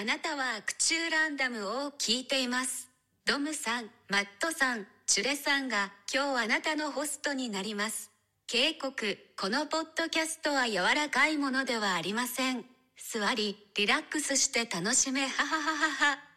[0.00, 2.88] あなたはアクチューランダムを聞いています。
[3.26, 8.12] ドムさん、マットさん、チュレさんが今日あなたのホストになります。
[8.46, 12.64] 警告、このポッドキャストは柔らかいものではありません。
[12.96, 16.27] 座り、リラックスして楽しめ、ははははは。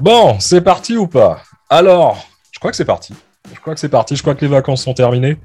[0.00, 1.42] Bon, c'est parti ou pas?
[1.68, 3.12] Alors, je crois que c'est parti.
[3.54, 4.16] Je crois que c'est parti.
[4.16, 5.36] Je crois que les vacances sont terminées.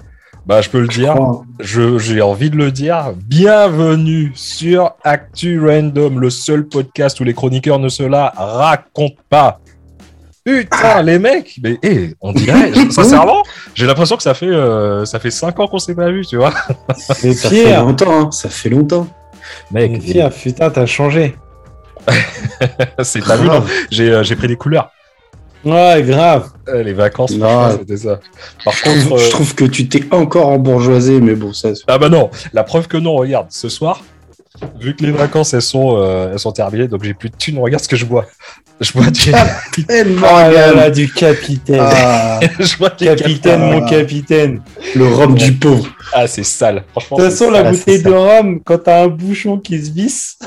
[0.46, 1.13] Bah, je peux le dire.
[1.59, 3.12] J'ai envie de le dire.
[3.18, 9.60] Bienvenue sur Actu Random, le seul podcast où les chroniqueurs ne se la racontent pas.
[10.46, 13.44] Putain, les mecs, mais eh, on dirait, sincèrement,
[13.74, 16.38] j'ai l'impression que ça fait euh, ça fait cinq ans qu'on s'est pas vu, tu
[16.38, 16.54] vois,
[17.24, 19.08] Mais Ça fait longtemps, hein, ça fait longtemps.
[19.72, 19.91] mec.
[19.91, 21.35] mais Pierre, putain, t'as changé.
[23.04, 23.50] C'est t'as vu,
[23.91, 24.91] J'ai euh, j'ai pris des couleurs.
[25.66, 26.52] Ouais, grave.
[26.68, 27.34] Euh, les vacances,
[27.80, 28.20] c'était ça.
[28.63, 31.70] Par contre, je euh, trouve que tu t'es encore embourgeoisé, mais bon, ça.
[31.88, 34.02] Ah bah non, la preuve que non, regarde, ce soir,
[34.80, 37.60] vu que les vacances elles sont, euh, elles sont terminées, donc j'ai plus de thunes,
[37.60, 38.26] regarde ce que je bois.
[38.82, 39.32] Je bois du,
[39.88, 41.80] Tellement Oh là là, du capitaine.
[41.82, 44.62] ah, je bois du capitaine, mon capitaine.
[44.96, 45.88] le rhum du pauvre.
[46.12, 46.84] Ah, c'est sale.
[46.92, 50.38] Franchement, De toute façon, la bouteille de rhum, quand t'as un bouchon qui se visse,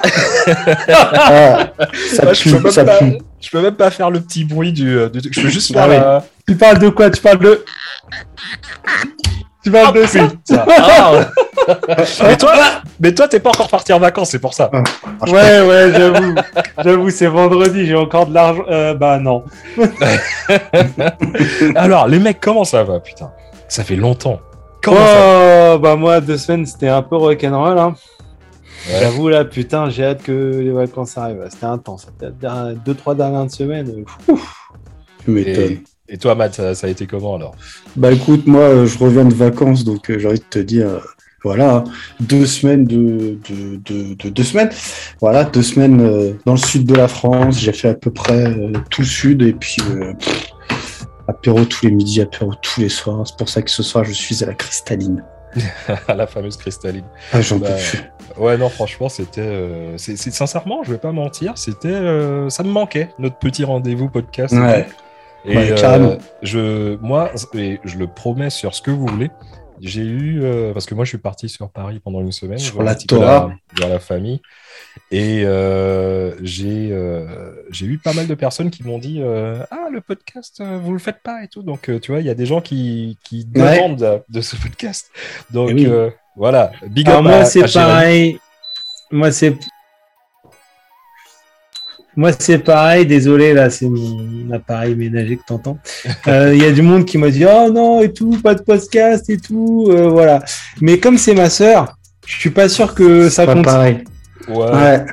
[0.89, 1.71] Ah,
[2.15, 3.19] ça Ouais, je, pue, peux même ça pas, pue.
[3.41, 4.99] je peux même pas faire le petit bruit du.
[4.99, 5.89] euh, du- je peux juste Ah faire.
[5.89, 5.97] ouais.
[5.99, 7.09] la- tu parles de quoi?
[7.09, 7.65] Tu parles de.
[9.69, 10.67] Tu parles de ça Ça.
[10.69, 11.13] Ah.
[12.23, 12.53] mais toi,
[13.01, 14.71] mais toi, t'es pas encore parti en vacances, c'est pour ça.
[15.27, 16.35] Ouais, ouais, j'avoue.
[16.83, 18.65] J'avoue, c'est vendredi, j'ai encore de l'argent.
[18.71, 19.45] Euh, bah non.
[21.75, 23.31] Alors, les mecs, comment ça va, putain?
[23.69, 24.41] Ça fait longtemps.
[24.83, 25.75] Comment ça va?
[25.75, 27.79] Oh, bah moi, deux semaines, c'était un peu rock'n'roll.
[27.79, 27.95] Hein.
[28.89, 29.01] Ouais.
[29.01, 31.47] J'avoue, là, putain, j'ai hâte que les vacances arrivent.
[31.51, 32.07] C'était intense.
[32.87, 34.05] Deux, trois dernières semaines.
[35.25, 35.81] Tu m'étonnes.
[36.09, 37.55] Et, toi, Matt, ça, ça a été comment alors?
[37.97, 40.87] Bah écoute, moi, euh, je reviens de vacances, donc euh, j'ai envie de te dire,
[40.89, 40.99] euh,
[41.45, 41.85] voilà,
[42.21, 44.71] deux semaines de, de, de, de- deux semaines.
[45.21, 47.59] Voilà, deux semaines dans le sud de la France.
[47.61, 48.55] J'ai fait à peu près
[48.91, 50.13] tout le sud et puis euh,
[51.29, 53.25] apéro tous les midis, apéro tous les soirs.
[53.27, 55.23] C'est pour ça que ce soir, je suis à la cristalline.
[56.09, 57.05] La fameuse cristalline.
[57.33, 58.43] Ah, j'en Bah, peux plus.
[58.43, 59.41] Ouais, non, franchement, c'était.
[59.41, 61.89] euh, c'est c'est- sincèrement, je vais pas mentir, c'était.
[61.89, 64.53] euh, ça me manquait, notre petit rendez-vous podcast.
[64.55, 64.87] Ouais.
[65.45, 69.31] Et Ouais, euh, je, moi, et je le promets sur ce que vous voulez.
[69.81, 72.83] J'ai eu, euh, parce que moi je suis parti sur Paris pendant une semaine, Sur
[72.83, 73.53] la Torah.
[73.77, 74.43] voir la famille,
[75.13, 76.93] et euh, j'ai
[77.71, 81.23] j'ai eu pas mal de personnes qui m'ont dit ah le podcast vous le faites
[81.23, 83.77] pas et tout, donc tu vois il y a des gens qui qui Ouais.
[83.77, 85.13] demandent de, ce podcast,
[85.53, 86.11] donc Eh oui.
[86.35, 88.41] voilà big up moi, c'est pareil.
[89.11, 89.57] Moi, c'est.
[92.19, 93.07] Moi, c'est pareil.
[93.07, 95.79] Désolé, là, c'est mon appareil ménager que t'entends.
[96.27, 98.63] Euh, Il y a du monde qui m'a dit Oh non, et tout, pas de
[98.63, 99.87] podcast et tout.
[99.91, 100.43] euh, voilà.
[100.81, 101.97] Mais comme c'est ma sœur,
[102.27, 103.65] je suis pas sûr que ça Pas compte.
[103.65, 103.99] pareil.
[104.49, 104.57] Ouais.
[104.73, 105.07] Ouais.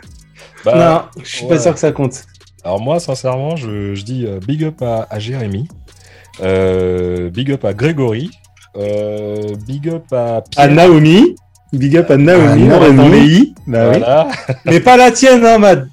[0.66, 1.50] Bah, non, je suis ouais.
[1.50, 2.24] pas sûr que ça compte.
[2.64, 5.68] Alors moi, sincèrement, je, je dis euh, big up à, à Jérémy,
[6.42, 8.32] euh, big up à Grégory,
[8.78, 10.72] euh, big up à À Pierre.
[10.72, 11.36] Naomi.
[11.78, 12.70] Big up à Naomi.
[12.72, 13.54] Ah, les i.
[13.68, 14.56] Bah oui.
[14.66, 15.90] Mais pas la tienne, hein, Mad.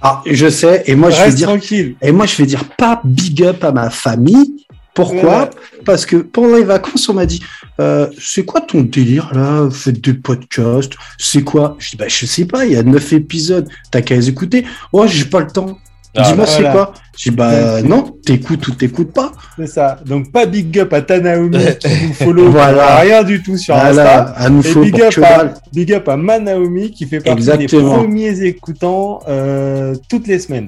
[0.00, 0.82] Ah, je sais.
[0.86, 1.96] Et moi, je vais dire, tranquille.
[2.02, 4.66] et moi, je vais dire pas big up à ma famille.
[4.94, 5.50] Pourquoi Ouais.
[5.84, 7.40] Parce que pendant les vacances, on m'a dit
[7.80, 9.68] euh, C'est quoi ton délire là?
[9.70, 11.76] Faites des podcasts C'est quoi?
[11.78, 14.64] Je dis bah, Je sais pas, il y a neuf épisodes, t'as qu'à les écouter.
[14.92, 15.78] Oh, j'ai pas le temps.
[16.16, 16.46] Ah, Dis-moi, voilà.
[16.46, 19.30] c'est quoi Je dis Bah non, t'écoutes ou t'écoutes pas.
[19.56, 19.98] C'est ça.
[20.04, 22.50] Donc, pas big up à ta Naomi qui nous follow.
[22.50, 22.96] Voilà.
[22.96, 23.92] Rien du tout sur Insta.
[23.92, 27.90] Voilà, à nous Et big up, à, big up à Manaomi qui fait partie Exactement.
[27.90, 30.66] des premiers écoutants euh, toutes les semaines.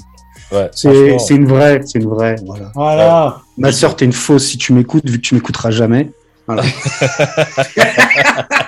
[0.52, 2.36] Ouais, C'est une vraie, c'est une vraie.
[2.46, 2.70] Voilà.
[2.74, 3.36] Voilà.
[3.58, 6.10] Ma soeur, t'es une fausse si tu m'écoutes, vu que tu m'écouteras jamais.
[6.54, 6.62] Voilà.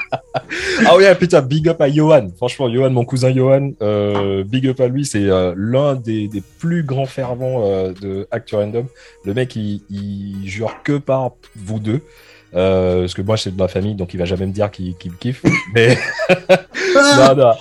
[0.86, 2.28] Ah ouais, putain, big up à Johan.
[2.36, 5.04] Franchement, Johan, mon cousin Johan, euh, big up à lui.
[5.04, 8.86] C'est euh, l'un des, des plus grands fervents euh, de Actu Random.
[9.24, 12.00] Le mec, il, il jure que par vous deux.
[12.54, 14.94] Euh, parce que moi, c'est de ma famille, donc il va jamais me dire qu'il
[15.04, 15.42] me kiffe.
[15.74, 15.96] Mais
[16.94, 17.52] non, non,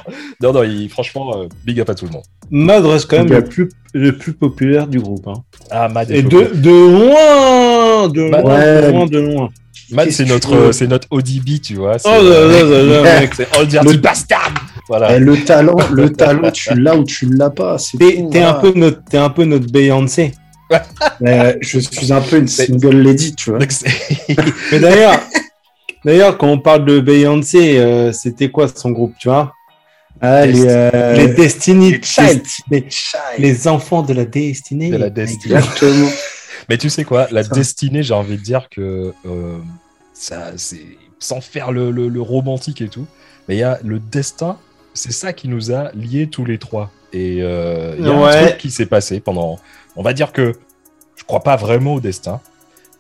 [0.42, 2.24] non, non, il- franchement, euh, big up à tout le monde.
[2.52, 5.28] Mad reste quand même le plus, le plus populaire du groupe.
[5.28, 5.44] Hein.
[5.72, 6.30] Ah, Mad, est Et chaud.
[6.30, 8.82] de, de loin, de loin, ouais.
[8.82, 9.50] de loin, de loin.
[9.96, 11.98] Qu'est-ce c'est notre, veux c'est notre ODB, tu vois.
[12.06, 13.34] Oh là là là là, mec.
[13.36, 14.54] c'est All Dirty Le- Bastard.
[14.88, 15.16] Voilà.
[15.16, 17.78] Eh, le talent, le talent, tu l'as ou tu l'as pas.
[17.78, 20.32] c'est T'es un peu notre, t'es un peu notre Beyoncé.
[21.26, 23.60] Euh, je suis un peu une single lady, tu vois.
[24.72, 25.20] Mais d'ailleurs,
[26.04, 29.54] d'ailleurs, quand on parle de Beyoncé, euh, c'était quoi son groupe, tu vois?
[30.20, 32.42] Ah, les, euh, Les Destiny Child.
[32.72, 32.88] les,
[33.38, 34.90] les enfants de la destinée.
[34.90, 35.56] De la destinée.
[35.56, 36.10] Exactement.
[36.70, 39.58] Mais tu sais quoi, la destinée, j'ai envie de dire que euh,
[40.14, 40.86] ça, c'est
[41.20, 43.06] sans faire le, le- le romantique et tout,
[43.48, 44.58] mais il y a le destin,
[44.94, 46.92] c'est ça qui nous a liés tous les trois.
[47.14, 48.36] Et euh, il y a Ouais.
[48.36, 49.60] un truc qui s'est passé pendant.
[49.96, 50.54] On va dire que
[51.16, 52.42] je crois pas vraiment au destin,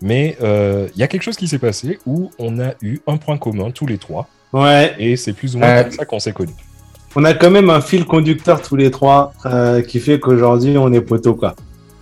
[0.01, 3.18] mais euh, il y a quelque chose qui s'est passé où on a eu un
[3.18, 6.31] point commun tous les trois, Ouais, et c'est plus ou moins comme ça qu'on s'est
[6.33, 6.54] connus.
[7.15, 10.94] on a quand même un fil conducteur tous les trois euh, qui fait qu'aujourd'hui on
[10.94, 11.56] est poteau quoi.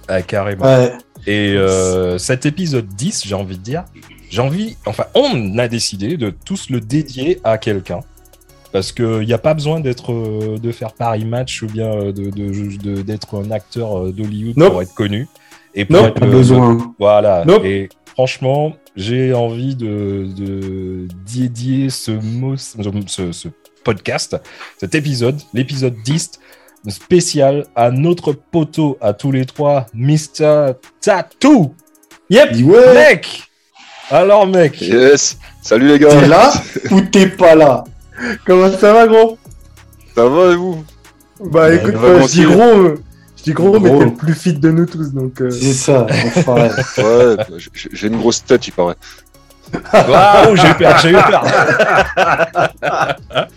[0.09, 0.65] Ah, carrément.
[0.65, 0.91] Ouais.
[1.27, 3.83] Et euh, cet épisode 10, j'ai envie de dire,
[4.29, 7.99] j'ai envie, enfin, on a décidé de tous le dédier à quelqu'un.
[8.71, 12.11] Parce qu'il n'y a pas besoin d'être, euh, de faire Paris Match ou bien euh,
[12.13, 14.71] de, de- de- d'être un acteur d'Hollywood Nope.
[14.71, 15.27] pour être connu.
[15.75, 16.93] Et pour Nope, être Pas besoin.
[16.97, 17.43] Voilà.
[17.45, 17.65] Nope.
[17.65, 23.47] Et franchement, j'ai envie de, de dédier ce, mot, ce, ce
[23.83, 24.37] podcast,
[24.77, 26.31] cet épisode, l'épisode 10,
[26.87, 30.73] spécial à notre poteau, à tous les trois, Mr.
[31.01, 31.73] Tattoo.
[32.29, 32.55] Yep.
[32.63, 33.43] Ouais, Mec
[34.09, 36.51] Alors, mec Yes Salut les gars t'es là
[36.91, 37.83] ou t'es pas là?
[38.45, 39.37] Comment ça va gros?
[40.15, 40.83] Ça va et vous?
[41.43, 43.01] Bah Ouais, écoute, vraiment euh, je dis gros, euh,
[43.37, 43.99] je dis gros, mais Gros.
[43.99, 45.41] t'es le plus fit de nous tous donc.
[45.41, 46.05] euh, C'est ça.
[46.47, 46.69] Ouais,
[47.57, 48.95] j'ai- j'ai une grosse tête, il paraît.
[49.93, 51.43] Waouh, j'ai eu peur, j'ai eu peur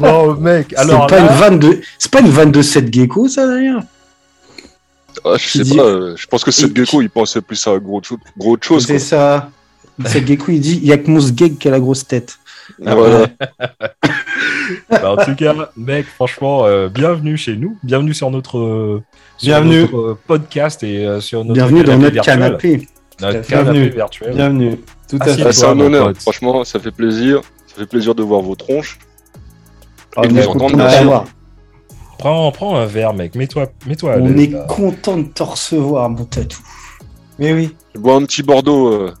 [0.00, 2.92] Bon, mec, alors c'est pas là- une vanne de, c'est pas une vanne de 7
[2.92, 3.82] gecko, ça d'ailleurs.
[5.24, 7.78] Ah, je sais pas, euh, je pense que cette Et- gecko, il pensait plus à
[7.78, 8.86] gros, cho- gros autre chose.
[8.86, 9.50] C'est ça.
[10.04, 12.38] 7 gecko, il dit, il y a que mon sgeg qui a la grosse tête.
[12.78, 13.26] Voilà.
[14.88, 19.02] Bah, en tout cas, mec, franchement, euh, bienvenue chez nous, bienvenue sur notre, euh,
[19.36, 19.82] sur Bienvenue.
[19.82, 22.34] notre, euh, podcast et euh, sur notre Bienvenue dans canapé notre virtuel.
[22.38, 22.88] canapé.
[23.20, 23.88] Notre Bienvenue.
[23.90, 24.34] virtuel.
[24.34, 24.76] Bienvenue.
[25.08, 25.42] Tout à Ah, fait.
[25.46, 27.42] Ah, c'est un honneur, franchement, ça fait plaisir.
[27.66, 28.98] Ça fait plaisir de voir vos tronches.
[30.16, 31.04] Ah, on est content de te sûr.
[31.04, 31.24] voir.
[32.18, 34.60] Prends, prends un verre, mec, mets-toi mets-toi à On est là.
[34.68, 36.58] content de te recevoir, mon tatou.
[37.38, 37.74] Mais oui.
[37.94, 39.12] Je bois un petit Bordeaux euh,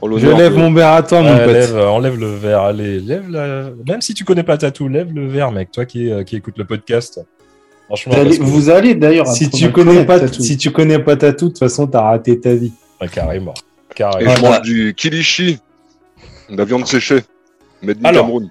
[0.00, 1.46] en Je lève de- mon verre à toi, mon pote.
[1.46, 3.70] lève, euh, enlève le verre, allez, lève la...
[3.86, 6.56] Même si tu connais pas Tatou, lève le verre, mec, toi qui, euh, qui écoutes
[6.58, 7.20] le podcast.
[7.86, 9.26] Franchement, Vous allez, parce que- vous allez d'ailleurs.
[9.26, 10.42] Si tu connais pas, tatou.
[10.42, 12.72] si tu connais pas Tatou, de toute façon, t'as raté ta vie.
[13.00, 13.52] Ouais, carrément.
[13.90, 14.34] Et carrément.
[14.34, 15.58] je mange du kilishi,
[16.48, 17.20] de la viande séchée,
[17.82, 18.22] mais du Alors.
[18.22, 18.50] Cameroun.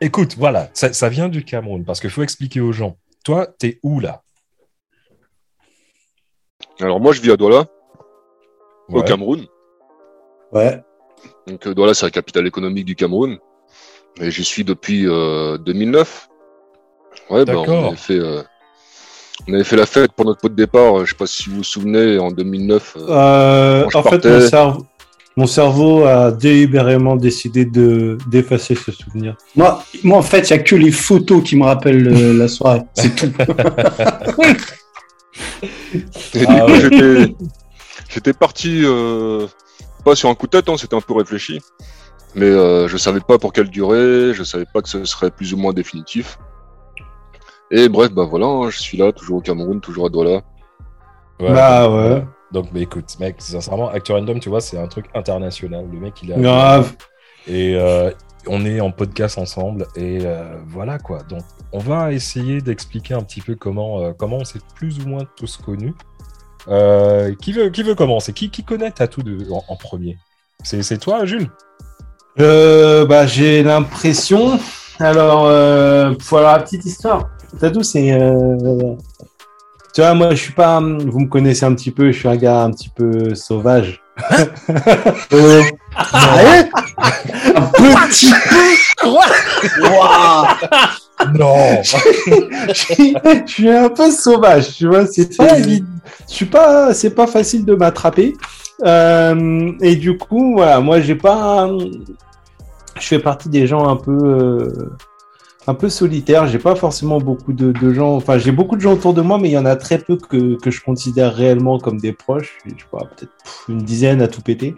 [0.00, 2.96] Écoute, voilà, ça, ça vient du Cameroun, parce qu'il faut expliquer aux gens.
[3.24, 4.22] Toi, t'es où là?
[6.80, 7.66] Alors moi, je vis à Douala,
[8.88, 9.02] au.
[9.02, 9.46] Cameroun.
[10.52, 10.80] Ouais.
[11.46, 13.38] Donc euh, Douala, c'est la capitale économique du Cameroun.
[14.20, 16.28] Et j'y suis depuis euh, 2009.
[17.30, 17.68] Ouais, bah, D'accord.
[17.68, 18.42] on avait fait, euh,
[19.48, 21.00] on avait fait la fête pour notre pot de départ.
[21.00, 22.96] euh, Je sais pas si vous vous souvenez, en 2009.
[22.96, 24.86] euh, Euh, en fait, mon cerveau,
[25.38, 29.36] mon cerveau a délibérément décidé de d'effacer ce souvenir.
[29.54, 32.48] Moi, moi, en fait, il n'y a que les photos qui me rappellent euh, la
[32.48, 32.82] soirée.
[32.94, 33.30] C'est tout.
[36.34, 37.36] Et Ah du coup, ouais.
[38.08, 39.46] j'étais, parti, euh,
[40.04, 41.60] pas sur un coup de tête, hein, c'était un peu réfléchi.
[42.34, 45.54] Mais euh, je savais pas pour quelle durée, je savais pas que ce serait plus
[45.54, 46.36] ou moins définitif.
[47.70, 50.42] Et bref, bah voilà, hein, je suis là, toujours au Cameroun, toujours à Douala.
[51.38, 52.24] Ouais, Bah, ouais.
[52.52, 55.86] Donc, mais écoute, mec, sincèrement, Acteur Random, tu vois, c'est un truc international.
[55.92, 56.38] Le mec, il a.
[56.38, 56.94] Grave.
[57.46, 58.10] Et euh,
[58.46, 59.86] on est en podcast ensemble.
[59.96, 61.22] Et euh, voilà, quoi.
[61.28, 61.42] Donc,
[61.72, 65.24] on va essayer d'expliquer un petit peu comment, euh, comment on s'est plus ou moins
[65.36, 65.94] tous connus.
[66.68, 68.32] Euh, qui, veut, qui veut commencer?
[68.32, 70.16] Qui, qui connaît Tatou de, en, en premier?
[70.64, 71.50] C'est, c'est toi, Jules?
[72.40, 74.58] Euh, bah, j'ai l'impression.
[74.98, 77.30] Alors, euh, voilà la petite histoire.
[77.60, 78.10] Tatou, c'est.
[79.98, 80.78] Tu vois, moi, je suis pas.
[80.78, 82.12] Vous me connaissez un petit peu.
[82.12, 84.00] Je suis un gars un petit peu sauvage.
[85.32, 85.62] Euh,
[87.56, 87.62] un
[88.06, 89.10] petit peu.
[91.34, 95.58] Non je suis- un peu sauvage, tu vois, c'est pas.
[95.58, 95.80] Je
[96.26, 98.34] suis pas, c'est pas facile de m'attraper.
[98.84, 101.68] Euh, et du coup, voilà, moi j'ai pas,
[103.00, 104.90] je fais partie des gens un peu, euh,
[105.68, 106.46] un peu solitaires.
[106.46, 109.50] J'ai pas forcément beaucoup de, gens, enfin j'ai beaucoup de gens autour de moi, mais
[109.50, 112.56] il y en a très peu que, je considère réellement comme des proches.
[112.64, 113.32] Je sais pas, peut-être
[113.68, 114.74] une dizaine à tout péter.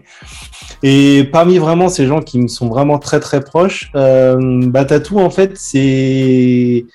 [0.82, 5.20] Et parmi vraiment ces gens qui me sont vraiment très très proches, euh, bah, Tatou,
[5.20, 6.86] en fait, c'est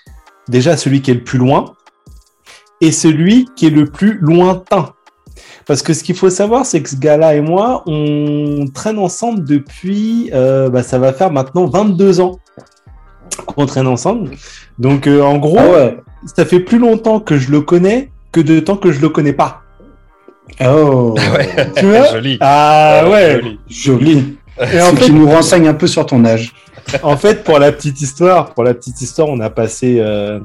[0.50, 1.74] déjà celui qui est le plus loin
[2.82, 4.92] et celui qui est le plus lointain.
[5.66, 9.46] Parce que ce qu'il faut savoir, c'est que ce gars-là et moi, on traîne ensemble
[9.46, 12.40] depuis, euh, bah, ça va faire maintenant 22 ans
[13.46, 14.32] qu'on traîne ensemble.
[14.80, 15.98] Donc, euh, en gros, Ah ouais.
[16.36, 19.34] ça fait plus longtemps que je le connais que de temps que je le connais
[19.34, 19.62] pas.
[20.64, 21.16] Oh.
[21.78, 22.06] Tu vois?
[22.12, 23.32] Joli Ah Euh, ouais.
[23.42, 23.60] joli.
[23.70, 24.38] Joli.
[24.74, 26.54] Et en fait, qu'il nous renseigne un peu sur ton âge.
[27.04, 30.40] en fait, pour la petite histoire, pour la petite histoire, on a passé, euh,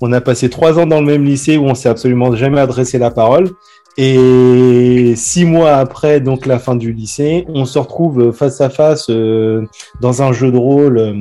[0.00, 2.98] on a passé trois ans dans le même lycée où on s'est absolument jamais adressé
[2.98, 3.50] la parole.
[3.96, 9.06] Et six mois après, donc la fin du lycée, on se retrouve face à face
[9.08, 9.62] euh,
[10.00, 11.14] dans un jeu de rôle euh,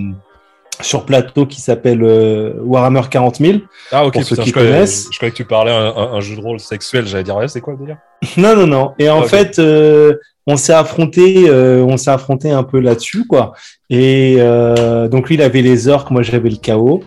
[0.81, 3.59] sur plateau qui s'appelle euh, Warhammer 40 000.
[3.91, 5.07] Ah, ok, Pour ceux putain, qui je, croyais, connaissent.
[5.11, 7.05] je croyais que tu parlais un, un- un jeu de rôle sexuel.
[7.05, 7.97] J'allais dire, ouais, c'est quoi le délire?
[8.37, 8.91] Non, non, non.
[8.99, 10.15] Et en fait, euh,
[10.47, 13.53] on s'est affronté, euh, on s'est affronté un peu là-dessus, quoi.
[13.89, 17.03] Et euh, donc lui, il avait les orques, moi j'avais le chaos.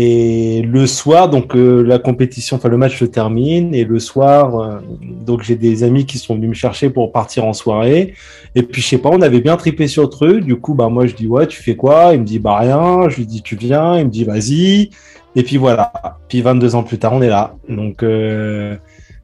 [0.00, 3.74] Et le soir, donc euh, la compétition, enfin le match se termine.
[3.74, 4.78] Et le soir, euh,
[5.26, 8.14] donc j'ai des amis qui sont venus me chercher pour partir en soirée.
[8.54, 10.44] Et puis je sais pas, on avait bien tripé sur le truc.
[10.44, 12.10] Du coup, bah moi je dis ouais, tu fais quoi?
[12.14, 13.08] Il me dit bah rien.
[13.08, 13.98] Je lui dis tu viens.
[13.98, 14.90] Il me dit vas-y.
[15.34, 15.90] Et puis voilà.
[16.28, 17.56] Puis 22 ans plus tard, on est là.
[17.68, 18.76] Donc euh,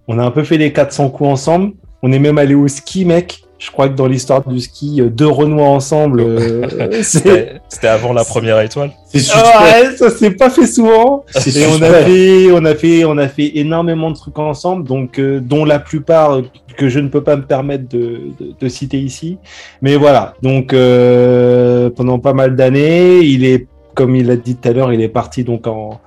[0.09, 1.75] on a un peu fait les 400 coups ensemble.
[2.03, 3.44] On est même allé au ski, mec.
[3.59, 8.25] Je crois que dans l'histoire du ski, euh, deux Renois ensemble, euh, C'était avant la
[8.25, 8.91] première étoile.
[9.33, 11.25] Ah ouais, ça s'est pas fait souvent.
[11.47, 15.19] Et on a fait, on a fait, on a fait énormément de trucs ensemble, donc
[15.19, 16.43] euh, dont la plupart
[16.77, 19.39] que je ne peux pas me permettre de, de, de citer ici.
[19.83, 24.69] Mais voilà, donc euh, pendant pas mal d'années, il est, comme il l'a dit tout
[24.69, 26.01] à l'heure, il est parti donc en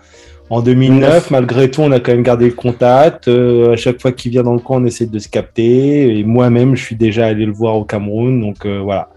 [0.49, 1.31] en 2009.
[1.31, 3.27] Malgré tout, on a quand même gardé le contact.
[3.27, 6.17] Euh, à chaque fois qu'il vient dans le coin, on essaie de se capter.
[6.19, 9.09] Et moi-même, je suis déjà allé le voir au Cameroun, donc euh, voilà.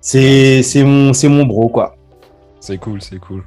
[0.00, 1.96] C'est c'est mon c'est mon bro quoi.
[2.60, 3.42] C'est cool, c'est cool.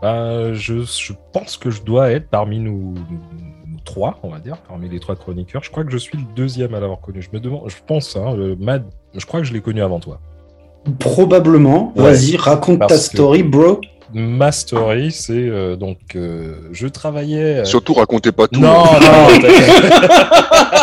[0.00, 4.56] Bah, je, je pense que je dois être parmi nous, nous trois, on va dire,
[4.68, 5.62] parmi les trois chroniqueurs.
[5.62, 7.22] Je crois que je suis le deuxième à l'avoir connu.
[7.22, 10.00] Je me demande, je pense, hein, le Mad, je crois que je l'ai connu avant
[10.00, 10.18] toi.
[10.98, 11.92] Probablement.
[11.96, 12.02] Ouais.
[12.02, 13.80] Vas-y, raconte ta que- story, bro.
[14.14, 17.60] Ma story, c'est euh, donc euh, je travaillais.
[17.60, 18.60] euh, Surtout, racontez pas tout.
[18.60, 19.00] Non, hein.
[19.00, 19.82] non, t'inquiète.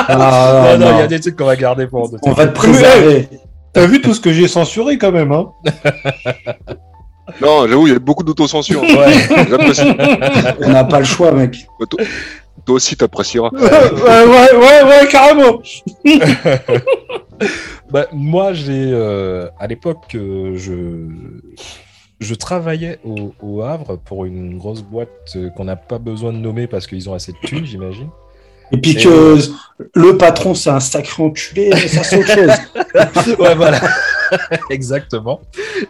[0.07, 1.03] Ah, non, non, il y non.
[1.03, 2.11] a des trucs qu'on va garder pour.
[2.23, 3.29] On va te préserver.
[3.73, 5.49] T'as vu tout ce que j'ai censuré quand même, hein
[7.41, 8.81] Non, j'avoue, il y a beaucoup d'autocensure.
[8.81, 9.13] Ouais.
[10.61, 11.67] On n'a pas le choix, mec.
[11.87, 11.99] toi,
[12.65, 13.51] toi aussi, t'apprécieras.
[13.53, 15.61] ouais, ouais, ouais, ouais, carrément.
[17.91, 21.07] Bah, moi, j'ai euh, à l'époque, euh, je
[22.19, 26.37] je travaillais au, au Havre pour une grosse boîte euh, qu'on n'a pas besoin de
[26.37, 28.09] nommer parce qu'ils ont assez de thunes, j'imagine.
[28.71, 29.37] Et puis Et que
[29.95, 33.37] le patron, c'est un sacré enculé, ça, c'est autre chose.
[33.39, 33.79] ouais, voilà.
[34.69, 35.41] Exactement.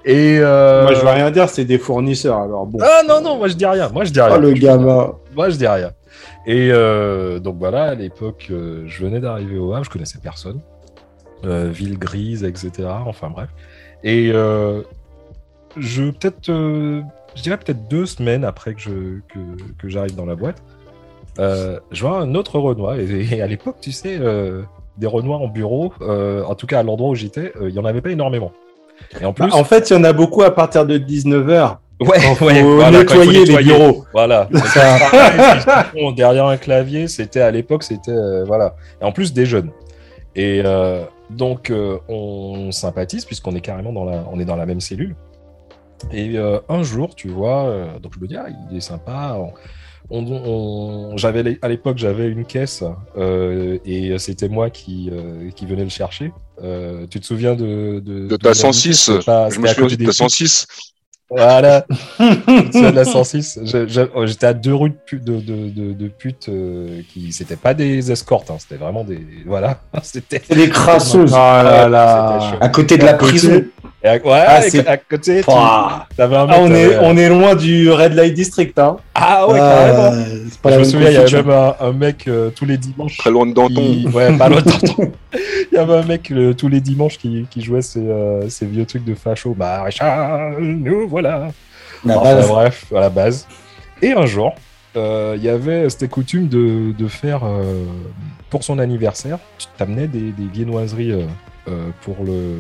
[0.05, 0.83] Et euh...
[0.83, 2.79] Moi, je veux rien dire, c'est des fournisseurs, alors bon.
[2.81, 3.89] Ah non non, moi je dis rien.
[3.89, 4.36] Moi je dis rien.
[4.38, 5.13] Oh, le gamin.
[5.36, 5.91] Moi je dis rien.
[6.45, 10.62] Et euh, donc voilà, à l'époque, euh, je venais d'arriver au Havre, je connaissais personne.
[11.45, 12.88] Euh, ville grise, etc.
[13.05, 13.50] Enfin bref.
[14.03, 14.81] Et euh,
[15.79, 17.01] je peut-être, euh,
[17.36, 18.89] je dirais peut-être deux semaines après que je
[19.33, 19.39] que,
[19.77, 20.62] que j'arrive dans la boîte,
[21.39, 22.95] euh, je vois un autre Renoir.
[23.00, 24.62] Et, et à l'époque, tu sais, euh,
[24.98, 28.01] des Renoirs en bureau, en tout cas à l'endroit où j'étais, il y en avait
[28.01, 28.51] pas énormément.
[29.21, 31.77] Et en plus, Bah, en fait, il y en a beaucoup à partir de 19h.
[32.01, 34.05] ouais, faut ouais, voilà, nettoyer les bureaux.
[34.12, 34.50] Voilà.
[34.65, 38.75] Ça- derrière un clavier, c'était à l'époque, c'était voilà.
[39.01, 39.71] Et en plus des jeunes.
[40.36, 40.62] Et
[41.29, 45.15] donc euh, on sympathise puisqu'on est carrément dans la, on est dans la même cellule.
[46.13, 49.37] Et euh, un jour, tu vois, euh, donc je me dis ah il est sympa.
[50.11, 52.83] On, on- j'avais à l'époque j'avais une caisse
[53.17, 56.31] euh, et c'était moi qui euh, qui venais le chercher.
[56.63, 59.67] Euh, tu te souviens de de, De ta la 106, musique C'était pas- Je me
[59.67, 60.13] souviens de des ta putes.
[60.17, 60.67] 106.
[61.29, 61.85] Voilà.
[62.71, 63.59] C'est de la 106.
[63.63, 67.31] Je- je- oh, J'étais à deux rues de, de, de, de, de putes euh, qui
[67.31, 69.79] c'était pas des escortes, hein, c'était vraiment des voilà.
[70.01, 71.33] C'était les crasseuses.
[71.35, 72.57] Ah là là.
[72.59, 73.63] À côté de la prison.
[74.01, 76.07] Et à, ouais, Ah, à côté, tu Pouah.
[76.17, 76.55] avais un mec.
[76.57, 78.95] Ah, on, est, on est loin du Red Light District, hein.
[79.13, 80.23] Ah ouais, Ah, carrément.
[80.61, 83.17] pas Je me souviens, il y avait même un, un mec euh, tous les dimanches.
[83.17, 83.75] Très loin de Danton.
[83.81, 85.11] qui- Ouais, pas loin de Danton.
[85.71, 88.65] Il y avait un mec le- tous les dimanches qui, qui jouait ces, euh, ces
[88.65, 89.53] vieux trucs de facho.
[89.57, 91.49] Maréchal, nous voilà.
[92.05, 92.47] La Enfin, base.
[92.47, 93.47] bref, à la base.
[94.01, 94.55] Et un jour,
[94.95, 97.83] euh, il y avait, c'était coutume de, de faire, euh,
[98.49, 101.25] pour son anniversaire, tu t'amenais des, des viennoiseries euh, euh,
[102.01, 102.57] pour, le,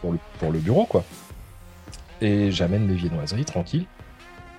[0.00, 1.04] pour, le, pour le bureau, quoi.
[2.20, 3.86] Et j'amène mes viennoiseries, tranquille.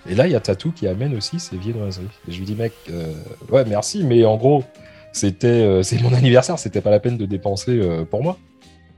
[0.08, 2.08] Et là, il y a Tatou qui amène aussi ses viennoiseries.
[2.28, 3.14] Et je lui dis, mec, euh,
[3.50, 4.64] ouais, merci, mais en gros,
[5.12, 8.38] c'était, euh, mon anniversaire, c'était pas la peine de dépenser euh, pour moi.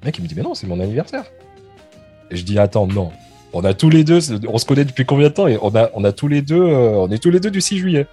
[0.02, 1.26] Le mec, il me dit, mais non, c'est mon anniversaire.
[2.30, 3.12] Et je dis, attends, non.
[3.54, 5.48] On a tous les deux, on se connaît depuis combien de temps?
[5.48, 7.62] Et on a, on a tous les deux, euh, on est tous les deux du
[7.62, 8.06] 6 juillet.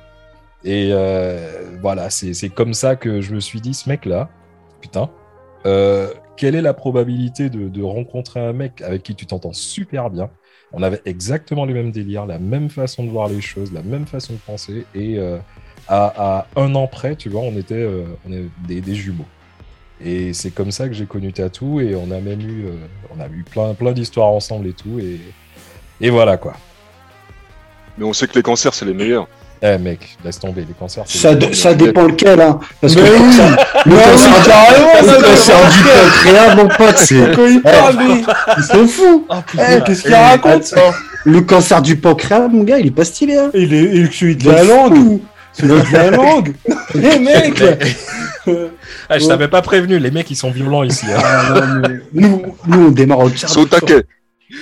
[0.63, 4.31] Et euh, voilà, c'est comme ça que je me suis dit, ce mec-là,
[4.81, 5.11] putain,
[5.67, 10.31] euh, quelle est la probabilité de, rencontrer un mec avec qui tu t'entends super bien?
[10.73, 14.07] On avait exactement les mêmes délires, la même façon de voir les choses, la même
[14.07, 14.87] façon de penser.
[14.95, 15.39] Et euh,
[15.89, 18.07] à, un an près, tu vois, on était, euh,
[18.67, 19.27] des, jumeaux.
[20.01, 22.77] Et c'est comme ça que j'ai connu Tatou et on a même eu, euh,
[23.17, 25.01] on a eu plein, d'histoires ensemble et tout.
[26.01, 26.55] Et voilà quoi.
[27.97, 29.29] Mais on sait que les cancers, c'est les meilleurs.
[29.63, 31.05] Eh mec, laisse tomber les cancers.
[31.07, 32.59] Ça, ça dépend lequel, hein.
[32.81, 33.19] Parce que Mais oui.
[33.19, 33.57] cancer,
[33.87, 37.33] le Mais cancer oui, carrément, le ça cancer du pancréas, mon pote, c'est.
[37.37, 38.25] Quand il parle, lui.
[38.59, 39.27] Ils sont fous.
[39.29, 40.75] Oh, Eh, qu'est-ce qu'il raconte
[41.25, 43.51] Le cancer du pancréas, mon gars, il est pas stylé, hein.
[43.55, 45.21] Il est, il est celui de la langue
[45.55, 46.53] Celui de la langue
[46.95, 47.63] Eh mec
[49.09, 51.07] Ah, je t'avais pas prévenu, les mecs ils sont violents ici.
[51.09, 51.19] hein.
[51.25, 53.81] Ah, non, mais nous, nous, on démarre au quart C'est au de tour.
[53.81, 54.03] taquet.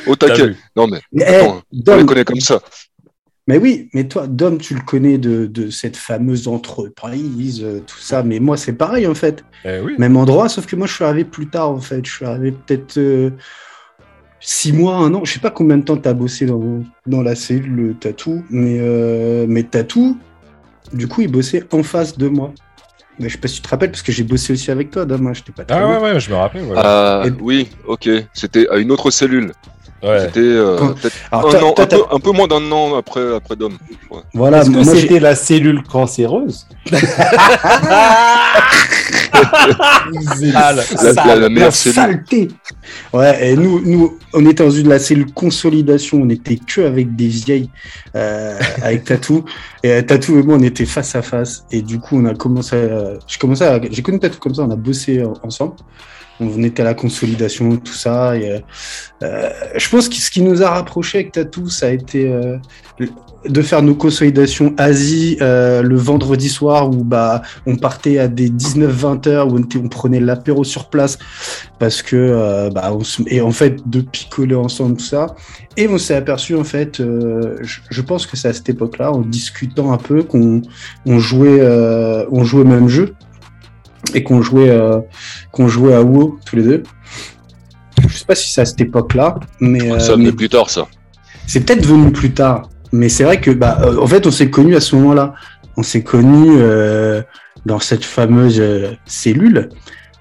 [0.06, 0.54] Au taquet.
[0.76, 2.60] Non, mais Mais, attends, eh, on les connaît comme ça.
[3.48, 7.98] Mais oui, mais toi, Dom, tu le connais de, de cette fameuse entreprise, euh, tout
[7.98, 8.22] ça.
[8.22, 9.44] Mais moi, c'est pareil, en fait.
[9.64, 9.94] Eh oui.
[9.98, 12.04] Même endroit, sauf que moi, je suis arrivé plus tard, en fait.
[12.06, 13.30] Je suis arrivé peut-être euh,
[14.40, 15.24] six mois, un an.
[15.24, 18.44] Je sais pas combien de temps tu as bossé dans, dans la cellule le tatou,
[18.50, 20.18] mais, euh, mais tatou,
[20.92, 22.52] du coup, il bossait en face de moi.
[23.18, 25.04] Mais je sais pas si tu te rappelles, parce que j'ai bossé aussi avec toi,
[25.04, 25.26] Dom.
[25.26, 26.62] hein, J'étais pas très Ah ouais, ouais, je me rappelle.
[26.62, 27.24] voilà.
[27.26, 28.08] Et- oui, ok.
[28.32, 29.52] C'était à une autre cellule.
[30.02, 30.20] Ouais.
[30.20, 30.78] C'était euh,
[31.30, 33.72] un, peu, t'as- un peu moins d'un an après, après Dom.
[33.88, 34.22] je crois.
[34.34, 37.00] Voilà, j'ai- c'était la cellule cancéreuse la-
[40.52, 40.72] La,
[41.24, 41.94] la, la meilleure La cellule.
[41.94, 42.48] saleté.
[43.12, 46.20] Ouais, et nous, nous, on était dans une la cellule consolidation.
[46.22, 47.70] On était que avec des vieilles,
[48.16, 49.44] euh, avec Tatou.
[49.82, 51.64] Et euh, Tatou et moi, on était face à face.
[51.70, 52.76] Et du coup, on a commencé.
[52.76, 54.62] À, j'ai commencé à, j'ai connu Tatou comme ça.
[54.62, 55.74] On a bossé euh, ensemble.
[56.40, 58.36] On était à la consolidation, tout ça.
[58.36, 58.58] Et, euh,
[59.22, 62.56] euh, je pense que ce qui nous a rapprochés avec Tatou, ça a été euh,
[63.48, 68.48] de faire nos consolidations Asie euh, le vendredi soir où bah on partait à des
[68.48, 71.18] 19-20 heures où on, prenait l'apéro sur place
[71.78, 75.34] parce que euh, bah on se- et en fait de picoler ensemble tout ça
[75.76, 79.10] et on s'est aperçu en fait euh, je, je pense que c'est à cette époque-là
[79.10, 80.62] en discutant un peu qu'on
[81.06, 81.60] on jouait
[82.30, 83.14] on jouait au même jeu
[84.14, 85.00] et qu'on jouait euh,
[85.50, 86.82] qu'on jouait à WoW tous les deux
[88.08, 90.86] je sais pas si c'est à cette époque-là mais, euh, ça mais plus tard, ça.
[91.46, 94.50] c'est peut-être venu plus tard, mais c'est vrai que, bah, euh, en fait, on s'est
[94.50, 95.34] connus à ce moment-là.
[95.76, 97.22] On s'est connus euh,
[97.64, 99.70] dans cette fameuse euh, cellule.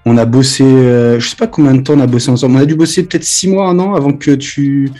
[0.06, 2.56] On a bossé, euh, je sais pas combien de temps on a bossé ensemble.
[2.56, 4.90] On a dû bosser peut-être six mois, un an avant que tu,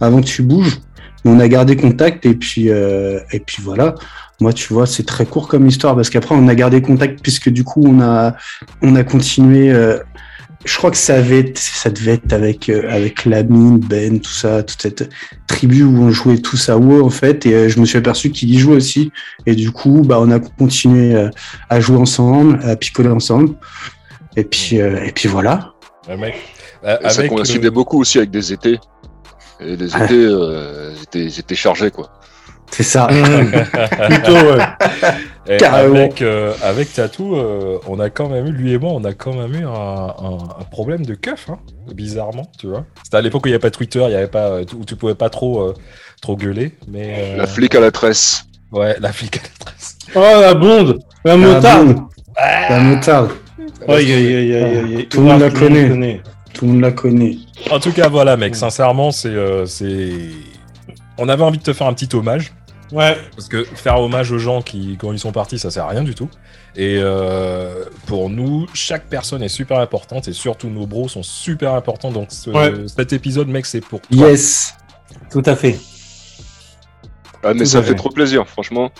[0.00, 0.78] avant que tu bouges.
[1.24, 3.94] On a gardé contact et puis, euh, et puis voilà.
[4.40, 7.48] Moi, tu vois, c'est très court comme histoire parce qu'après, on a gardé contact puisque
[7.48, 8.34] du coup, on a,
[8.82, 9.70] on a continué.
[9.70, 9.98] euh,
[10.64, 14.62] je crois que ça, avait, ça devait être avec, euh, avec Lamine, Ben, tout ça,
[14.62, 15.10] toute cette
[15.48, 17.46] tribu où on jouait tous à WoW en fait.
[17.46, 19.10] Et euh, je me suis aperçu qu'il y jouait aussi.
[19.46, 21.30] Et du coup, bah, on a continué euh,
[21.68, 23.54] à jouer ensemble, à picoler ensemble.
[24.36, 25.72] Et puis, euh, et puis voilà.
[26.08, 26.34] Ouais, mec.
[26.84, 28.78] Euh, ça coïncidait le- beaucoup aussi avec des étés.
[29.66, 32.10] Et les étés, euh, ils, étaient, chargés, quoi.
[32.70, 33.06] C'est ça.
[34.08, 35.56] Plutôt, ouais.
[35.58, 35.96] Carrément.
[35.96, 39.12] avec, euh, avec Tatou, euh, on a quand même eu, lui et moi, on a
[39.12, 41.58] quand même eu un, un- un problème de keuf, hein,
[41.92, 42.84] bizarrement, tu vois.
[43.02, 44.84] C'était à l'époque où il n'y avait pas Twitter, il y avait pas, euh, où
[44.84, 45.74] tu pouvais pas trop, euh,
[46.22, 47.34] trop gueuler, mais.
[47.34, 48.44] euh, La flic à la tresse.
[48.70, 49.98] Ouais, la flic à la tresse.
[50.14, 52.06] Oh, la blonde La La moutarde blonde.
[52.70, 53.30] La moutarde.
[53.88, 55.08] Aïe, aïe, aïe, aïe, aïe.
[55.08, 56.22] Tout le monde la connaît.
[56.62, 57.38] Tout le monde la connaît.
[57.72, 59.26] En tout cas, voilà, mec, sincèrement, c'est.
[59.30, 60.12] euh, c'est...
[61.18, 62.52] On avait envie de te faire un petit hommage.
[62.92, 63.16] Ouais.
[63.34, 66.04] Parce que faire hommage aux gens qui, quand ils sont partis, ça sert à rien
[66.04, 66.28] du tout.
[66.76, 71.74] Et euh, pour nous, chaque personne est super importante et surtout nos bros sont super
[71.74, 72.12] importants.
[72.12, 72.72] Donc ce- Ouais.
[72.86, 74.28] cet épisode, mec, c'est pour toi.
[74.28, 74.76] Yes.
[75.32, 75.80] Tout à fait.
[77.42, 77.96] Ah, mais Tout ça fait.
[77.96, 78.92] trop plaisir, franchement.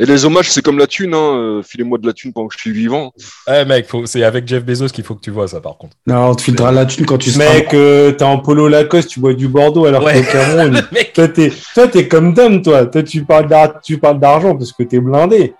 [0.00, 1.34] Et les hommages, c'est comme la thune, hein.
[1.36, 3.12] euh, Filez-moi de la thune pendant que je suis vivant.
[3.52, 5.96] Eh mec, faut- c'est avec Jeff Bezos qu'il faut que tu vois ça par contre.
[6.06, 7.52] Non, on te filtrera la thune quand tu seras.
[7.52, 10.22] Mec, euh, t'es en polo Lacoste, tu bois du Bordeaux alors Ouais.
[10.22, 10.82] qu'au Cameroun.
[10.92, 12.86] mec, toi, t'es, toi, t'es comme Dom, toi.
[12.86, 15.54] Toi, tu parles, d'ar- tu parles d'argent parce que t'es blindé.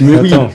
[0.00, 0.32] Mais oui.
[0.32, 0.50] Attends.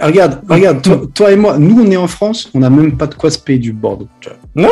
[0.00, 3.06] Regarde, regarde, toi, toi et moi, nous on est en France, on n'a même pas
[3.06, 4.08] de quoi se payer du Bordeaux.
[4.54, 4.68] Non,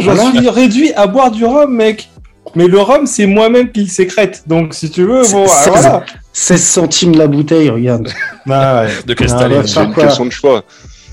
[0.00, 0.30] j'en Voilà.
[0.32, 2.08] suis réduit à boire du rhum, mec.
[2.54, 4.42] Mais le rhum, c'est moi-même qui le sécrète.
[4.46, 6.04] Donc, si tu veux, bon, C'est- ah, voilà.
[6.32, 8.08] 16 centimes la bouteille, regarde.
[8.46, 8.88] Bah, ouais.
[9.06, 9.58] de Ah, cristalline.
[9.58, 9.66] ouais.
[9.66, 10.62] C'est une quoi question de choix.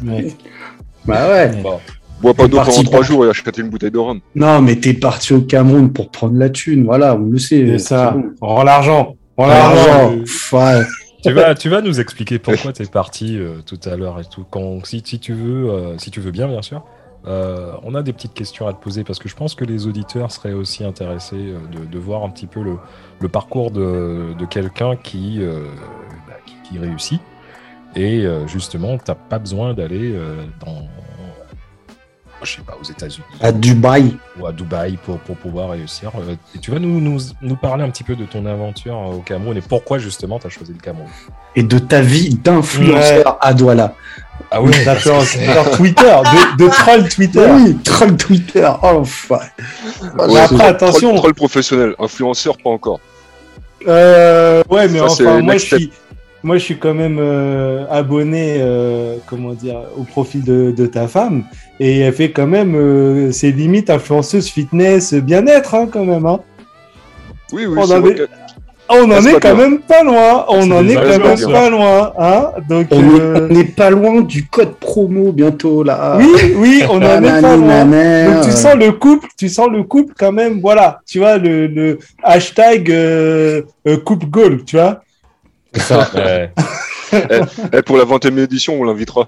[0.05, 0.27] Ouais.
[1.05, 1.51] Bah ouais.
[1.63, 1.79] Bon.
[2.21, 4.19] Bois pas d'eau pendant trois pour- jours et achète une bouteille de rhum.
[4.35, 7.65] Non, mais t'es parti au Cameroun pour prendre la thune, voilà, on le sait.
[7.73, 8.11] C'est ça.
[8.11, 8.23] bon.
[8.41, 9.15] On rend l'argent.
[9.37, 10.13] On rend L'argent,
[10.53, 10.81] ouais.
[11.23, 14.45] tu vas, tu vas nous expliquer pourquoi t'es parti euh, tout à l'heure et tout.
[14.49, 16.83] Quand, si, si tu veux, euh, si tu veux bien, bien sûr.
[17.25, 19.87] Euh, on a des petites questions à te poser parce que je pense que les
[19.87, 22.77] auditeurs seraient aussi intéressés euh, de, de voir un petit peu le,
[23.19, 25.65] le parcours de, de quelqu'un qui, euh,
[26.27, 27.21] bah, qui, qui réussit.
[27.95, 30.15] Et euh, justement, t'as pas besoin d'aller
[30.59, 30.87] dans,
[32.43, 34.15] je sais pas, aux États-Unis À Dubaï.
[34.39, 36.11] ou à Dubaï pour, pour pouvoir réussir.
[36.55, 39.57] Et tu vas nous, nous, nous parler un petit peu de ton aventure au Cameroun
[39.57, 41.09] et pourquoi justement tu as choisi le Cameroun.
[41.55, 43.95] Et de ta vie d'influenceur à Douala.
[44.49, 46.15] Ah D'influenceur Twitter,
[46.57, 47.45] de, de troll Twitter.
[47.53, 48.69] Oui, troll Twitter.
[48.81, 49.47] Oh, l'enfoiré.
[50.27, 51.15] Mais après, troll- attention.
[51.15, 52.99] Troll, professionnel, influenceur, pas encore.
[53.87, 55.91] Euh, ouais, mais Ça, enfin, moi je, suis,
[56.43, 61.07] moi je suis quand même euh, abonné, euh, comment dire, au profil de, de ta
[61.07, 61.43] femme.
[61.79, 66.25] Et elle fait quand même euh, ses limites influenceuse fitness bien-être, hein, quand même.
[66.25, 66.39] Hein.
[67.51, 68.46] Oui, oui, On c'est avait- vrai que- Ah,
[68.89, 69.69] On en est quand bien.
[69.69, 70.45] même pas loin.
[70.49, 72.13] On en est quand même pas loin.
[72.17, 76.17] Hein Donc, On est- euh, n'est pas loin du code promo bientôt là.
[76.17, 77.85] oui, oui, on en est pas loin.
[77.85, 81.67] Donc tu sens le couple, tu sens le couple quand même, voilà, tu vois, le,
[81.67, 85.01] le hashtag euh, euh, couple goal, tu vois.
[86.15, 86.51] Ouais.
[87.73, 89.27] Eh, pour la 21 édition, on l'invitera.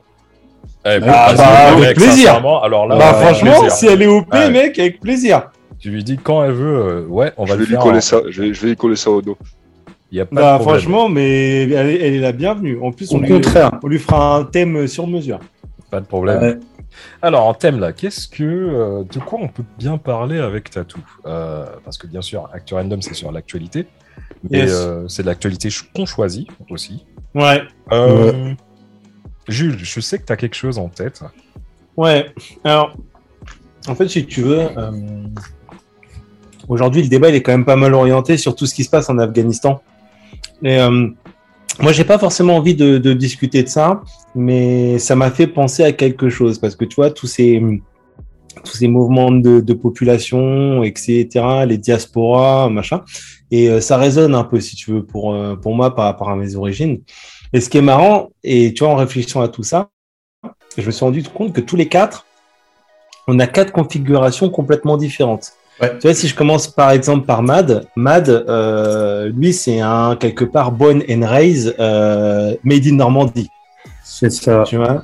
[0.85, 2.41] Eh, Ah, bah, mec, avec plaisir.
[2.63, 3.71] Alors là, bah franchement, plaisir.
[3.71, 4.49] si elle est OP, Ouais.
[4.49, 5.43] mec, avec plaisir.
[5.77, 7.83] Tu lui dis quand elle veut, euh, ouais, on Je va vais le lui faire.
[7.83, 8.21] coller en- ça.
[8.29, 9.37] Je vais, je vais lui coller ça au dos.
[10.11, 10.79] Il y a pas Bah de problème.
[10.81, 12.79] franchement, mais elle, est- elle est la bienvenue.
[12.81, 13.71] En plus, Au on lui, contraire.
[13.83, 15.39] on lui fera un thème sur mesure.
[15.91, 16.41] Pas de problème.
[16.41, 16.57] Ouais.
[17.21, 20.99] Alors, en thème là, qu'est-ce que, euh, de quoi on peut bien parler avec Tatou?
[21.25, 23.85] Euh, Parce que bien sûr, Actu Random, c'est sur l'actualité,
[24.49, 24.71] mais Yes.
[24.73, 27.05] euh, c'est de l'actualité qu'on choisit aussi.
[27.35, 28.53] Ouais, Euh,
[29.47, 31.21] Jules, je sais que tu as quelque chose en tête.
[31.97, 32.31] ouais.
[32.63, 32.95] Alors,
[33.87, 34.91] en fait, si tu veux, euh,
[36.69, 38.89] aujourd'hui, le débat, il est quand même pas mal orienté sur tout ce qui se
[38.89, 39.81] passe en Afghanistan.
[40.63, 41.07] Et euh,
[41.81, 44.01] moi, j'ai pas forcément envie de, discuter de ça,
[44.35, 47.59] mais ça m'a fait penser à quelque chose parce que tu vois, tous ces
[48.83, 51.27] mouvements de, de population, etc.,
[51.67, 53.01] les diasporas, machin,
[53.51, 56.29] et euh, ça résonne un peu, si tu veux, pour euh, pour moi par rapport
[56.29, 57.01] à mes origines.
[57.53, 59.89] Et ce qui est marrant, et tu vois, en réfléchissant à tout ça,
[60.77, 62.25] je me suis rendu compte que tous les quatre,
[63.27, 65.53] on a quatre configurations complètement différentes.
[65.81, 65.97] Ouais.
[65.97, 70.43] Tu vois, si je commence par exemple par Mad, Mad, euh, lui, c'est un quelque
[70.43, 73.49] part born and raised euh, made in Normandie.
[74.03, 74.63] C'est ça.
[74.67, 75.03] Tu vois?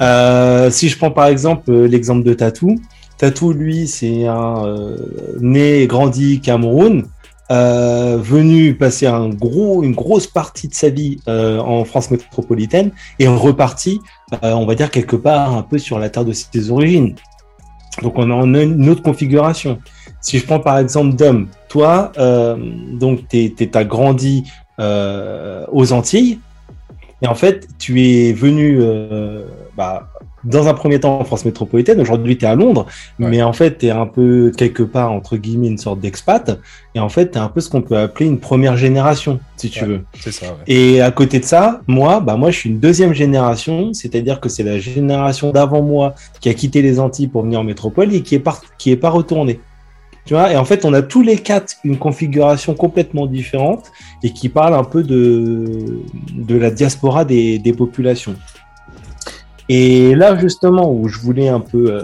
[0.00, 2.76] Euh, si je prends par exemple l'exemple de Tatou,
[3.18, 4.94] Tatou, lui, c'est un
[5.40, 7.04] né et grandi Cameroun,
[7.50, 14.00] venu passer un gros, une grosse partie de sa vie en France métropolitaine et reparti,
[14.40, 17.16] on va dire quelque part un peu sur la terre de ses origines.
[18.02, 19.78] Donc on a une autre configuration.
[20.20, 22.56] Si je prends par exemple Dom, toi, euh,
[22.92, 24.44] donc tu as grandi
[24.80, 26.38] euh, aux Antilles,
[27.22, 29.42] et en fait, tu es venu euh,
[29.76, 30.08] bah,
[30.44, 32.86] dans un premier temps en France métropolitaine, aujourd'hui tu es à Londres,
[33.18, 33.28] Ouais.
[33.28, 36.58] mais en fait tu es un peu quelque part, entre guillemets, une sorte d'expat,
[36.94, 39.68] et en fait tu es un peu ce qu'on peut appeler une première génération, si
[39.68, 39.88] tu Ouais.
[39.88, 40.04] veux.
[40.20, 40.52] C'est ça, ouais.
[40.68, 44.48] Et à côté de ça, moi, bah moi, je suis une deuxième génération, c'est-à-dire que
[44.48, 48.22] c'est la génération d'avant moi qui a quitté les Antilles pour venir en métropole et
[48.22, 49.58] qui est pas qui est pas retourné.
[50.30, 53.90] Et en fait, on a tous les quatre une configuration complètement différente
[54.22, 56.04] et qui parle un peu de
[56.48, 58.36] la diaspora des, populations.
[59.68, 62.02] Et là, justement, où je voulais un peu euh,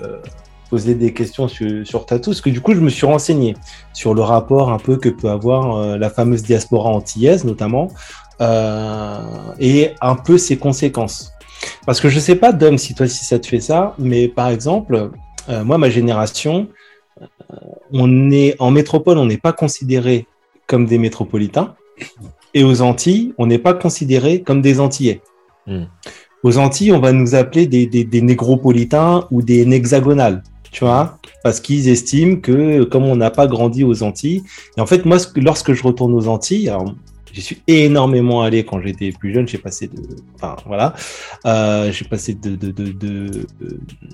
[0.71, 3.57] poser des questions sur, sur parce que du coup, je me suis renseigné
[3.93, 7.89] sur le rapport un peu que peut avoir euh, la fameuse diaspora antillaise, notamment,
[8.41, 9.19] euh,
[9.59, 11.33] et un peu ses conséquences.
[11.87, 14.49] Parce que je sais pas, Dom, si toi, si ça te fait ça, mais par
[14.49, 15.11] exemple,
[15.49, 16.69] moi, ma génération,
[17.95, 20.27] on est en métropole, on n'est pas considéré
[20.67, 21.75] comme des métropolitains,
[22.53, 25.21] et aux Antilles, on n'est pas considéré comme des Antillais.
[25.67, 25.85] Hmm.
[26.43, 29.65] Aux Antilles, on va nous appeler des, des, des négropolitains ou des
[30.71, 34.43] tu vois, parce qu'ils estiment que comme on n'a pas grandi aux Antilles,
[34.77, 36.93] et en fait, moi, lorsque je retourne aux Antilles, alors
[37.35, 40.01] j'y suis énormément allé quand j'étais plus jeune, j'ai passé de,
[40.37, 40.95] enfin voilà,
[41.47, 42.57] euh, j'ai passé de,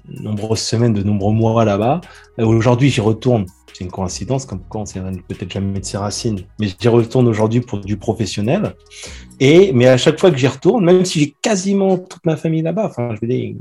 [0.08, 2.00] nombreuses semaines, de nombreux mois là-bas.
[2.38, 3.46] Aujourd'hui, j'y retourne.
[3.72, 6.40] C'est une coïncidence, comme quoi on s'éloigne peut-être jamais de ses racines.
[6.58, 8.74] Mais j'y retourne aujourd'hui pour du professionnel.
[9.38, 12.62] Et, mais à chaque fois que j'y retourne, même si j'ai quasiment toute ma famille
[12.62, 13.54] là-bas, enfin, je veux dire,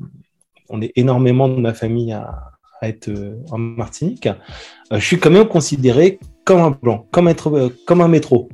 [0.69, 5.29] on est énormément de ma famille à, être euh, en Martinique, euh, je suis quand
[5.29, 8.49] même considéré comme un blanc, comme un métro.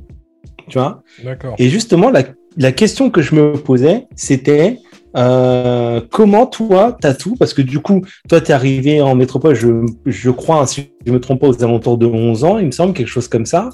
[0.68, 1.54] Tu vois D'accord.
[1.58, 2.22] et justement, la,
[2.56, 4.78] la question que je me posais, c'était
[5.16, 9.86] euh, comment toi, Tatou, parce que du coup, toi, tu es arrivé en métropole, je,
[10.04, 12.92] je crois, si je me trompe pas, aux alentours de 11 ans, il me semble,
[12.92, 13.70] quelque chose comme ça.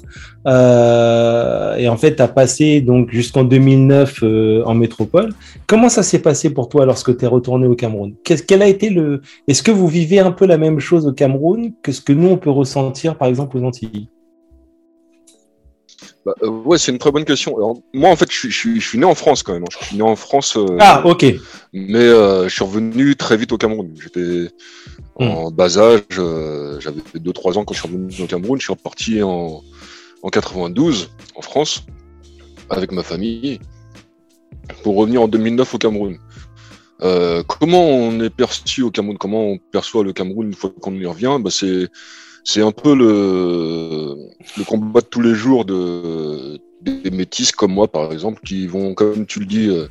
[0.47, 5.33] Euh, et en fait, tu as passé donc jusqu'en 2009 euh, en métropole.
[5.67, 8.13] Comment ça s'est passé pour toi lorsque tu es retourné au Cameroun?
[8.23, 11.11] Qu'est-ce quel a été le Est-ce que vous vivez un peu la même chose au
[11.11, 14.07] Cameroun que ce que nous on peut ressentir par exemple aux Antilles?
[16.25, 17.55] Bah, euh, ouais, c'est une très bonne question.
[17.57, 19.63] Alors, moi, en fait, je suis, je, suis, je suis né en France quand même.
[19.63, 19.77] hein.
[19.79, 21.25] Je suis né en France, euh, Ah, ok.
[21.73, 23.93] mais euh, je suis revenu très vite au Cameroun.
[24.01, 24.49] J'étais
[25.15, 26.01] en bas âge,
[26.79, 28.59] j'avais 2-3 ans quand je suis revenu au Cameroun.
[28.59, 29.61] Je suis reparti en,
[30.23, 31.85] en 92 en France
[32.69, 33.59] avec ma famille
[34.81, 36.17] pour revenir en 2009 au Cameroun.
[36.99, 39.17] Comment on est perçu au Cameroun?
[39.17, 41.37] Comment on perçoit le Cameroun une fois qu'on y revient?
[41.41, 41.89] Bah, C'est
[42.43, 44.15] c'est un peu le,
[44.57, 48.93] le combat de tous les jours de, des métis comme moi, par exemple, qui vont,
[48.93, 49.87] comme tu le dis, euh,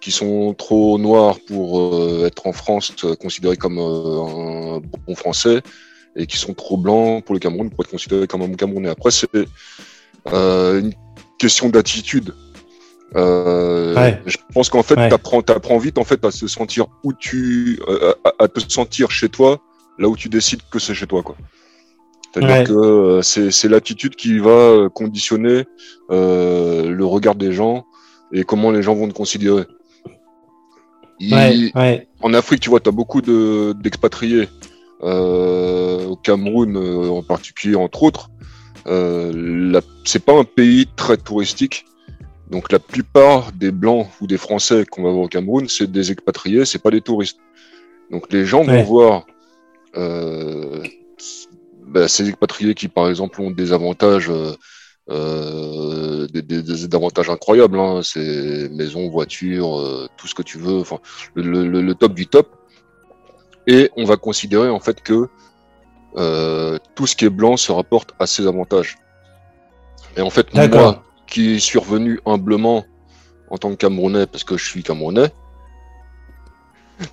[0.00, 5.62] qui sont trop noirs pour euh, être en France considérés comme un bon français
[6.14, 8.88] et qui sont trop blancs pour le Cameroun pour être considérés comme un bon Camerounais.
[8.88, 9.28] Après, c'est
[10.26, 10.92] une
[11.38, 12.34] question d'attitude.
[13.14, 17.80] Je pense qu'en fait, tu apprends, vite en fait à se sentir où tu,
[18.38, 19.60] à, te sentir chez toi,
[19.98, 21.36] là où tu décides que c'est chez toi, quoi.
[22.36, 25.64] C'est-à-dire que euh, c'est l'attitude qui va euh, conditionner
[26.10, 27.86] euh, le regard des gens
[28.30, 29.64] et comment les gens vont te considérer.
[32.20, 34.48] En Afrique, tu vois, tu as beaucoup d'expatriés.
[35.00, 38.28] au Cameroun, en particulier, entre autres.
[40.04, 41.86] c'est pas un pays très touristique.
[42.50, 46.12] Donc la plupart des blancs ou des Français qu'on va voir au Cameroun, c'est des
[46.12, 47.38] expatriés, c'est pas des touristes.
[48.10, 49.24] Donc les gens vont voir
[51.86, 54.54] bah, ces expatriés qui, par exemple, ont des avantages, euh,
[55.10, 60.58] euh des, des, des, avantages incroyables, hein, c'est maison, voiture, euh, tout ce que tu
[60.58, 60.98] veux, enfin,
[61.34, 62.48] le, le, le, top du top.
[63.66, 65.28] Et on va considérer en fait que
[66.16, 68.98] euh, tout ce qui est blanc se rapporte à ces avantages.
[70.16, 72.84] Et en fait, moi, qui suis revenu humblement
[73.50, 75.30] en tant que Camerounais, parce que je suis Camerounais,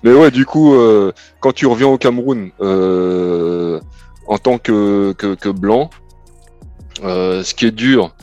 [0.02, 3.80] mais ouais, du coup, euh, quand tu reviens au Cameroun, euh,
[4.26, 5.90] en tant que, que, blanc.
[7.02, 8.14] Euh, ce qui est dur,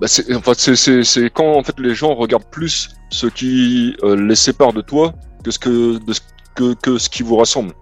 [0.00, 4.34] bah c'est enfin, c'est quand en fait les gens regardent plus ce qui euh, les
[4.34, 6.20] sépare de toi que ce que, de ce,
[6.56, 7.72] que, que ce qui vous rassemble.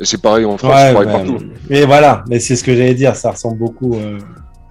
[0.00, 1.38] Et c'est pareil en France, c'est pareil partout.
[1.68, 3.94] Mais voilà, mais c'est ce que j'allais dire, ça ressemble beaucoup.
[3.94, 4.18] Euh,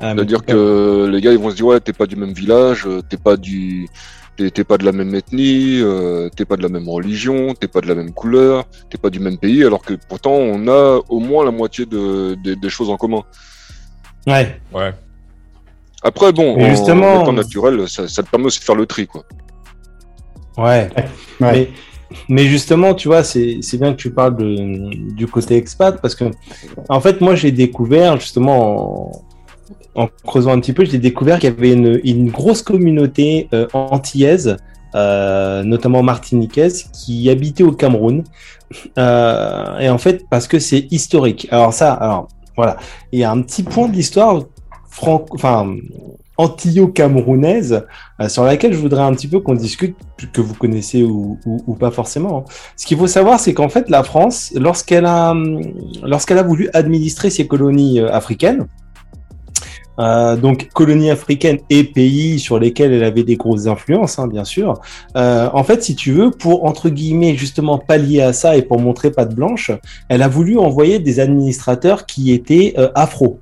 [0.02, 3.18] C'est-à-dire que les gars ils vont se dire ouais t'es pas du même village, t'es
[3.18, 3.88] pas du
[4.54, 7.82] T'es pas de la même ethnie, euh, t'es pas de la même religion, t'es pas
[7.82, 11.20] de la même couleur, t'es pas du même pays, alors que pourtant on a au
[11.20, 13.24] moins la moitié de, des choses en commun.
[14.26, 14.62] Ouais.
[14.74, 14.94] Ouais.
[16.02, 17.22] Après, bon, en, justement...
[17.22, 19.24] étant naturel, ça, ça, te permet aussi de faire le tri, quoi.
[20.58, 20.90] Ouais.
[21.40, 21.70] Mais,
[22.28, 26.26] mais, justement, tu vois, c'est bien que tu parles de, du côté expat, parce que,
[26.88, 29.12] en fait, moi, j'ai découvert, justement,
[30.00, 34.56] en creusant un petit peu, j'ai découvert qu'il y avait une, grosse communauté euh, antillaise,
[34.96, 38.24] euh, notamment martiniquaise, qui habitait au Cameroun.
[38.98, 41.50] Euh, et en fait, parce que c'est historique.
[41.52, 42.78] Alors ça, alors voilà,
[43.12, 44.44] il y a un petit point de l'histoire
[44.90, 45.76] franco, enfin
[46.38, 47.86] antillo-camerounaise
[48.30, 49.98] sur laquelle je voudrais un petit peu qu'on discute,
[50.32, 51.38] que vous connaissez ou,
[51.78, 52.46] pas forcément.
[52.48, 52.52] Hein.
[52.78, 55.36] Ce qu'il faut savoir, c'est qu'en fait, la France, lorsqu'elle a,
[56.02, 58.68] lorsqu'elle a voulu administrer ses colonies africaines,
[60.00, 64.46] euh, donc colonies africaines et pays sur lesquels elle avait des grosses influences, hein, bien
[64.46, 64.80] sûr.
[65.18, 68.80] Euh, en fait, si tu veux, pour entre guillemets justement pallier à ça et pour
[68.80, 69.72] montrer pas de blanche,
[70.08, 73.40] elle a voulu envoyer des administrateurs qui étaient euh, afro.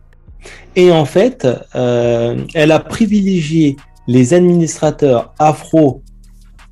[0.75, 3.75] Et en fait, elle a privilégié
[4.07, 6.03] les administrateurs afro,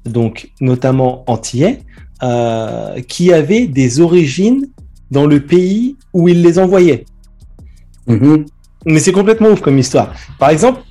[0.06, 1.80] donc notamment antillais,
[3.08, 4.67] qui avaient des origines
[5.10, 7.06] dans le pays où il les envoyait.
[8.08, 8.45] Mm-hmm.
[8.86, 10.13] Mais c'est complètement ouf comme histoire.
[10.39, 10.82] Par exemple,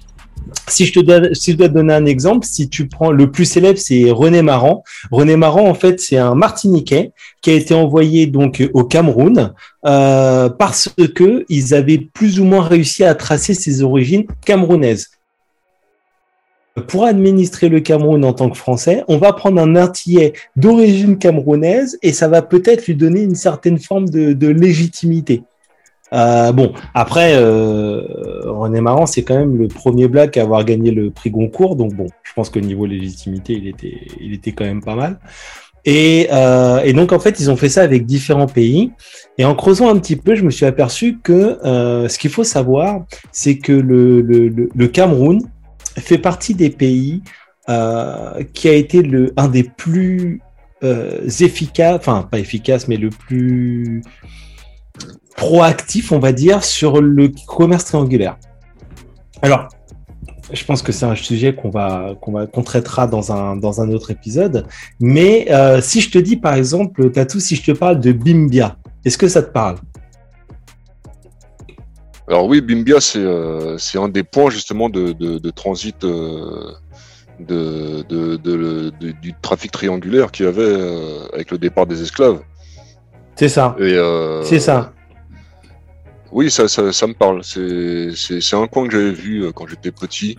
[0.69, 4.43] si je te dois, donner un exemple, si tu prends le plus célèbre, c'est René
[4.43, 4.83] Maran.
[5.11, 9.53] René Maran, en fait, c'est un Martiniquais qui a été envoyé donc au Cameroun
[9.85, 15.11] euh, parce que ils avaient plus ou moins réussi à tracer ses origines camerounaises.
[16.89, 21.99] Pour administrer le Cameroun en tant que Français, on va prendre un Antillais d'origine camerounaise
[22.03, 25.45] et ça va peut-être lui donner une certaine forme de légitimité.
[26.14, 28.03] Euh, bon, après, euh,
[28.44, 31.94] René Maran, c'est quand même le premier black à avoir gagné le prix Goncourt, donc
[31.94, 35.18] bon, je pense que niveau légitimité, il était, il était quand même pas mal.
[35.85, 38.92] Et, euh, donc en fait, ils ont fait ça avec différents pays.
[39.37, 42.44] Et en creusant un petit peu, je me suis aperçu que euh, ce qu'il faut
[42.44, 45.42] savoir, c'est que le, Cameroun
[45.98, 47.22] fait partie des pays
[47.66, 50.40] qui a été le un des plus
[51.40, 54.03] efficaces, enfin pas efficaces, mais le plus
[55.37, 58.37] proactif, on va dire, sur le commerce triangulaire.
[59.42, 59.68] Alors,
[60.53, 63.81] je pense que c'est un sujet qu'on va qu'on va qu'on traitera dans un dans
[63.81, 64.66] un autre épisode.
[65.01, 68.77] Mais euh, si je te dis par exemple, Tatou, si je te parle de Bimbia,
[69.05, 69.77] est-ce que ça te parle?
[72.29, 76.73] Alors oui, Bimbia, c'est euh, c'est un des points justement de, de, transit euh,
[77.38, 82.40] de, de, du trafic triangulaire qu'il y avait avec le départ des esclaves.
[83.37, 83.77] C'est ça.
[84.42, 84.94] C'est ça.
[86.35, 87.42] Oui, ça, ça, ça me parle.
[87.44, 90.37] C'est un coin que j'avais vu euh, quand j'étais petit.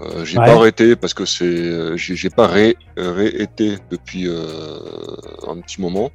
[0.00, 4.78] Euh, j'ai pas arrêté parce que c'est, euh, j'ai pas ré, ré, été depuis, euh,
[5.46, 6.10] un petit moment.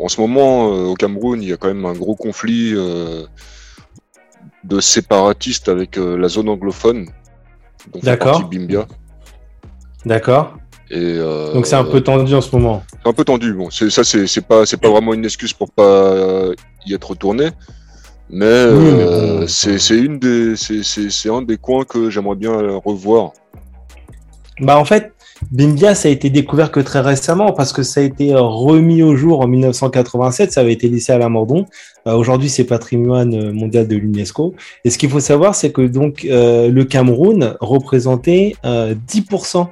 [0.00, 2.72] En ce moment, au Cameroun, il y a quand même un gros conflit
[4.64, 7.08] de séparatistes avec la zone anglophone.
[8.02, 8.48] D'accord.
[8.48, 8.86] Bimbia.
[10.06, 10.56] D'accord.
[10.90, 11.18] Et
[11.52, 12.82] Donc c'est un peu tendu en ce moment.
[13.02, 13.52] C'est un peu tendu.
[13.52, 16.52] Bon, ça c'est pas c'est pas vraiment une excuse pour pas
[16.86, 17.50] y être retourné,
[18.30, 22.52] mais, c'est une des c'est un des coins que j'aimerais bien
[22.84, 23.32] revoir.
[24.60, 25.12] Bah en fait,
[25.50, 29.16] Bimbia, ça a été découvert que très récemment parce que ça a été remis au
[29.16, 30.52] jour en 1987.
[30.52, 31.66] Ça avait été laissé à l'abandon.
[32.06, 34.54] Aujourd'hui, c'est patrimoine mondial de l'UNESCO.
[34.84, 39.66] Et ce qu'il faut savoir, c'est que donc le Cameroun représentait 10%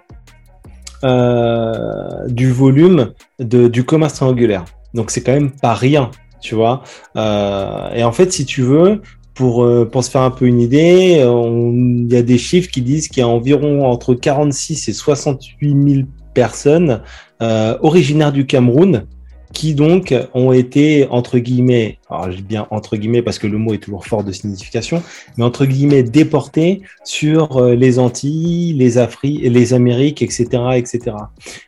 [1.05, 4.65] euh, du volume de, du commerce triangulaire.
[4.95, 6.83] Donc c'est quand même pas rien, tu vois.
[7.16, 9.00] Euh, et en fait, si tu veux,
[9.35, 12.83] pour, euh, pour se faire un peu une idée, il y a des chiffres qui
[12.83, 17.02] disent qu'il y a environ entre 46 et 68 000 personnes
[17.40, 19.07] euh, originaires du Cameroun
[19.53, 23.75] qui donc ont été entre guillemets, alors je bien entre guillemets parce que le mot
[23.75, 25.03] est toujours fort de signification,
[25.37, 31.17] mais entre guillemets déportés sur euh, les Antilles, les Afriques, les Amériques, etc., etc.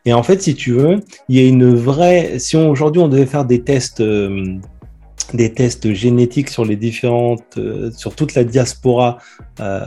[0.05, 3.27] Et en fait, si tu veux, il y a une vraie, si aujourd'hui on devait
[3.27, 4.59] faire des tests euh,
[5.33, 9.19] des tests génétiques sur les différentes, euh, sur toute la diaspora
[9.61, 9.81] euh,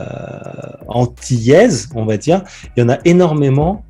[0.88, 2.42] antillaise, on va dire,
[2.76, 3.84] il y en a énormément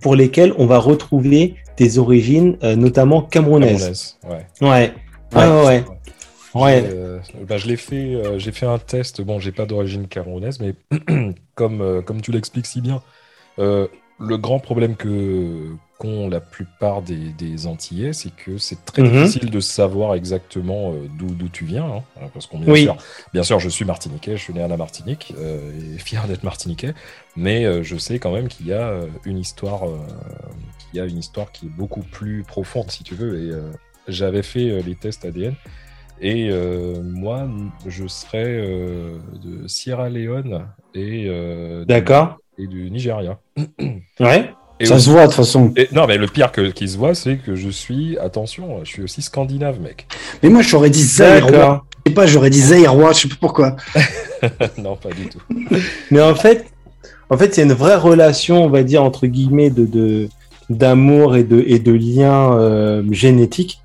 [0.00, 4.18] pour lesquels on va retrouver des origines, euh, notamment camerounaises.
[4.24, 4.46] ouais.
[4.60, 4.92] Ouais.
[5.34, 5.84] Ouais, ouais.
[6.54, 6.84] ouais.
[6.86, 9.20] Euh, bah, je l'ai fait, euh, j'ai fait un test.
[9.20, 10.74] Bon, j'ai pas d'origine camerounaise, mais
[11.54, 13.02] comme, comme tu l'expliques si bien,
[13.58, 15.74] le grand problème que
[16.04, 19.10] qu'ont la plupart des, des Antillais, c'est que c'est très Mhm.
[19.10, 21.84] difficile de savoir exactement d'où d'où tu viens.
[22.20, 22.82] hein, parce qu'on bien, Oui.
[22.82, 22.96] sûr,
[23.32, 26.42] bien sûr, je suis martiniquais, je suis né à la Martinique euh, et fier d'être
[26.44, 26.94] martiniquais,
[27.36, 29.98] mais euh, je sais quand même qu'il y a euh, une histoire, euh,
[30.90, 33.40] qu'il y a une histoire qui est beaucoup plus profonde, si tu veux.
[33.42, 33.70] Et euh,
[34.08, 35.54] j'avais fait euh, les tests ADN.
[36.20, 37.48] Et euh, moi,
[37.86, 41.94] je serais euh, de Sierra Leone et, euh, du-
[42.58, 43.40] et du Nigeria.
[44.20, 44.54] Ouais.
[44.84, 45.72] Et Ça aussi- se voit de toute façon.
[45.76, 48.90] et- non, mais le pire que, qui se voit, c'est que je suis, attention, je
[48.90, 50.06] suis aussi scandinave, mec.
[50.42, 51.50] Mais moi, j'aurais dit Zaïrois.
[51.50, 51.86] D'accord.
[52.06, 53.76] Je sais pas, j'aurais dit Zaïrois, je sais pas pourquoi.
[54.78, 55.40] non, pas du tout.
[56.10, 56.66] Mais en fait,
[57.30, 60.28] en fait, c'est une vraie relation, on va dire entre guillemets, de de-
[60.70, 63.80] d'amour et de et de lien euh, génétique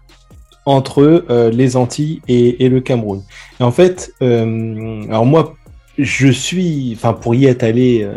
[0.66, 3.24] entre euh, les Antilles et, et le Cameroun.
[3.60, 5.56] Et en fait, euh, alors moi,
[5.98, 8.14] je suis, enfin, pour y être allé euh,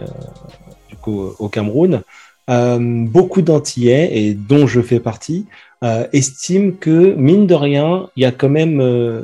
[0.88, 2.02] du coup au Cameroun,
[2.50, 5.46] euh, beaucoup d'Antillais et dont je fais partie
[5.82, 9.22] euh, estiment que mine de rien, il y a quand même euh,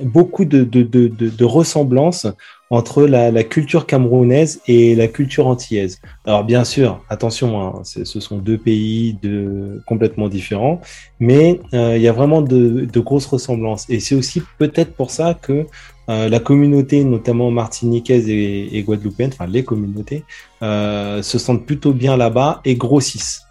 [0.00, 2.26] beaucoup de, de, de, de, ressemblances
[2.70, 6.00] entre la, la culture camerounaise et la culture antillaise.
[6.24, 10.80] Alors bien sûr, attention, hein, ce sont deux pays de, complètement différents,
[11.20, 13.88] mais euh, il y a vraiment de, de grosses ressemblances.
[13.90, 15.66] Et c'est aussi peut-être pour ça que
[16.08, 20.24] euh, la communauté, notamment martiniquaise et, et guadeloupéenne, enfin les communautés,
[20.62, 23.42] euh, se sentent plutôt bien là-bas et grossissent.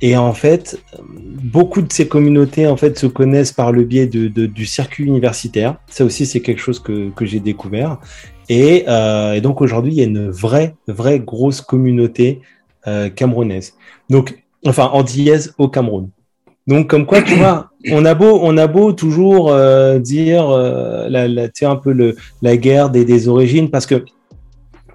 [0.00, 4.28] Et en fait, beaucoup de ces communautés en fait se connaissent par le biais de,
[4.46, 5.76] du circuit universitaire.
[5.88, 7.98] Ça aussi, c'est quelque chose que, que j'ai découvert.
[8.48, 12.40] Et, euh, donc aujourd'hui, il y a une vraie, vraie grosse communauté
[12.86, 13.74] euh, camerounaise.
[14.08, 16.10] Donc, enfin, antillaise au Cameroun.
[16.66, 21.26] Donc, comme quoi, tu vois, on a beau, on a beau toujours euh, dire, la,
[21.26, 24.04] la, un peu le, la guerre des, des origines, parce que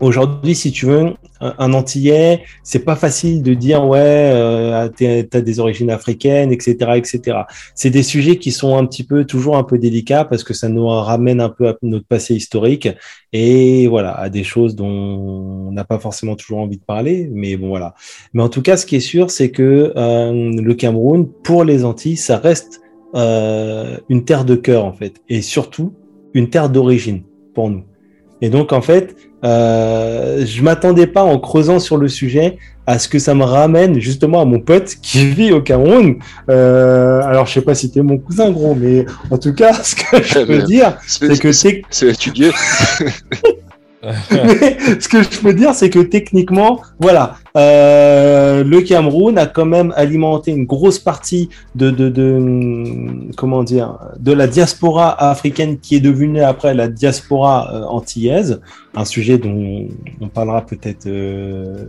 [0.04, 5.42] aujourd'hui, si tu veux, un, Antillais, c'est pas facile de dire, ouais, euh, t'es- t'as
[5.42, 7.40] des origines africaines, etc., etc.
[7.76, 10.70] C'est des sujets qui sont un petit peu, toujours un peu délicats, parce que ça
[10.70, 12.90] nous ramène un peu à notre passé historique,
[13.32, 17.58] et voilà, à des choses dont on n'a pas forcément toujours envie de parler, mais
[17.58, 17.94] bon, voilà.
[18.34, 21.84] Mais en tout cas, ce qui est sûr, c'est que euh, le Cameroun, pour les
[21.86, 22.82] Antilles, ça reste
[23.16, 25.94] euh, une terre de cœur, en fait, et surtout
[26.34, 27.84] une terre d'origine pour nous.
[28.44, 33.08] Et donc, en fait, euh, je m'attendais pas en creusant sur le sujet à ce
[33.08, 36.18] que ça me ramène justement à mon pote qui vit au Cameroun.
[36.50, 39.96] Euh, alors, je sais pas si t'es mon cousin, gros, mais en tout cas, ce
[39.96, 42.52] que je peux dire, c'est que c'est étudié.
[44.32, 49.66] mais ce que je peux dire, c'est que techniquement, voilà, euh, le Cameroun a quand
[49.66, 55.96] même alimenté une grosse partie de, de, de comment dire, de la diaspora africaine qui
[55.96, 58.60] est devenue après la diaspora euh, antillaise,
[58.96, 59.88] un sujet dont
[60.22, 61.86] on parlera peut-être euh,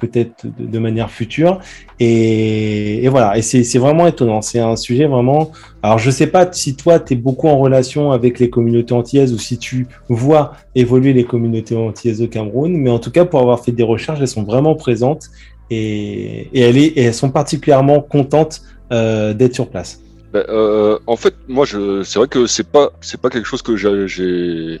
[0.00, 1.60] peut-être de, manière future.
[2.00, 4.40] Et, voilà, et c'est vraiment étonnant.
[4.40, 5.52] C'est un sujet vraiment.
[5.82, 9.32] Alors je sais pas si toi tu es beaucoup en relation avec les communautés antillaises
[9.32, 13.40] ou si tu vois évoluer les communautés antillaises au Cameroun, mais en tout cas pour
[13.40, 15.28] avoir fait des recherches, elles sont vraiment présentes
[15.70, 16.48] et,
[16.96, 20.00] elles, sont particulièrement contentes euh, d'être sur place
[20.32, 23.76] Ben, euh, en fait, moi, c'est vrai que c'est pas, c'est pas quelque chose que
[23.76, 24.80] j'ai,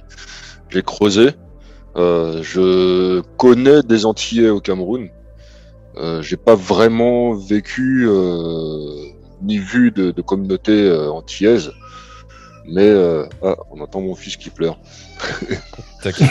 [0.70, 1.28] j'ai creusé.
[1.96, 5.08] Euh, je connais des Antillais au Cameroun.
[5.96, 9.06] Euh, j'ai pas vraiment vécu euh,
[9.42, 11.72] ni vu de, de communauté euh, antillaise.
[12.70, 14.78] Mais euh, ah, on entend mon fils qui pleure.
[16.02, 16.28] T'inquiète,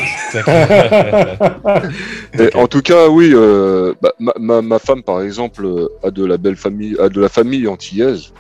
[2.55, 5.68] en tout cas, oui, euh, bah, ma, ma, ma femme, par exemple,
[6.03, 8.32] a de la belle famille, a de la famille antillaise,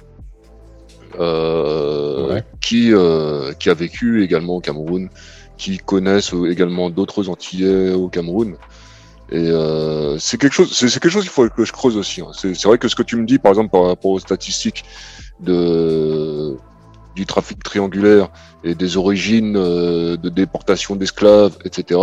[1.19, 2.43] euh, Ouais.
[2.61, 5.09] qui euh, qui a vécu également au Cameroun,
[5.57, 8.55] qui connaissent également d'autres Antillais au Cameroun.
[9.29, 12.21] Et euh, c'est quelque chose, c'est quelque chose qu'il faut que je creuse aussi.
[12.21, 12.31] hein.
[12.33, 14.85] C'est vrai que ce que tu me dis, par exemple, par rapport aux statistiques
[15.39, 16.55] de
[17.15, 18.29] du trafic triangulaire
[18.63, 21.99] et des origines euh, de déportation d'esclaves, etc.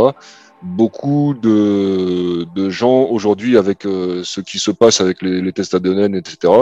[0.62, 5.74] Beaucoup de, de gens aujourd'hui, avec euh, ce qui se passe avec les, les tests
[5.74, 6.52] ADN, etc.,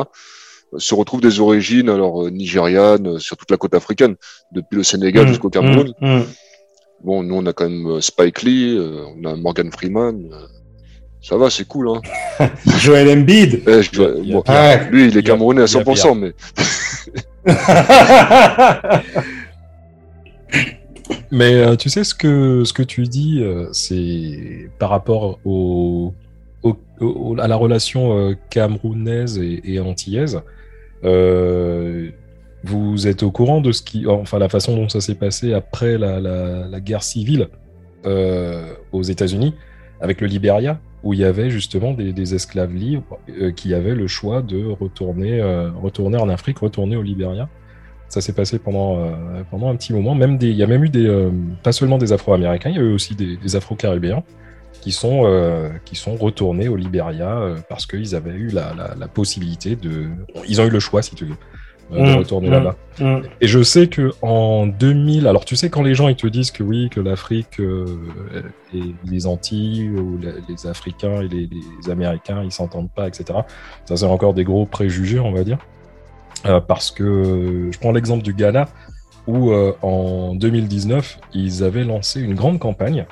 [0.76, 4.16] se retrouvent des origines alors nigérianes sur toute la côte africaine,
[4.53, 5.93] depuis le Sénégal Mmh, jusqu'au Cameroun.
[6.01, 6.24] mmh, mmh.
[7.05, 10.28] Bon, nous on a quand même euh, Spike Lee, euh, on a Morgan Freeman.
[10.32, 10.46] euh,
[11.20, 11.88] ça va, c'est cool.
[11.88, 12.00] Hein.
[12.78, 14.42] Joël Embiid Eh, je- Il bon,
[14.90, 16.32] lui, il est Il camerounais à il y a 100%, mais
[21.30, 26.14] Mais euh, tu sais, ce que, ce que tu dis, euh, c'est par rapport au,
[26.62, 30.40] au- au- à la relation euh, camerounaise et, et antillaise.
[32.64, 35.98] Vous êtes au courant de ce qui, enfin, la façon dont ça s'est passé après
[35.98, 37.48] la, la- la guerre civile
[38.06, 39.54] euh, aux États-Unis
[40.00, 43.94] avec le Liberia, où il y avait justement des, des esclaves libres euh, qui avaient
[43.94, 47.48] le choix de retourner, euh, retourner en Afrique, retourner au Liberia.
[48.08, 49.10] Ça s'est passé pendant, euh,
[49.50, 50.14] pendant un petit moment.
[50.14, 51.30] Même des, il y a même eu des, euh,
[51.62, 54.22] pas seulement des Afro-Américains, il y a eu aussi des, des Afro-Caribéens
[54.80, 58.94] qui sont, euh, qui sont retournés au Liberia euh, parce qu'ils avaient eu la, la,
[58.98, 60.06] la possibilité de.
[60.48, 61.36] Ils ont eu le choix, si tu veux,
[61.93, 62.53] de Mmh, retourner mmh.
[62.53, 62.76] là-bas.
[63.01, 63.16] Mmh.
[63.40, 66.51] Et je sais que en 2000, alors tu sais quand les gens ils te disent
[66.51, 67.86] que oui, que l'Afrique euh,
[68.74, 73.40] et les Antilles ou la- les Africains et les, les Américains ils s'entendent pas, etc.
[73.84, 75.59] Ça c'est encore des gros préjugés, on va dire,
[76.47, 78.68] Euh, parce que je prends l'exemple du Ghana
[79.28, 83.07] où euh, en 2019 ils avaient lancé une grande campagne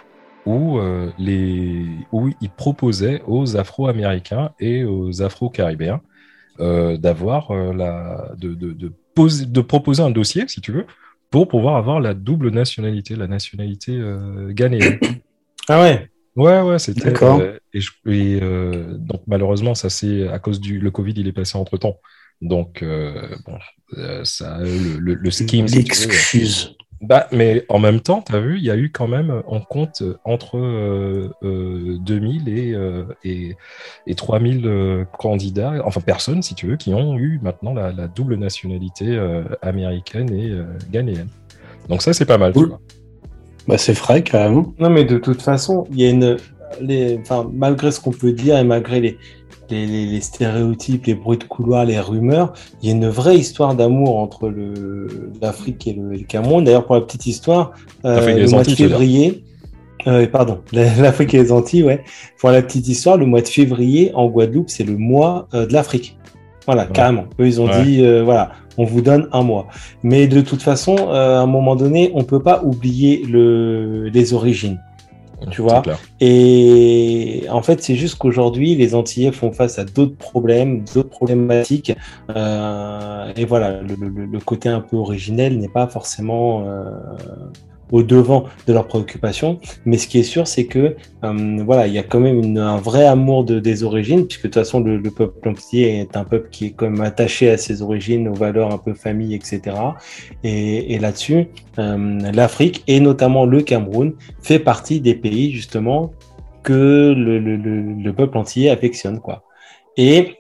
[0.47, 0.81] où
[1.19, 6.01] les où ils proposaient aux Afro-Américains et aux Afro-Caribéens
[6.97, 10.87] d'avoir euh, la de, de, de, poser, de proposer un dossier, si tu veux,
[11.31, 14.99] pour pouvoir avoir la double nationalité, la nationalité euh, ghanéenne.
[15.69, 17.11] Ah ouais Ouais, ouais, c'était.
[17.11, 17.41] D'accord.
[17.41, 21.27] euh, et je- et, euh, donc malheureusement, ça c'est à cause du le Covid, il
[21.27, 21.99] est passé entre temps.
[22.41, 23.59] Donc euh, bon,
[23.99, 25.67] euh, ça le, le, le scheme.
[25.69, 26.77] si L'excuse.
[27.01, 29.61] Bah, mais en même temps, tu as vu, il y a eu quand même, on
[29.61, 33.57] compte euh, entre euh, euh, 2000 et, euh, et,
[34.07, 38.07] et 3000 euh, candidats, enfin personnes, si tu veux, qui ont eu maintenant la, la
[38.07, 41.29] double nationalité euh, américaine et euh, ghanéenne.
[41.89, 42.53] Donc ça, c'est pas mal.
[42.53, 42.77] Cool.
[43.67, 44.75] Bah, c'est frais, carrément.
[44.79, 46.37] Non, mais de toute façon, il y a une.
[46.81, 49.19] Les, enfin, malgré ce qu'on peut dire et malgré les,
[49.71, 52.53] les, les- les stéréotypes, les bruits de couloir, les rumeurs,
[52.83, 54.53] il y a une vraie histoire d'amour entre
[55.41, 56.65] l'Afrique et le, et le Cameroun.
[56.65, 57.73] D'ailleurs, pour la petite histoire,
[58.05, 59.45] euh, le mois de février.
[60.07, 62.03] euh, pardon, la- l'Afrique et les Antilles, ouais.
[62.39, 65.73] Pour la petite histoire, le mois de février en Guadeloupe, c'est le mois euh, de
[65.73, 66.17] l'Afrique.
[66.67, 66.89] Voilà, Ouais.
[66.93, 67.25] carrément.
[67.41, 67.83] Eux, ils ont Ouais.
[67.85, 69.67] dit, euh, voilà, on vous donne un mois.
[70.03, 74.79] Mais de toute façon, à un moment donné, on peut pas oublier le, les origines.
[75.49, 75.81] Tu vois.
[75.83, 75.99] clair.
[76.21, 81.93] Et en fait, c'est juste qu'aujourd'hui, les Antillais font face à d'autres problèmes, d'autres problématiques.
[82.37, 86.91] Euh, et voilà, le, le- le côté un peu originel n'est pas forcément euh,
[87.93, 89.59] au devant de leurs préoccupations.
[89.85, 92.59] Mais ce qui est sûr, c'est que euh, voilà, il y a quand même une-
[92.59, 96.17] un vrai amour de, des origines, puisque de toute façon, le, le peuple antillais est
[96.17, 99.35] un peuple qui est quand même attaché à ses origines, aux valeurs un peu famille,
[99.35, 99.77] etc.
[100.45, 101.47] Et, et là-dessus,
[101.79, 106.13] euh, l'Afrique et notamment le Cameroun fait partie des pays justement
[106.63, 109.45] que le, le, le, le peuple antillais affectionne quoi.
[109.97, 110.35] Et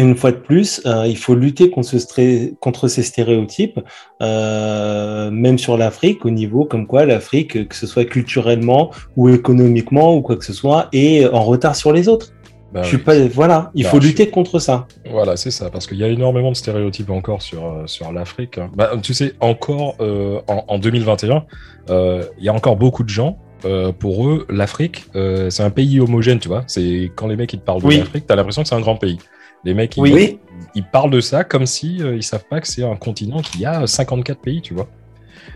[0.00, 3.80] une fois de plus, euh, il faut lutter contre, ce stré- contre ces stéréotypes,
[4.22, 10.14] euh, même sur l'Afrique, au niveau comme quoi l'Afrique, que ce soit culturellement ou économiquement
[10.16, 12.28] ou quoi que ce soit, est en retard sur les autres.
[12.70, 13.02] Bah je suis oui.
[13.02, 14.86] pas, voilà, il Bah, faut lutter contre ça.
[15.10, 18.58] Voilà, c'est ça, parce qu'il y a énormément de stéréotypes encore sur, euh, sur l'Afrique.
[18.58, 18.70] hein.
[18.76, 21.44] Bah, tu sais, encore euh, en, en 2021,
[21.88, 25.70] euh, il y a encore beaucoup de gens, euh, pour eux, l'Afrique, euh, c'est un
[25.70, 26.64] pays homogène, tu vois.
[26.66, 28.96] C'est quand les mecs ils te parlent de l'Afrique, t'as l'impression que c'est un grand
[28.96, 29.18] pays.
[29.64, 30.38] Les mecs, ils, Oui.
[30.74, 33.64] ils parlent de ça comme si euh, ils savent pas que c'est un continent qui
[33.66, 34.88] a 54 pays, tu vois.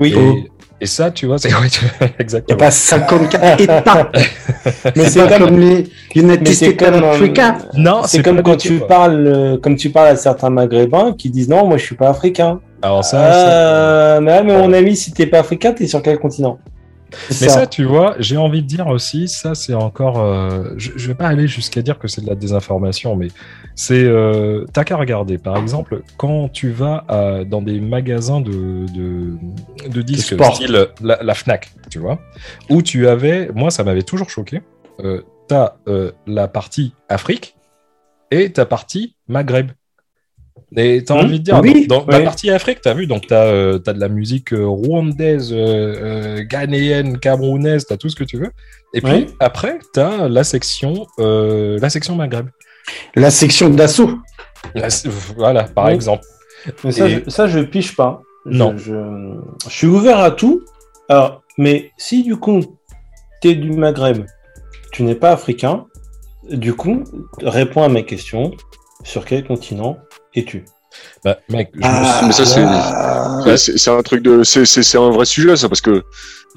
[0.00, 0.14] Oui.
[0.16, 0.50] Et,
[0.80, 2.58] Et ça, tu vois, c'est ouais, tu- Il n'y a exactement.
[2.58, 4.10] pas 54 États.
[4.96, 7.58] Mais C'est pas comme les United States comme, of Africa.
[7.74, 11.48] Non, c'est comme quand tu parles, euh, comme tu parles à certains Maghrébins qui disent
[11.48, 12.60] non, moi je suis pas africain.
[12.82, 16.02] Alors ça, ça- Euh, mais, ouais, mais mon ami, si t'es pas africain, t'es sur
[16.02, 16.58] quel continent?
[17.28, 20.18] Mais ça, tu vois, j'ai envie de dire aussi, ça c'est encore.
[20.18, 23.28] euh, je, je vais pas aller jusqu'à dire que c'est de la désinformation, mais
[23.74, 24.04] c'est.
[24.04, 29.88] Euh, T'as qu'à regarder, par exemple, quand tu vas à- dans des magasins de, de,
[29.88, 30.54] de disques, sport.
[30.56, 32.18] style la, la Fnac, tu vois,
[32.70, 33.48] où tu avais.
[33.54, 34.62] Moi, ça m'avait toujours choqué.
[35.00, 37.56] Euh, T'as euh, la partie Afrique
[38.30, 39.72] et ta partie Maghreb.
[40.76, 42.24] Et t'as envie de dire, oui, dans, dans la oui.
[42.24, 45.56] partie Afrique, t'as vu, donc t'as euh, t'as de la musique euh, rwandaise, euh,
[46.38, 48.50] euh, ghanéenne, camerounaise, t'as tout ce que tu veux.
[48.94, 49.26] Et puis Oui.
[49.40, 52.46] après, t'as la section, euh, la section Maghreb.
[53.14, 54.18] La section d'assaut.
[54.74, 54.88] La-
[55.36, 55.92] voilà, par Oui.
[55.92, 56.24] exemple.
[56.84, 58.22] Mais ça, Et- je, ça, je piche pas.
[58.46, 58.74] Je- Non.
[58.76, 59.34] Je,
[59.68, 60.62] je suis ouvert à tout.
[61.08, 62.60] Alors, mais si du coup,
[63.40, 64.24] t'es du Maghreb,
[64.92, 65.86] tu n'es pas africain,
[66.50, 67.04] du coup,
[67.42, 68.52] réponds à mes questions.
[69.04, 69.96] Sur quel continent
[70.34, 70.64] es-tu?
[71.24, 74.82] Bah, mec, je me Ah, mais ça, c'est- ah, c'est un truc de, c'est c'est
[74.84, 76.02] c'est un vrai sujet ça parce que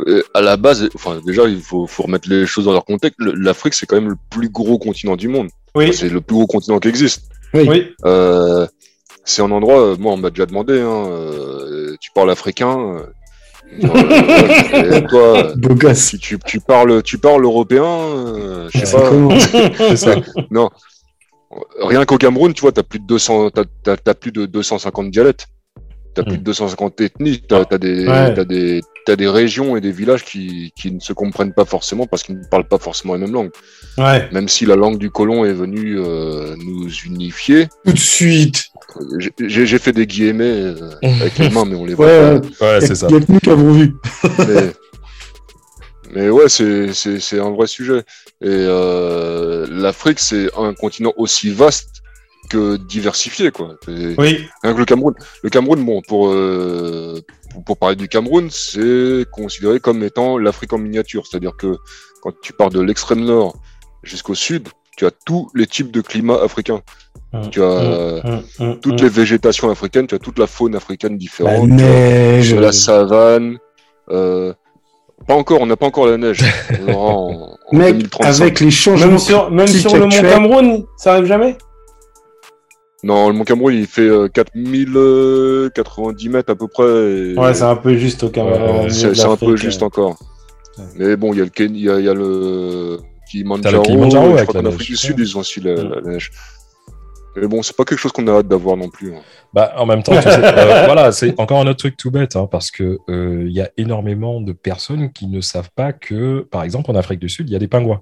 [0.06, 3.18] euh, à la base, enfin déjà il faut faut remettre les choses dans leur contexte.
[3.20, 5.48] L'Afrique c'est quand même le plus gros continent du monde.
[5.76, 7.24] Oui, C'est le plus gros continent qui existe.
[7.54, 7.94] oui.
[8.06, 8.66] Euh,
[9.28, 13.04] c'est un endroit, euh, moi on m'a déjà demandé, hein, euh, tu parles africain, euh,
[13.84, 15.98] euh, toi, euh, Beau gosse.
[15.98, 20.22] si tu, tu parles, tu parles européen, euh, je sais C'est pas.
[20.52, 20.70] Non,
[21.82, 25.10] rien qu'au Cameroun, tu vois, t'as plus de 200, t'as, t'as- t'as plus de 250
[25.10, 25.48] dialectes,
[26.14, 28.34] t'as plus de 250 ethnies, t'as, t'as des, Ouais.
[28.34, 32.08] t'as des, t'as des régions et des villages qui, qui ne se comprennent pas forcément
[32.08, 33.52] parce qu'ils ne parlent pas forcément la même langue.
[33.98, 34.28] Ouais.
[34.32, 38.70] Même si la langue du colon est venue euh, nous unifier, Tout de suite.
[39.48, 42.74] j'ai, fait des guillemets euh, avec les mains, mais on les voit Ouais, pas.
[42.74, 43.08] Ouais, c'est ça.
[43.10, 43.96] Il y a que nous qui avons vu.
[44.40, 44.72] mais,
[46.14, 48.00] mais ouais, c'est, c'est, c'est un vrai sujet.
[48.42, 51.90] Et euh, l'Afrique, c'est un continent aussi vaste
[52.50, 53.76] que diversifié, quoi.
[53.88, 54.48] Et Oui.
[54.64, 55.14] rien que le Cameroun.
[55.44, 57.20] Le Cameroun, bon, pour, euh,
[57.56, 61.26] pour, pour parler du Cameroun, c'est considéré comme étant l'Afrique en miniature.
[61.26, 61.78] C'est-à-dire que
[62.22, 63.56] quand tu pars de l'extrême nord
[64.04, 66.82] jusqu'au sud, tu as tous les types de climats africains.
[67.34, 71.14] Hum, Tu as hum, hum, toutes les végétations africaines, tu as toute la faune africaine
[71.14, 71.68] La différente.
[71.70, 72.54] neige.
[72.54, 73.58] de la savane.
[74.10, 74.54] Euh,
[75.28, 76.44] pas encore, on n'a pas encore la neige.
[76.88, 78.42] On aura en, en Mec, 2035.
[78.44, 81.58] avec les changements Même sur, même sur le mont Cameroun, ça arrive jamais?
[83.04, 86.84] Non, le Mont Cameroun, il fait euh, 4090 mètres à peu près.
[86.86, 88.90] et- Ouais, c'est un peu juste au Cameroun.
[88.90, 89.86] C'est un peu juste euh.
[89.86, 90.18] encore.
[90.78, 90.84] Ouais.
[90.98, 93.00] Mais bon, il y a le Ken- il y a, il y a le
[93.32, 93.78] Kilimanjaro.
[93.78, 95.90] Le Kilimanjaro je crois qu'en Afrique du Sud, ils ont aussi la, Mm.
[95.94, 96.32] la neige.
[97.38, 99.14] Mais bon, c'est pas quelque chose qu'on a hâte d'avoir non plus.
[99.14, 99.20] hein.
[99.54, 100.32] Bah, en même temps, tu sais, euh,
[100.86, 103.70] voilà, c'est encore un autre truc tout bête, hein, parce que euh, il y a
[103.78, 107.54] énormément de personnes qui ne savent pas que, par exemple, en Afrique du Sud, il
[107.54, 108.02] y a des pingouins.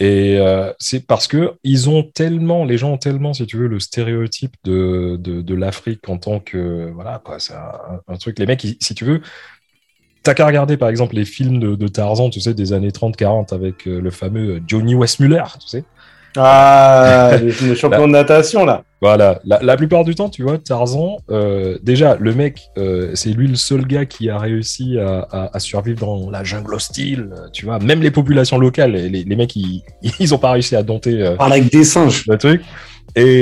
[0.00, 3.68] Et euh, c'est parce que ils ont tellement, les gens ont tellement, si tu veux,
[3.68, 8.38] le stéréotype de, de, l'Afrique en tant que, voilà, quoi, c'est un, truc.
[8.38, 9.20] Les mecs, si tu veux,
[10.22, 13.54] t'as qu'à regarder, par exemple, les films de, de Tarzan, tu sais, des années 30-40
[13.54, 15.84] avec euh, le fameux Johnny Westmuller, tu sais.
[16.36, 18.84] Ah, le, champion de natation, là.
[19.02, 23.30] Voilà, la, la plupart du temps, tu vois, Tarzan, euh, déjà, le mec, euh, c'est
[23.30, 27.30] lui le seul gars qui a réussi à, à- à survivre dans la jungle hostile,
[27.32, 27.78] euh, tu vois.
[27.78, 29.82] Même les populations locales, les, les mecs, ils,
[30.20, 32.24] ils ont pas réussi à dompter euh, parle avec des singes.
[32.28, 32.62] le truc.
[33.16, 33.40] Et,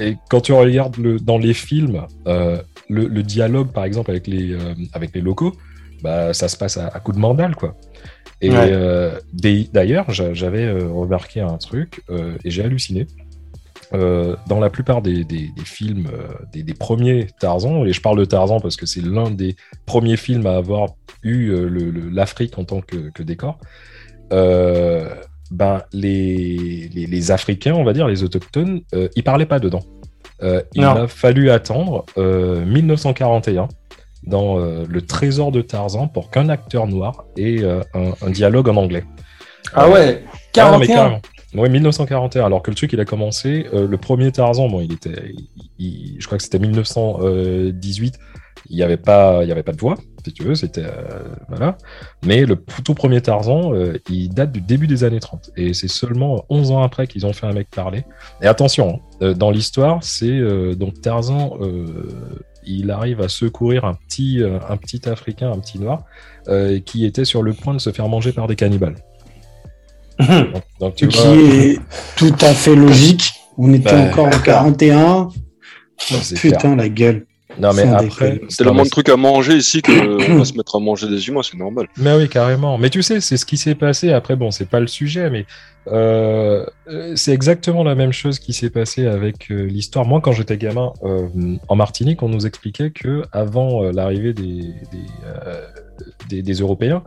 [0.00, 2.58] et quand tu regardes le, dans les films, le,
[2.88, 4.56] le dialogue, par exemple, avec les,
[4.92, 5.52] avec les locaux,
[6.02, 7.76] bah, ça se passe à, à coup de mandale, quoi.
[8.42, 8.56] Et Ouais.
[8.72, 13.06] euh, d'ailleurs, j'a- j'avais euh, remarqué un truc euh, et j'ai halluciné.
[13.92, 16.06] Euh, dans la plupart des, des- des films,
[16.52, 20.16] des, des premiers Tarzan, et je parle de Tarzan parce que c'est l'un des premiers
[20.16, 20.90] films à avoir
[21.24, 21.52] eu
[22.12, 23.58] l'Afrique en tant que, que décor,
[24.30, 28.82] ben, les, les, les Africains, on va dire, les autochtones,
[29.16, 29.82] ils parlaient pas dedans.
[30.42, 30.90] Il Non.
[30.90, 33.68] a fallu attendre euh, 1941
[34.22, 38.68] dans euh, Le Trésor de Tarzan pour qu'un acteur noir ait euh, un, un dialogue
[38.68, 39.04] en anglais.
[39.74, 40.24] Ah ouais,
[40.58, 40.94] ah non, mais 41.
[40.96, 41.20] carrément.
[41.54, 42.44] Oui, 1941.
[42.46, 43.66] Alors que le truc, il a commencé.
[43.74, 45.32] euh, le premier Tarzan, bon, il était.
[45.34, 45.48] il-
[45.78, 48.18] il- je crois que c'était 1918.
[48.68, 50.54] Il n'y avait pas, il y avait pas de voix, si tu veux.
[50.54, 51.76] C'était euh, voilà.
[52.24, 55.50] Mais le tout premier Tarzan, euh, il date du début des années 30.
[55.56, 58.04] Et c'est seulement 11 ans après qu'ils ont fait un mec parler.
[58.42, 60.40] Et attention, hein, dans l'histoire, c'est
[60.76, 61.56] donc Tarzan.
[62.66, 66.04] Il arrive à secourir un petit, euh, un petit Africain, un petit noir,
[66.48, 68.96] euh, qui était sur le point de se faire manger par des cannibales.
[70.18, 71.78] Donc, donc, tu qui vois, est
[72.16, 73.32] tout à fait logique.
[73.56, 74.10] On était Bah.
[74.10, 75.28] encore en 41.
[75.98, 77.26] c'est Putain, la gueule.
[77.58, 78.40] Non, mais après.
[78.48, 81.42] C'est tellement de trucs à manger ici qu'on va se mettre à manger des humains,
[81.42, 81.88] c'est normal.
[81.96, 82.78] Mais oui, carrément.
[82.78, 84.12] Mais tu sais, c'est ce qui s'est passé.
[84.12, 85.46] Après, bon, c'est pas le sujet, mais
[85.88, 90.04] euh, euh, c'est exactement la même chose qui s'est passé avec euh, l'histoire.
[90.06, 91.26] Moi, quand j'étais gamin euh,
[91.68, 95.66] en Martinique, on nous expliquait que avant euh, l'arrivée des, des, euh,
[96.28, 97.02] des, des Européens,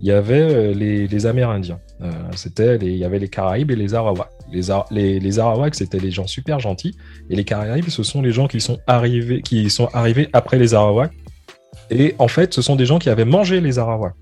[0.00, 1.80] il y avait euh, les, Amérindiens.
[2.02, 4.30] Euh, c'était les- il y avait les Caraïbes et les Arawaks.
[4.90, 6.94] Les, les, Arawaks, c'était les gens super gentils,
[7.30, 10.74] et les Caraïbes, ce sont les gens qui sont arrivés, qui sont arrivés après les
[10.74, 11.12] Arawaks.
[11.90, 14.14] Et en fait, ce sont des gens qui avaient mangé les Arawaks.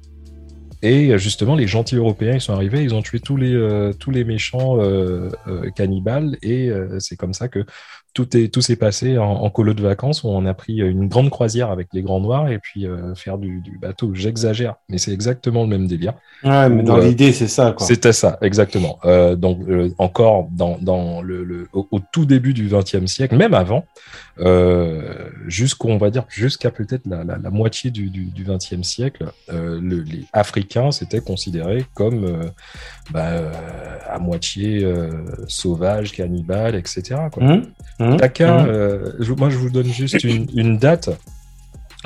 [0.83, 4.11] Et justement, les gentils européens, ils sont arrivés, ils ont tué tous les, euh, tous
[4.11, 4.79] les méchants
[5.75, 7.65] cannibales, et c'est comme ça que
[8.15, 11.09] tout est tout s'est passé en, en colo de vacances où on a pris une
[11.09, 14.15] grande croisière avec les grands noirs et puis euh, faire du, du bateau.
[14.15, 16.15] J'exagère, mais c'est exactement le même délire.
[16.45, 17.09] Ouais, mais dans Ouais.
[17.09, 17.75] l'idée, c'est ça.
[17.79, 18.99] C'était ça, exactement.
[19.05, 23.37] Euh, donc euh, encore dans, dans le, le- au, au tout début du XXe siècle,
[23.37, 23.85] même avant,
[24.41, 29.27] euh, jusqu'au on va dire jusqu'à peut-être la, la, la moitié du, du, XXe siècle,
[29.53, 32.45] euh, le- les Africains s'étaient considérés comme euh,
[33.13, 33.51] bah, euh,
[34.09, 35.11] à moitié euh,
[35.49, 37.03] sauvages, cannibales, etc.
[37.33, 37.43] Quoi.
[37.45, 37.63] Hum,
[38.19, 38.67] Taka, hum.
[38.69, 41.11] euh, je- moi je vous donne juste une, une date.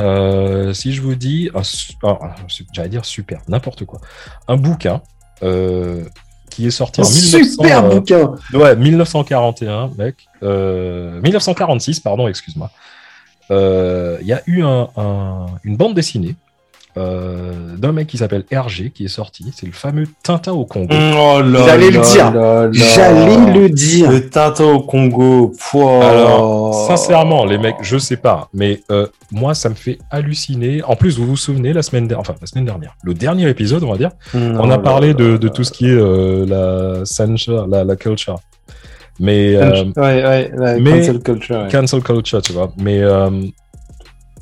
[0.00, 1.62] Euh, si je vous dis, ah,
[2.04, 2.34] ah,
[2.72, 4.00] j'allais dire super, n'importe quoi,
[4.46, 5.02] un bouquin
[5.42, 6.04] euh,
[6.50, 8.34] qui est sorti Un en 1900, super euh, bouquin.
[8.54, 12.70] ouais, 1941, mec, euh, 1946, pardon, excuse-moi.
[13.50, 16.36] Euh, Il y a eu un- un- une bande dessinée
[16.98, 19.52] euh, d'un mec qui s'appelle Hergé qui est sorti.
[19.56, 20.94] C'est le fameux Tintin au Congo.
[20.94, 22.32] Oh là J'allais le dire.
[22.72, 24.10] J'allais le dire.
[24.10, 25.52] Le Tintin au Congo.
[25.70, 26.04] Pouah.
[26.10, 30.82] Alors, sincèrement, les mecs, je sais pas, mais euh, moi, ça me fait halluciner.
[30.82, 33.82] En plus, vous vous souvenez, la semaine, der- enfin, la semaine dernière, le dernier épisode,
[33.84, 35.52] on va dire, Non, on a là, parlé de, là, de là.
[35.52, 38.38] tout ce qui est euh, la censure, la, la culture.
[39.20, 41.56] Mais euh, Ouais, ouais, la mais- cancel culture.
[41.56, 41.68] ouais.
[41.70, 42.72] cancel culture, tu vois.
[42.78, 43.30] Mais euh,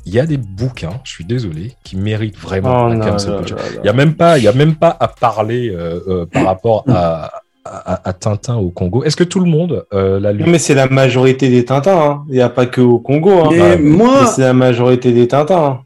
[0.07, 3.31] il y a des bouquins, je suis désolé, qui méritent vraiment Oh la non, cancel
[3.31, 3.57] là, culture.
[3.57, 3.79] là, là.
[3.83, 6.45] Il y a même pas, il y a même pas à parler euh, euh, par
[6.45, 7.29] rapport à,
[7.65, 9.03] à, à Tintin au Congo.
[9.03, 10.43] Est-ce que tout le monde euh, l'a lu?
[10.43, 11.99] Non, mais c'est la majorité des Tintins.
[11.99, 12.23] hein.
[12.29, 13.31] Il n'y a pas que au Congo.
[13.31, 13.49] Hein.
[13.51, 15.65] Mais Mais moi, c'est la majorité des Tintins.
[15.65, 15.79] hein.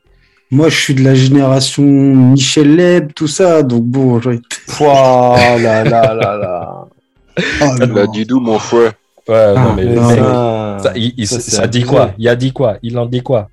[0.52, 3.64] moi, je suis de la génération Michel Leb, tout ça.
[3.64, 6.86] Donc bon, j'ai- Pouah, là, là, là, là.
[7.80, 8.12] La non.
[8.12, 8.92] Didou, mon frère.
[9.30, 11.84] Ouais, non, Ah, mais, Mais non, mais- ça, ça, il, il- ça, ça c'est dit
[11.84, 12.12] quoi?
[12.18, 12.78] Il a dit quoi?
[12.84, 13.50] Il en dit quoi?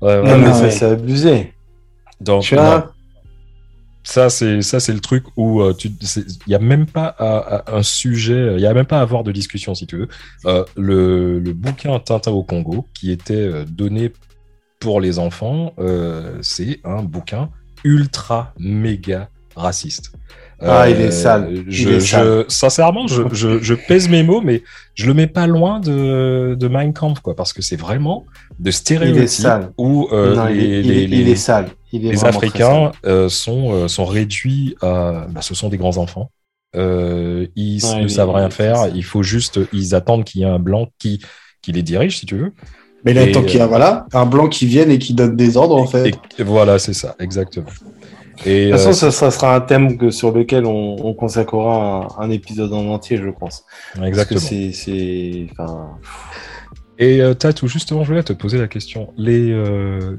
[0.00, 1.52] Ouais, Non, mais ça, c'est abusé.
[2.20, 2.92] donc, Tu vois
[4.02, 7.76] Ça, c'est ça, c'est le truc où euh, il y a même pas à- à
[7.76, 10.08] un sujet, il y a même pas à avoir de discussion si tu veux.
[10.46, 14.12] Euh, le, le bouquin Tintin au Congo, qui était euh, donné
[14.80, 17.50] pour les enfants, euh, c'est un bouquin
[17.84, 20.12] ultra méga raciste.
[20.62, 21.48] Euh, Ah, il est sale.
[21.52, 22.26] Il Je, est sale.
[22.26, 24.62] je- sincèrement, je, je, je pèse mes mots, mais
[24.94, 28.26] je le mets pas loin de, de Mein Kampf, quoi, parce que c'est vraiment
[28.58, 29.46] de stéréotypes
[29.78, 31.68] où euh, les, les- est- il les- est sale.
[31.92, 33.10] Il est les vraiment très Africains sale.
[33.12, 35.26] euh, sont, euh, sont réduits à.
[35.30, 36.30] bah, ce sont des grands enfants.
[36.76, 38.88] Euh, ils Ouais, ne il savent rien faire.
[38.94, 39.58] Il faut juste.
[39.72, 41.20] Ils attendent qu'il y ait un blanc qui,
[41.62, 42.52] qui les dirige, si tu veux.
[43.04, 45.34] Mais là, tant qu'il y a euh, voilà, un blanc qui vienne et qui donne
[45.34, 46.08] des ordres, en fait.
[46.08, 47.66] Et, et voilà, c'est ça, exactement.
[48.46, 51.14] Et De toute euh, façon, ça, ça sera un thème que, sur lequel on, on
[51.14, 53.64] consacrera un, un épisode en entier, je pense.
[54.02, 54.40] Exactement.
[54.40, 55.90] c'est, c'est, enfin,
[56.98, 59.12] Et euh, Tatou, justement, je voulais te poser la question.
[59.16, 60.16] Les, euh,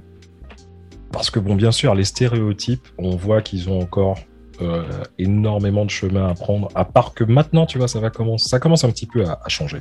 [1.12, 4.20] parce que bon, bien sûr, les stéréotypes, on voit qu'ils ont encore
[4.62, 4.84] euh,
[5.18, 6.68] énormément de chemin à prendre.
[6.76, 9.40] À part que maintenant, tu vois, ça va commencer, ça commence un petit peu à,
[9.44, 9.80] à changer.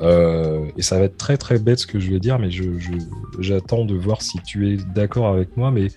[0.00, 2.78] Euh, et ça va être très très bête ce que je vais dire, mais je,
[2.78, 2.90] je-
[3.40, 5.70] j'attends de voir si tu es d'accord avec moi.
[5.70, 5.88] Mais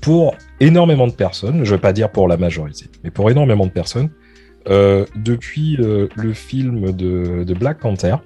[0.00, 3.70] pour énormément de personnes, je vais pas dire pour la majorité, mais pour énormément de
[3.70, 4.10] personnes,
[4.68, 8.16] euh, depuis le film de Black Panther,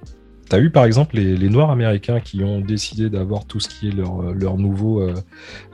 [0.49, 3.67] tu as eu par exemple les, les Noirs américains qui ont décidé d'avoir tout ce
[3.69, 5.01] qui est leur, euh, leur nouveau.
[5.01, 5.13] euh,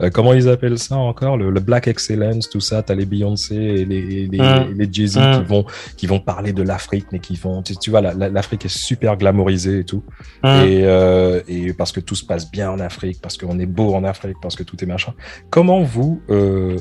[0.00, 1.36] euh, comment ils appellent ça encore?
[1.36, 2.82] Le, le Black Excellence, tout ça.
[2.82, 4.74] Tu as les Beyoncé et les, et les, Mm.
[4.78, 5.38] les Jay-Z Mm.
[5.38, 5.64] qui, vont,
[5.96, 7.62] qui vont parler de l'Afrique, mais qui vont.
[7.62, 10.02] Tu, tu vois, la- la- l'Afrique est super glamourisée et tout.
[10.42, 10.50] Hum.
[10.66, 13.94] Et, euh, et parce que tout se passe bien en Afrique, parce qu'on est beau
[13.94, 15.12] en Afrique, parce que tout est machin.
[15.50, 16.76] Comment vous, euh,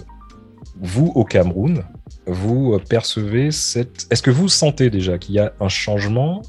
[0.82, 1.84] vous au Cameroun,
[2.28, 4.08] vous percevez cette...
[4.12, 6.42] Est-ce que vous sentez déjà qu'il y a un changement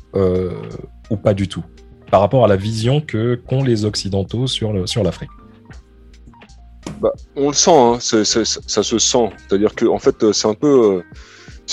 [1.11, 1.65] ou pas du tout
[2.11, 5.31] par rapport à la vision que qu'ont les Occidentaux sur sur l'Afrique
[7.01, 9.31] Bah, on le sent, hein, ça se sent.
[9.39, 11.03] C'est-à-dire que, en fait, c'est un peu.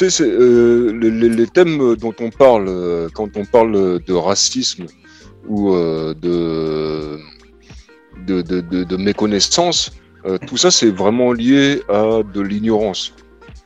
[0.01, 4.85] euh, euh, les, thèmes dont on parle euh, quand on parle de racisme
[5.47, 6.13] ou de,
[8.27, 9.91] de, de, de- méconnaissance,
[10.45, 13.13] tout ça, c'est vraiment lié à de l'ignorance,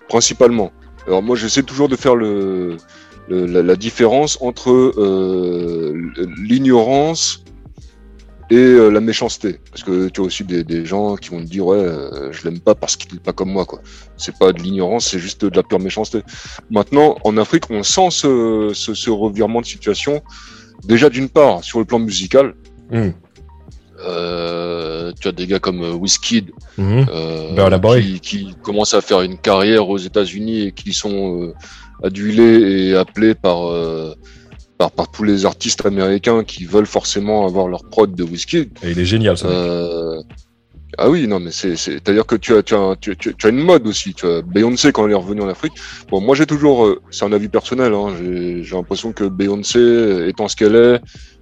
[0.08, 0.72] principalement.
[1.08, 2.78] Alors, moi, j'essaie toujours de faire le,
[3.32, 5.94] le- la, la différence entre euh,
[6.50, 7.44] l'ignorance
[8.50, 9.60] et euh, la méchanceté.
[9.72, 12.40] Parce que tu as aussi des, des gens qui vont te dire ouais, euh, je
[12.46, 13.80] l'aime pas parce qu'il est pas comme moi quoi.
[14.18, 16.20] C'est pas de l'ignorance, c'est juste de la pure méchanceté.
[16.70, 20.22] Maintenant, en Afrique, on sent ce, ce, ce revirement de situation.
[20.84, 22.56] Déjà d'une part sur le plan musical.
[22.92, 23.12] Hmm.
[24.04, 28.20] Euh, tu as des gars comme Wizkid euh, Burna Boy.
[28.20, 31.54] qui, qui commencent à faire une carrière aux États-Unis et qui sont euh,
[32.04, 34.14] adulés et appelés par, euh,
[34.78, 38.70] par par tous les artistes américains qui veulent forcément avoir leur prod de Wizkid.
[38.84, 39.48] Et il est génial, ça.
[39.48, 40.22] Euh,
[40.98, 43.46] ah oui, non, mais c'est, c'est, c'est-à-dire que tu as, tu as, tu, tu- tu
[43.46, 44.14] as une mode aussi.
[44.14, 45.74] Tu as Beyoncé quand elle est revenue en Afrique.
[46.10, 47.94] Bon, moi j'ai toujours, euh, c'est un avis personnel.
[47.94, 51.00] Hein, j'ai, j'ai l'impression que Beyoncé, étant ce qu'elle est,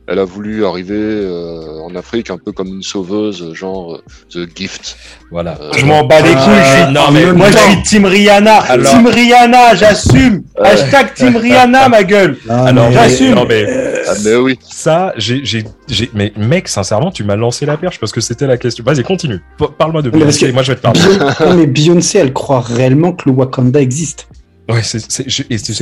[0.10, 4.02] elle a voulu arriver euh, en Afrique un peu comme une sauveuse, genre euh,
[4.34, 4.98] The Gift.
[5.32, 5.58] Voilà.
[5.62, 6.40] Euh, Je m'en bats les couilles.
[6.64, 8.56] je suis- non, mais- moi, je suis Team Rihanna.
[8.58, 10.42] Alors- Team Rihanna, j'assume.
[10.64, 12.38] Hashtag Team Rihanna, ma gueule.
[12.50, 13.36] Ah, Alors, mais- j'assume.
[13.36, 13.66] non, mais
[14.08, 14.58] Ah, mais oui.
[14.68, 18.48] ça, j'ai, j'ai, j'ai, mais mec, sincèrement, tu m'as lancé la perche parce que c'était
[18.48, 18.84] la question.
[18.84, 19.40] Vas-y, continue.
[19.78, 21.00] Parle-moi de Beyoncé, que- moi je vais te parler.
[21.46, 24.28] Non, mais Beyoncé, elle croit réellement que le Wakanda existe.
[24.68, 25.00] Ouais, c'est,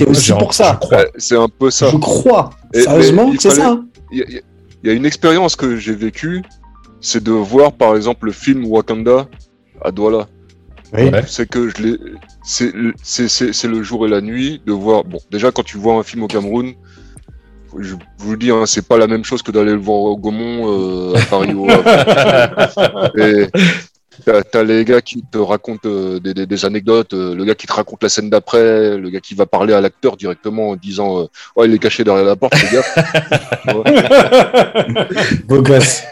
[0.08, 0.78] aussi pour ça.
[0.82, 0.98] Je crois.
[1.00, 1.90] Ouais, c'est un peu ça.
[1.92, 2.50] Je crois.
[2.74, 3.78] Et- Sérieusement, c'est ça.
[4.12, 4.42] Il y, a- il y a-
[4.84, 6.44] il y a une expérience que j'ai vécue,
[7.02, 9.28] c'est de voir par exemple le film Wakanda
[9.84, 10.28] à Douala.
[10.94, 11.10] Oui.
[11.28, 11.98] C'est que je l'ai,
[12.44, 12.72] c'est,
[13.04, 15.04] c'est, c'est, c'est le jour et la nuit de voir.
[15.04, 16.74] Bon, déjà quand tu vois un film au Cameroun,
[17.80, 20.16] je vous le dis, hein, c'est pas la même chose que d'aller le voir au
[20.18, 23.48] Gaumont, euh, à Paris ou à- Et
[24.26, 27.68] t'as, les gars qui te racontent euh, des, des, des anecdotes, euh, le gars qui
[27.68, 31.22] te raconte la scène d'après, le gars qui va parler à l'acteur directement en disant,
[31.22, 32.84] euh, ouais, il est caché derrière la porte, les gars.
[35.46, 36.04] Beau gosse.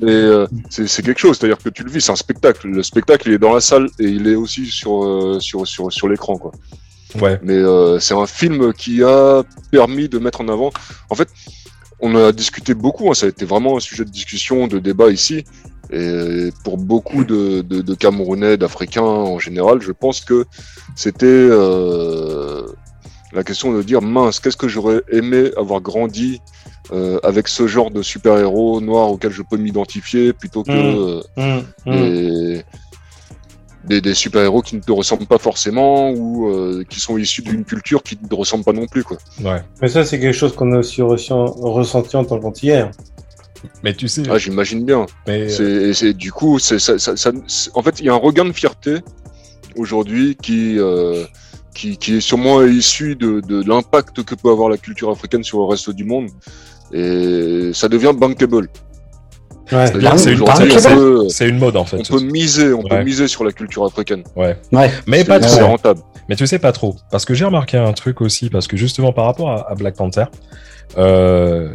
[0.00, 2.68] Mais euh, c'est quelque chose, c'est-à-dire que tu le vis, c'est un spectacle.
[2.68, 6.08] Le spectacle, il est dans la salle et il est aussi sur sur sur sur
[6.08, 6.52] l'écran, quoi.
[7.20, 7.40] Ouais.
[7.42, 7.58] Mais
[7.98, 10.70] c'est un film qui a permis de mettre en avant.
[11.10, 11.28] En fait,
[12.00, 13.10] on a discuté beaucoup.
[13.10, 15.44] hein, ça a été vraiment un sujet de discussion, de débat ici.
[15.90, 20.44] Et pour beaucoup de, de, de Camerounais, d'Africains en général, je pense que
[20.96, 22.66] c'était euh,
[23.32, 26.40] la question de dire mince, qu'est-ce que j'aurais aimé avoir grandi
[26.92, 30.98] euh, avec ce genre de super-héros noirs auquel je peux m'identifier plutôt que Mm.
[30.98, 32.62] euh, Hum, hum.
[33.88, 38.02] Des, super-héros qui ne te ressemblent pas forcément ou euh, qui sont issus d'une culture
[38.02, 39.02] qui ne te ressemble pas non plus.
[39.04, 39.16] Quoi.
[39.42, 39.62] Ouais.
[39.80, 42.84] Mais ça, c'est quelque chose qu'on a aussi ressent- ressenti en tant qu'antillais.
[43.82, 45.06] Mais tu sais, Ah, J'imagine bien.
[45.26, 47.32] mais, euh, C'est, du coup, c'est, ça, ça-
[47.74, 48.98] en fait, il y a un regain de fierté
[49.76, 51.24] aujourd'hui qui, euh,
[51.74, 55.58] qui, qui est sûrement issu de, de l'impact que peut avoir la culture africaine sur
[55.58, 56.28] le reste du monde.
[56.92, 58.68] Et ça devient bankable.
[59.72, 59.86] Ouais.
[59.86, 61.98] C'est une- mode en fait.
[61.98, 64.24] on peut miser, on peut miser sur la culture africaine.
[64.36, 64.56] Ouais.
[64.72, 64.90] Ouais.
[65.06, 65.66] Mais pas trop.
[65.66, 66.00] rentable.
[66.28, 69.12] Mais tu sais pas trop, parce que j'ai remarqué un truc aussi, parce que justement
[69.12, 70.24] par rapport à, à Black Panther,
[70.98, 71.74] euh,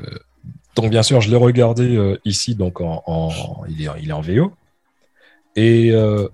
[0.75, 3.31] donc bien sûr je l'ai regardé euh, ici, donc en, en-
[3.67, 4.51] il, est, il est en VO,
[5.55, 6.27] et euh,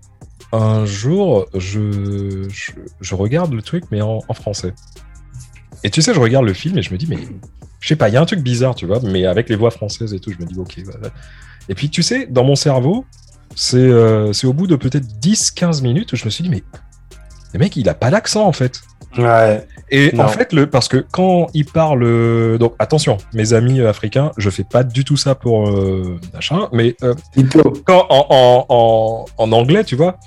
[0.52, 4.74] un jour je, je, je regarde le truc mais en, en français.
[5.86, 7.18] Et tu sais, je regarde le film et je me dis mais
[7.80, 9.72] je sais pas, il y a un truc bizarre, tu vois, mais avec les voix
[9.72, 10.80] françaises et tout, je me dis ok.
[10.86, 11.10] voilà.
[11.70, 13.06] Et puis tu sais, dans mon cerveau,
[13.56, 16.64] c'est euh, au bout de peut-être 10-15 minutes où je me suis dit mais
[17.54, 18.82] le mec, il a pas d'accent en fait.
[19.18, 19.66] Ouais.
[19.90, 20.26] Et Non.
[20.26, 24.32] en fait, le, parce que quand il parle, euh, donc attention, mes amis euh, africains,
[24.38, 26.96] je fais pas du tout ça pour euh, machin, mais
[27.86, 30.18] quand en, en, en, en anglais, tu vois,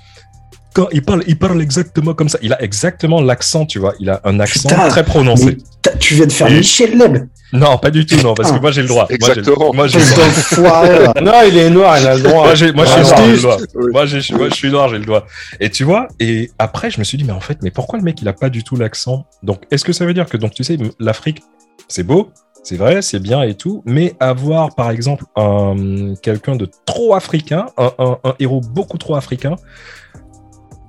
[0.73, 2.39] quand il parle, il parle exactement comme ça.
[2.41, 3.93] Il a exactement l'accent, tu vois.
[3.99, 5.57] Il a un accent Putain, très prononcé.
[5.99, 7.27] Tu viens de faire Et- Michel Leb.
[7.53, 9.07] Non, pas du tout, non, parce que moi j'ai le droit.
[9.07, 9.73] Moi, j'ai le- Exactement.
[9.73, 11.21] Moi j'ai le droit.
[11.21, 12.45] Non, il est noir, il a le droit.
[12.45, 13.25] Moi, j'ai, moi, je suis Ah, noir, non.
[13.27, 13.57] j'ai le doigt.
[13.75, 13.91] Oui.
[13.91, 14.19] Moi, je
[14.55, 15.27] suis noir, j'ai le doigt.
[15.59, 18.03] Et tu vois, et après, je me suis dit, mais en fait, mais pourquoi le
[18.05, 19.25] mec, il a pas du tout l'accent?
[19.43, 21.43] Donc, est-ce que ça veut dire que, donc, tu sais, l'Afrique,
[21.87, 22.31] c'est beau,
[22.63, 27.67] c'est vrai, c'est bien et tout, mais avoir, par exemple, un, quelqu'un de trop africain,
[27.77, 29.57] un, un, un héros beaucoup trop africain,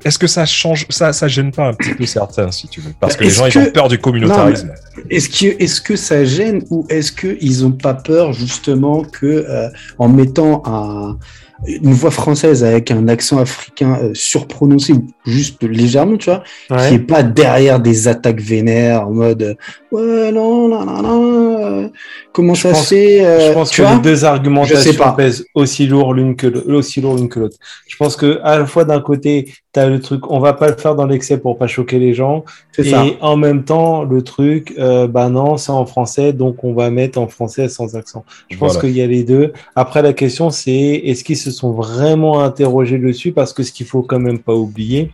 [0.04, 2.92] est-ce que ça change, ça, ça gêne pas un petit peu certains, si tu veux?
[3.00, 4.70] Parce que les gens, ils que- ont peur du communautarisme.
[5.10, 9.68] Est-ce que, est-ce que ça gêne ou est-ce qu'ils ont pas peur justement que euh,
[9.98, 11.18] en mettant un,
[11.66, 16.88] une voix française avec un accent africain euh, surprononcé ou juste légèrement, tu vois, Ouais.
[16.88, 19.54] qui est pas derrière des attaques vénères en mode euh,
[19.92, 21.88] ouais non non non non euh,
[22.32, 23.96] comment ça fait euh, Je pense tu que vois?
[23.96, 25.12] les deux Je sais argumentations pas.
[25.12, 27.56] pèsent aussi lourd l'une que l'autre, aussi lourd l'une que l'autre.
[27.88, 30.68] Je pense que à la fois d'un côté, tu as le truc, on va pas
[30.68, 34.04] le faire dans l'excès pour pas choquer les gens, c'est et ça en même temps
[34.04, 37.94] le truc, euh, bah non, c'est en français, donc on va mettre en français sans
[37.96, 38.24] accent.
[38.50, 39.52] Je pense qu'il y a les deux.
[39.76, 43.86] Après, la question, c'est est-ce qu'ils se sont vraiment interrogés dessus Parce que ce qu'il
[43.86, 45.10] faut quand même pas oublier,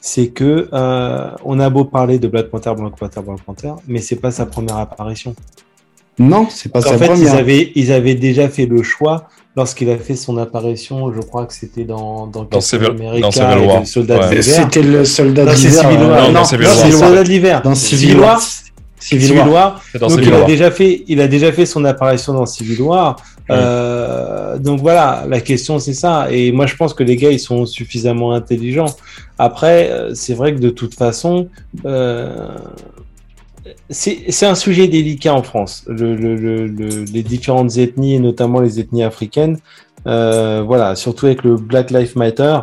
[0.00, 4.00] c'est que euh, on a beau parler de Black Panther, Black Panther, Black Panther, mais
[4.00, 5.34] c'est pas sa première apparition.
[6.18, 7.34] Non, c'est pas En sa fait, ils première.
[7.34, 11.12] avaient, ils avaient déjà fait le choix lorsqu'il a fait son apparition.
[11.12, 13.86] Je crois que c'était dans dans, Captain Civil- America dans Civil War.
[13.86, 14.28] soldat Ouais.
[14.40, 14.42] d'hiver.
[14.62, 15.80] C'était le soldat d'hiver.
[15.82, 16.20] Civil euh, War.
[16.22, 16.86] non, Non, dans non, Civil c'est War.
[16.86, 17.62] le soldat d'hiver.
[17.62, 18.28] Dans Civil Civil War.
[18.34, 18.40] War.
[18.98, 19.50] Civil Civil War.
[19.52, 19.82] War.
[19.92, 20.46] C'est dans Donc Civil il a War.
[20.46, 23.16] déjà fait, il a déjà fait son apparition dans Civil War.
[23.50, 24.05] Euh,
[24.58, 26.28] donc voilà, la question c'est ça.
[26.30, 28.94] Et moi je pense que les gars ils sont suffisamment intelligents.
[29.38, 31.48] Après, euh, c'est vrai que de toute façon,
[31.84, 32.56] euh,
[33.90, 35.84] c'est un sujet délicat en France.
[35.86, 39.58] Le, le- le- le- les différentes ethnies et notamment les ethnies africaines.
[40.06, 42.58] Euh, voilà, surtout avec le Black Lives Matter.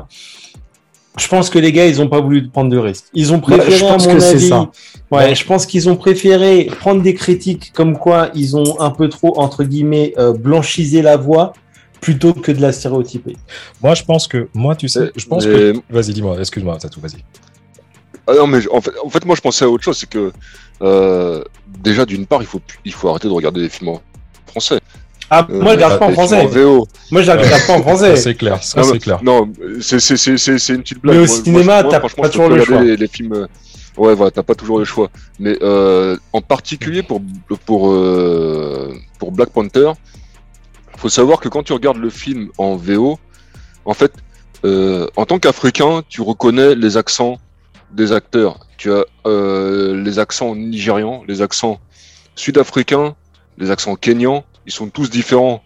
[1.18, 3.06] Je pense que les gars, ils ont pas voulu prendre de risques.
[3.14, 4.60] Ils ont Ouais, préféré, je pense à mon que c'est avis, ça.
[5.12, 5.36] Ouais, Ouais.
[5.36, 9.38] je pense qu'ils ont préféré prendre des critiques comme quoi ils ont un peu trop,
[9.40, 11.54] entre guillemets, euh, blanchisé la voix
[12.02, 13.38] plutôt que de la stéréotyper.
[13.82, 14.48] Moi, je pense que.
[14.56, 15.74] Moi, tu sais, Mais- je pense mais- que.
[15.92, 17.24] Vas-y, dis-moi, excuse-moi, Tatou, vas-y.
[18.26, 19.98] Ah non, mais en fait, en fait, moi, je pensais à autre chose.
[19.98, 20.32] C'est que,
[20.82, 21.44] euh,
[21.84, 24.02] déjà, d'une part, il faut, il faut arrêter de regarder des films en
[24.48, 24.80] français.
[25.36, 26.44] Ah, Euh, moi je regarde pas en français.
[27.12, 28.16] Moi je regarde pas en Ça, français.
[28.18, 29.20] c'est clair, c'est mais- clair.
[29.24, 31.16] Non, c'est c'est- c'est- c'est- c'est une petite blague.
[31.16, 32.82] Mais au cinéma, t'as pas toujours le choix.
[32.84, 33.34] Les, films.
[33.34, 33.48] euh,
[33.96, 35.10] Ouais, voilà, t'as pas toujours le choix.
[35.40, 37.22] Mais euh, en particulier pour
[37.66, 39.92] pour euh, pour Black Panther,
[40.98, 43.20] faut savoir que quand tu regardes le film en VO,
[43.86, 44.14] en fait,
[44.66, 47.38] euh, en tant qu'Africain, tu reconnais les accents
[47.92, 48.60] des acteurs.
[48.78, 51.80] Tu as euh, les accents nigérians, les accents
[52.36, 53.16] sud-africains,
[53.60, 54.44] les accents kenyans.
[54.66, 55.62] Ils sont tous différents.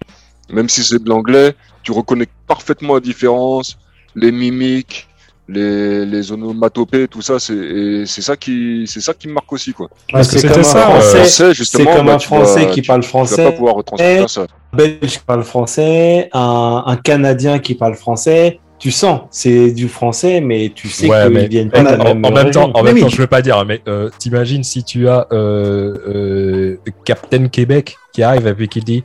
[0.49, 3.77] Même si c'est de l'anglais, tu reconnais parfaitement la différence,
[4.15, 5.07] les mimiques,
[5.49, 7.37] les, les onomatopées, tout ça.
[7.39, 9.89] C'est ça qui c'est ça qui me marque aussi quoi.
[10.11, 10.81] Parce que c'est comme euh, français,
[11.17, 13.51] Français, c'est justement, comme bah, un vas- français qui tu- parle Tu vas pas français,
[13.53, 14.41] pouvoir retranscrire ça.
[14.73, 18.59] un belge qui parle français, un, un canadien qui parle français.
[18.80, 21.99] Tu sens, c'est du français, mais tu sais Ouais, qu'ils viennent pas en, de la
[21.99, 23.01] en- même en même temps, en même oui.
[23.01, 27.97] temps, je veux pas dire, mais euh, t'imagines si tu as euh, euh, Captain Québec
[28.13, 29.03] qui arrive et puis qui dit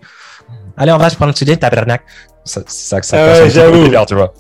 [0.77, 2.05] Allez, on va se prendre le sud tabernacle.
[2.45, 3.89] Ça, ça, ça Ah ouais, j'avoue.
[4.07, 4.35] tu vois.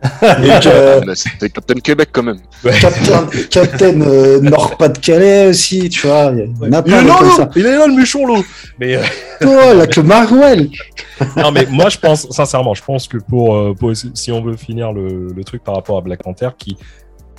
[0.20, 2.38] Que- Mais C'était Captain Québec quand même.
[2.80, 6.32] Captain, Captain euh, Nord-Pas-de-Calais aussi, tu vois.
[6.32, 7.50] Il y en a Il est là, ça.
[7.56, 8.42] Il est là, le méchant, l'eau
[8.78, 9.02] Mais euh,
[9.42, 10.68] Oh, là, que Marwell.
[11.36, 14.56] non, mais moi, je pense, sincèrement, je pense que pour, euh, pour si on veut
[14.56, 16.76] finir le, le truc par rapport à Black Panther, qui,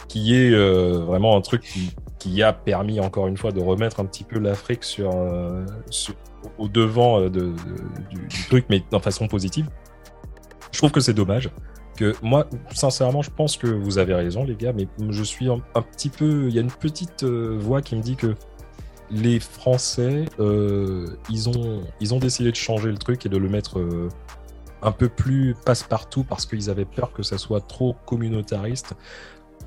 [0.09, 4.01] qui est euh, vraiment un truc qui, qui a permis, encore une fois, de remettre
[4.01, 6.15] un petit peu l'Afrique sur, euh, sur-
[6.57, 7.51] au devant euh, de, de-
[8.09, 9.67] du, du truc, mais de façon positive.
[10.73, 11.49] Je trouve que c'est dommage.
[11.99, 15.57] Que moi, sincèrement, je pense que vous avez raison, les gars, mais je suis un,
[15.75, 16.45] un petit peu.
[16.47, 18.35] Il y a une petite euh, voix qui me dit que
[19.11, 23.49] les Français, euh, ils, ont, ils ont décidé de changer le truc et de le
[23.49, 24.07] mettre euh,
[24.81, 28.93] un peu plus passe-partout parce qu'ils avaient peur que ça soit trop communautariste.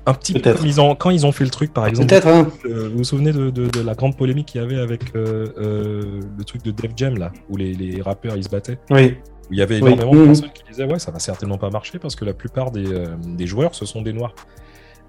[0.07, 0.57] Un petit peu Peut-être.
[0.57, 2.09] comme ils ont, quand ils ont fait le truc, par exemple.
[2.09, 2.47] Peut-être, hein.
[2.65, 6.19] euh, vous vous souvenez de, de- de la grande polémique qu'il y avait avec le
[6.47, 8.79] truc de Def Jam, là, où les, les rappeurs ils se battaient?
[8.89, 9.17] Oui.
[9.51, 9.91] Il y avait Oui.
[9.93, 12.71] énormément de personnes qui disaient ouais ça va certainement pas marcher parce que la plupart
[12.71, 14.33] des, euh, des joueurs ce sont des noirs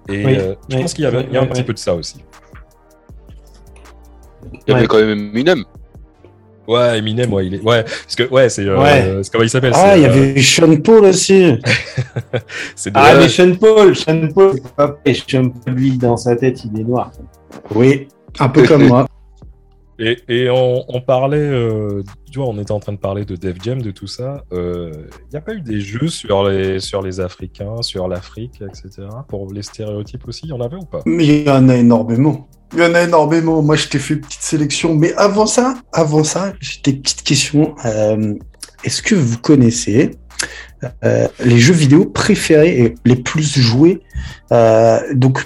[0.09, 0.35] et Oui.
[0.37, 0.81] euh, je Oui.
[0.81, 2.17] pense qu'il y, avait, Oui, il y a un oui, petit peu de ça aussi
[4.67, 5.63] Il y avait quand même Eminem.
[6.67, 9.19] ouais Eminem ouais il est ouais parce que ouais c'est euh, Ouais.
[9.23, 11.41] c'est comment il s'appelle Ah, il y euh, avait Sean Paul aussi.
[11.53, 16.35] de- Ah, mais Sean Paul, Sean Paul, c'est pas et Sean Paul, lui, dans sa
[16.35, 17.11] tête, il est noir.
[17.73, 18.07] Oui,
[18.39, 19.07] un peu comme moi.
[19.97, 23.81] Et, on, parlait euh, tu vois on était en train de parler de Def Jam
[23.81, 24.91] de tout ça Euh,
[25.21, 29.07] il n'y a pas eu des jeux sur les sur les Africains sur l'Afrique etc
[29.27, 30.41] pour les stéréotypes aussi?
[30.45, 31.01] Il y en avait ou pas?
[31.05, 32.47] Mais il y en a énormément.
[32.73, 33.61] Il y en a énormément.
[33.61, 34.95] Moi, je t'ai fait une petite sélection.
[34.95, 37.75] Mais avant ça, avant ça, j'ai des petites questions.
[37.85, 38.35] Euh,
[38.83, 40.11] Est-ce que vous connaissez
[41.43, 44.01] les jeux vidéo préférés et les plus joués?
[45.13, 45.45] Donc,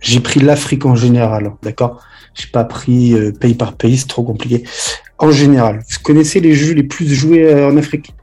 [0.00, 2.02] j'ai pris l'Afrique en général, d'accord?
[2.38, 4.62] J'ai pas pris euh, pays par pays, c'est trop compliqué.
[5.18, 8.14] En général, vous connaissez les jeux les plus joués euh, en Afrique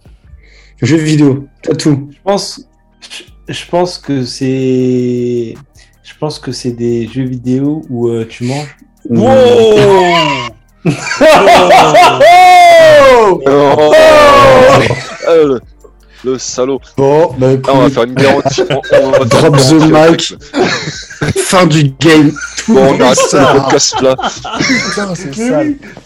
[0.82, 2.10] Jeux vidéo, t'as tout.
[2.12, 2.68] Je pense,
[3.10, 5.56] je, je pense que c'est,
[6.04, 8.76] je pense que c'est des jeux vidéo où euh, tu manges.
[9.10, 9.26] Oh,
[15.28, 15.60] Ah,
[16.26, 16.80] le salaud.
[16.98, 18.62] Bon, bah, Ah, on va écoute, faire une garantie.
[18.72, 19.74] On- on va Drop the
[20.12, 20.36] mic.
[21.38, 22.32] fin du game.
[22.68, 23.54] Bon, on arrête ça.
[23.54, 24.16] le podcast là.
[24.58, 25.38] putain c'est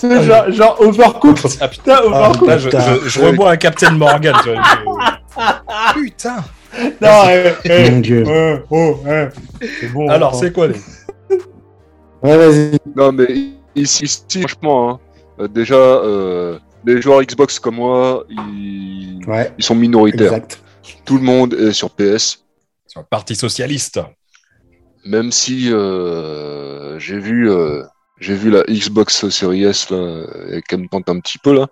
[0.03, 1.51] Mais oui, genre, genre Overcooked.
[1.61, 4.35] Ah putain, Ah, putain, je, je, je rebois un Captain Morgan.
[4.43, 4.61] tu vois,
[5.95, 6.35] je- Putain.
[7.01, 8.23] Non, eh, eh, Mon dieu.
[8.27, 9.27] eh, oh, eh,
[9.81, 10.07] c'est bon.
[10.09, 10.37] Alors, hein.
[10.39, 10.75] c'est quoi les
[12.21, 12.77] Ouais, vas-y.
[12.95, 13.27] Non, mais
[13.75, 14.99] ici, ici franchement, hein,
[15.41, 20.33] euh, déjà, euh, les joueurs Xbox comme moi, ils, Ouais, ils sont minoritaires.
[20.33, 20.61] exact.
[21.05, 22.43] Tout le monde est sur PS.
[22.87, 23.99] Sur le Parti Socialiste.
[25.05, 27.83] Même si euh, j'ai vu, euh,
[28.19, 31.67] j'ai vu la Xbox Series S là, et qu'elle me tente un petit peu là.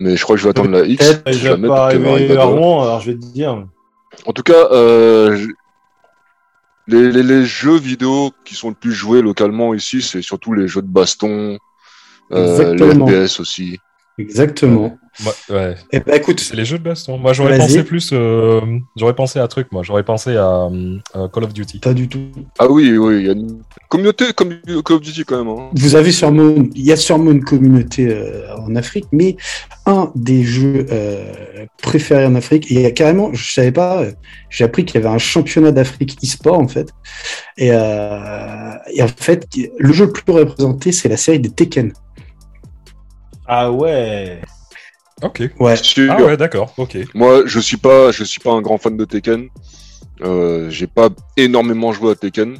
[0.00, 1.20] Mais je crois que je vais attendre la X.
[1.26, 2.44] Je vais pas à.
[2.44, 3.66] Rouen, alors je vais te dire.
[4.26, 5.46] En tout cas, euh,
[6.86, 10.66] les, les- les jeux vidéo qui sont le plus joués localement ici, c'est surtout les
[10.68, 11.58] jeux de baston,
[12.32, 13.26] euh, les.
[13.26, 13.78] FPS aussi.
[14.18, 14.98] Exactement.
[15.50, 15.74] Ouais.
[15.92, 17.18] Eh ben écoute, C'est les jeux de baston.
[17.18, 18.10] Moi, j'aurais pensé plus.
[18.12, 18.60] euh,
[18.96, 19.82] j'aurais pensé à un truc, moi.
[19.82, 21.80] J'aurais pensé à euh, à Call of Duty.
[21.80, 22.20] pas du tout.
[22.58, 24.54] Ah oui, oui, il y a une communauté comme
[24.84, 25.48] Call of Duty quand même.
[25.48, 25.70] hein.
[25.74, 29.36] Vous avez sûrement, il y a sûrement une communauté euh, en Afrique, mais
[29.86, 34.02] un des jeux euh, préférés en Afrique, et il y a carrément, je savais pas,
[34.02, 34.12] euh,
[34.50, 36.90] j'ai appris qu'il y avait un championnat d'Afrique e-sport en fait,
[37.56, 39.48] et, euh, et en fait,
[39.78, 41.92] le jeu le plus représenté, c'est la série des Tekken.
[43.48, 44.40] Ah ouais.
[45.22, 45.42] Ok.
[45.58, 45.74] Ouais.
[46.10, 46.72] Ah ouais, d'accord.
[46.76, 46.96] Ok.
[47.14, 49.48] Moi, je suis pas, je suis pas un grand fan de Tekken.
[50.22, 52.56] Euh, j'ai pas énormément joué à Tekken,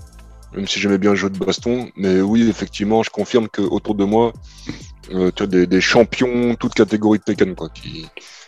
[0.55, 1.89] même si j'aimais bien le jeu de baston.
[1.97, 4.33] Mais oui, effectivement, je confirme que autour de moi,
[5.15, 8.07] euh, tu as des, des champions, toutes catégories de Tekken, quoi, qui,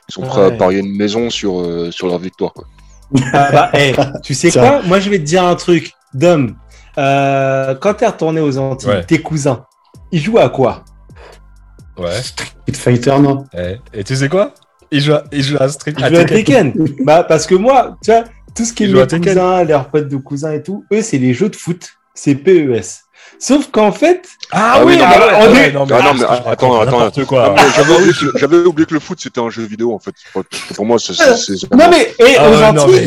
[0.09, 2.67] sont prêts à parier une maison sur euh, sur leur victoire, quoi.
[3.33, 4.61] Ah bah, hey, tu sais Ça.
[4.61, 4.83] quoi?
[4.83, 5.93] Moi, je vais te dire un truc.
[6.15, 6.57] Dom,
[6.99, 9.05] euh, quand t'es retourné aux Antilles, Ouais.
[9.05, 9.65] tes cousins,
[10.11, 10.85] ils jouent à quoi?
[12.01, 12.23] Ouais.
[12.23, 14.55] Street Fighter, non Eh, Et tu sais quoi?
[14.91, 16.73] Il joue, à, il joue à Street Ils jouent à Tekken.
[17.05, 18.25] bah, parce que moi, tu vois,
[18.55, 21.35] tout ce qui est mes cousins, leurs potes de cousins et tout, eux, c'est les
[21.35, 21.91] jeux de foot.
[22.15, 22.81] C'est PES.
[23.43, 27.01] Sauf qu'en fait, Ah, Ah oui, non, bah on ouais, est- non, Ah non, attends,
[27.01, 27.51] attends, quoi.
[27.51, 30.13] Non, J'avais oublié, que- j'avais oublié que le foot c'était un jeu vidéo en fait.
[30.75, 31.13] Pour moi, c'est.
[31.73, 33.01] non mais, et Ah aux non, Antilles,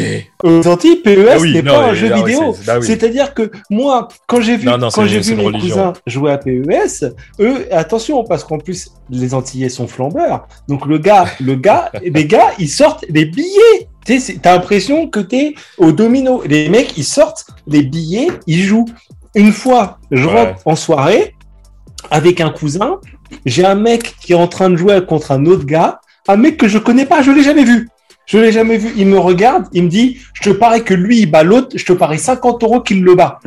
[0.43, 2.55] mais- aux Antilles, PES Ah oui, n'est non, pas un jeu ah vidéo.
[2.65, 2.87] bah oui.
[2.87, 5.75] C'est-à-dire que moi, quand j'ai vu, Non, non, quand j'ai vu mes religion.
[5.75, 7.03] cousins jouer à PES,
[7.39, 10.47] eux, attention, parce qu'en plus, les Antillais sont flambeurs.
[10.69, 13.87] Donc le gars, le gars, les gars, ils sortent des billets.
[14.41, 16.41] T'as l'impression que t'es au domino.
[16.45, 18.85] Les mecs, ils sortent les billets, ils jouent.
[19.35, 20.33] Une fois, je Ouais.
[20.47, 21.35] rentre en soirée
[22.11, 22.99] avec un cousin.
[23.45, 26.57] J'ai un mec qui est en train de jouer contre un autre gars, un mec
[26.57, 27.89] que je connais pas, je l'ai jamais vu.
[28.25, 28.93] Je l'ai jamais vu.
[28.95, 31.83] Il me regarde, il me dit, je te parie que lui, il bat l'autre, je
[31.85, 33.39] te parie 50 euros qu'il le bat.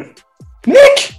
[0.66, 1.14] Mec,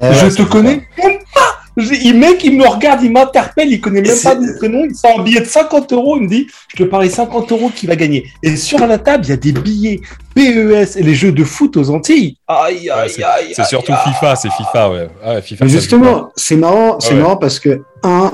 [0.00, 1.56] je te connais même pas.
[1.76, 4.94] Il, mec, il me regarde, il m'interpelle, il connaît même c'est- pas mon prénom, il
[4.94, 7.88] sort un billet de 50 euros, il me dit, je te parie 50 euros qu'il
[7.88, 8.26] va gagner.
[8.42, 10.00] Et sur la table, il y a des billets
[10.34, 12.36] PES et les jeux de foot aux Antilles.
[12.46, 13.52] Aïe, Ouais, aïe, c'est- aïe.
[13.54, 14.12] C'est aïe, surtout aïe.
[14.12, 15.08] FIFA, c'est FIFA, ouais.
[15.26, 17.20] Ouais, FIFA, Mais ça joue justement, c'est marrant, c'est Ah ouais.
[17.22, 18.32] marrant parce que un,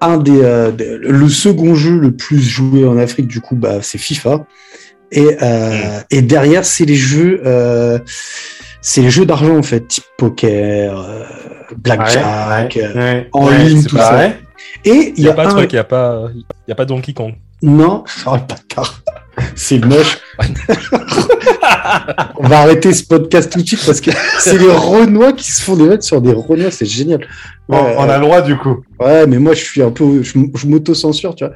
[0.00, 3.78] un des, euh, des- le second jeu le plus joué en Afrique, du coup, bah,
[3.80, 4.44] c'est FIFA.
[5.12, 7.98] Et, euh, et derrière, c'est les jeux, euh,
[8.82, 11.22] c'est les jeux d'argent en fait, type poker, euh,
[11.76, 14.12] blackjack, euh, en ligne, tout pas ça.
[14.12, 14.38] vrai.
[14.84, 16.28] Et il y n'y a, a pas de un, truc, il n'y a, pas...
[16.34, 17.34] il y a pas Donkey Kong.
[17.62, 19.02] non, je parle pas de carte.
[19.54, 20.18] C'est moche.
[22.36, 25.62] On va arrêter ce podcast tout de suite parce que c'est les Renois qui se
[25.62, 27.26] font des notes sur des Renois, c'est génial.
[27.68, 28.84] On, a le droit du coup.
[29.00, 31.54] Ouais, mais moi je suis un peu, je, m'auto-censure, tu vois.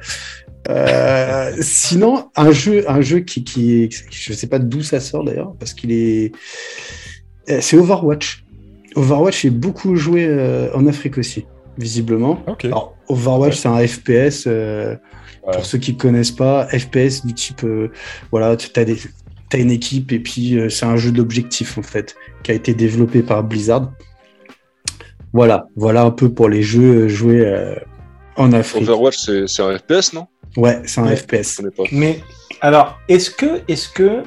[0.69, 5.53] Euh, sinon, un jeu, un jeu qui, qui, je sais pas d'où ça sort d'ailleurs,
[5.59, 6.33] parce qu'il est,
[7.49, 8.43] euh, c'est Overwatch.
[8.95, 11.45] Overwatch est beaucoup joué euh, en Afrique aussi,
[11.77, 12.43] visiblement.
[12.63, 14.45] Alors, Overwatch, c'est un FPS.
[14.47, 14.95] euh,
[15.47, 15.53] Ouais.
[15.53, 17.89] Pour ceux qui connaissent pas, FPS du type, euh,
[18.29, 18.97] voilà, tu as, des,
[19.49, 22.73] t'as une équipe et puis euh, c'est un jeu d'objectif en fait, qui a été
[22.73, 23.89] développé par Blizzard.
[25.31, 27.73] Voilà, voilà un peu pour les jeux joués euh,
[28.35, 28.83] en Afrique.
[28.83, 29.17] Overwatch,
[29.47, 30.27] c'est un FPS, non?
[30.57, 31.15] Ouais, c'est un Ouais.
[31.15, 31.61] FPS.
[31.93, 32.19] Mais
[32.59, 34.23] alors, est-ce que, est-ce que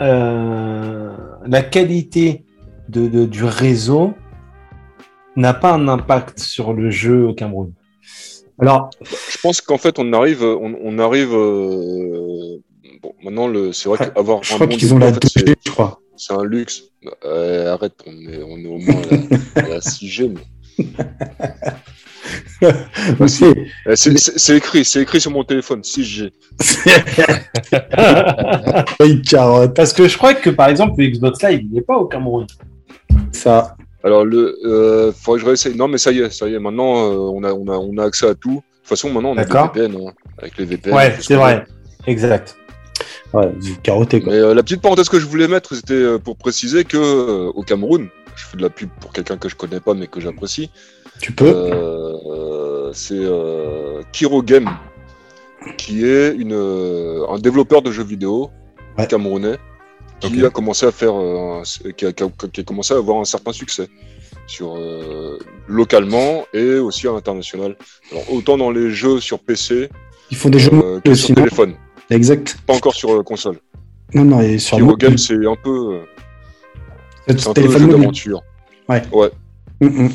[0.00, 2.44] euh, la qualité
[2.88, 4.14] de, de- du réseau
[5.36, 7.72] n'a pas un impact sur le jeu au Cameroun
[8.58, 11.32] Alors, Je pense qu'en fait, on arrive, on, on arrive.
[11.34, 12.56] euh,
[13.02, 15.20] Bon, maintenant, le, c'est vrai qu'avoir je un crois bon qu'ils ont la en fait,
[15.26, 16.00] 2G, je crois.
[16.16, 16.84] c'est- un luxe.
[17.24, 19.02] Euh, arrête, on est, on est au moins
[19.56, 20.32] à, à la 6G.
[20.34, 20.86] mais-.
[22.62, 26.32] Euh, C'est c'est- c'est écrit, c'est écrit sur mon téléphone, 6G.
[29.00, 31.96] Oui, carotte, Parce que je crois que par exemple le Xbox Live il n'est pas
[31.98, 32.46] au Cameroun.
[33.32, 33.76] Ça.
[34.04, 35.74] Alors, le, euh, faudrait que je réessaye.
[35.76, 36.58] Non, mais ça y est, ça y est.
[36.58, 38.50] Maintenant, euh, on, a, on, a, on a accès à tout.
[38.50, 39.52] De toute façon, maintenant, on a des.
[39.52, 39.96] VPN.
[40.06, 40.94] hein, avec les VPN.
[40.94, 41.64] Ouais, ce c'est vrai.
[42.06, 42.56] Exact.
[43.32, 44.32] Ouais, du carotté, quoi.
[44.32, 47.62] Mais euh, la petite parenthèse que je voulais mettre, c'était euh, pour préciser que au
[47.62, 50.70] Cameroun, je fais de la pub pour quelqu'un que je connais pas mais que j'apprécie.
[51.20, 51.72] Tu peux
[52.92, 53.24] c'est
[54.12, 54.70] Kiro Game,
[55.76, 56.52] qui est une,
[57.28, 58.50] un développeur de jeux vidéo
[58.98, 59.06] Ouais.
[59.06, 59.56] camerounais
[60.20, 62.96] qui a commencé à faire, euh, un- qui, a, qui a- qui a commencé à
[62.98, 63.88] avoir un certain succès
[64.46, 65.38] sur euh,
[65.68, 67.76] localement et aussi à l'international.
[68.12, 69.88] Alors autant dans les jeux sur PC
[70.30, 71.74] Ils font des jeux euh, que sur téléphone,
[72.10, 72.56] Exact.
[72.66, 73.58] pas encore sur euh, console.
[74.14, 75.08] Non, non, et sur Kiro mobile.
[75.08, 76.00] Game, c'est un peu, euh,
[77.26, 78.42] C'est un peu téléphone jeu d'aventure.
[78.88, 80.10] Mm, mm.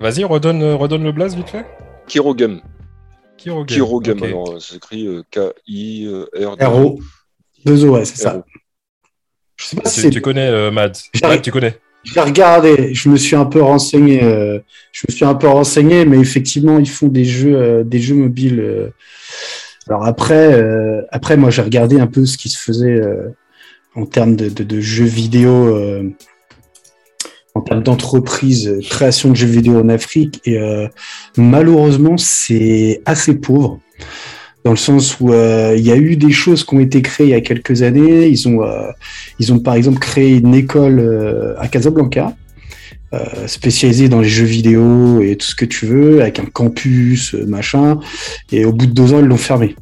[0.00, 1.64] Vas-y, redonne, redonne le blaze vite fait.
[2.06, 2.60] Kirogame.
[3.38, 3.66] Kirogame.
[3.66, 4.18] Kirogame.
[4.18, 4.24] ok.
[4.28, 6.56] Alors, euh, c'est écrit euh, K-I-R.
[6.60, 7.00] RO.
[7.64, 8.44] Deux O, ouais, c'est ça.
[9.60, 10.70] Je sais pas si Tu, c'est tu connais, euh.
[10.70, 11.76] Ouais, tu connais.
[12.02, 14.22] J'ai regardé, je me suis un peu renseigné.
[14.24, 14.58] euh,
[14.90, 18.14] je me suis un peu renseigné, mais effectivement, ils font des jeux, euh, des jeux
[18.14, 18.90] mobiles.
[19.88, 20.62] Alors après,
[21.10, 23.00] après, moi, j'ai regardé un peu ce qui se faisait
[23.94, 25.76] en termes de, de- de jeux vidéo,
[27.54, 30.58] en termes d'entreprise, création de jeux vidéo en Afrique, et
[31.36, 33.80] malheureusement, c'est assez pauvre.
[34.64, 37.28] Dans le sens où euh, il y a eu des choses qui ont été créées
[37.28, 38.26] il y a quelques années.
[38.26, 38.90] Ils ont, euh,
[39.38, 42.34] ils ont par exemple créé une école euh, à Casablanca,
[43.14, 47.34] euh, spécialisée dans les jeux vidéo et tout ce que tu veux, avec un campus,
[47.34, 48.00] euh, machin.
[48.52, 49.74] Et au bout de deux ans, ils l'ont fermé.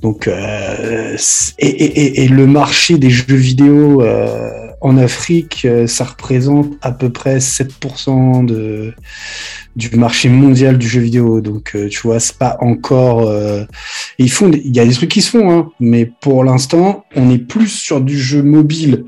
[0.00, 4.02] Donc, et, et, et, le marché des jeux vidéo
[4.82, 8.92] en Afrique, euh, ça représente à peu près 7% de,
[9.76, 11.40] du marché mondial du jeu vidéo.
[11.40, 13.22] Donc, euh, tu vois, c'est pas encore.
[13.28, 13.64] euh,
[14.18, 17.30] ils font, il y a des trucs qui se font, hein, mais pour l'instant, on
[17.30, 19.04] est plus sur du jeu mobile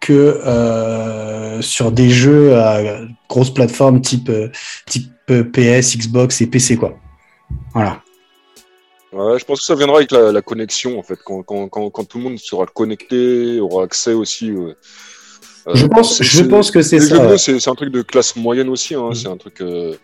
[0.00, 2.80] que euh, sur des jeux à
[3.28, 4.48] grosse plateforme type euh,
[4.86, 6.98] type PS, Xbox et PC quoi.
[7.72, 8.02] Voilà.
[9.12, 11.18] Ouais, je pense que ça viendra avec la, la connexion, en fait.
[11.24, 14.50] Quand, quand, quand, quand tout le monde sera connecté, aura accès aussi.
[14.50, 14.74] euh,
[15.68, 17.36] euh, je pense, je pense que c'est ça.
[17.38, 18.94] c'est un truc de classe moyenne aussi.
[18.94, 19.10] Hein.
[19.10, 19.14] Mm.
[19.14, 19.60] C'est un truc.
[19.60, 19.94] euh,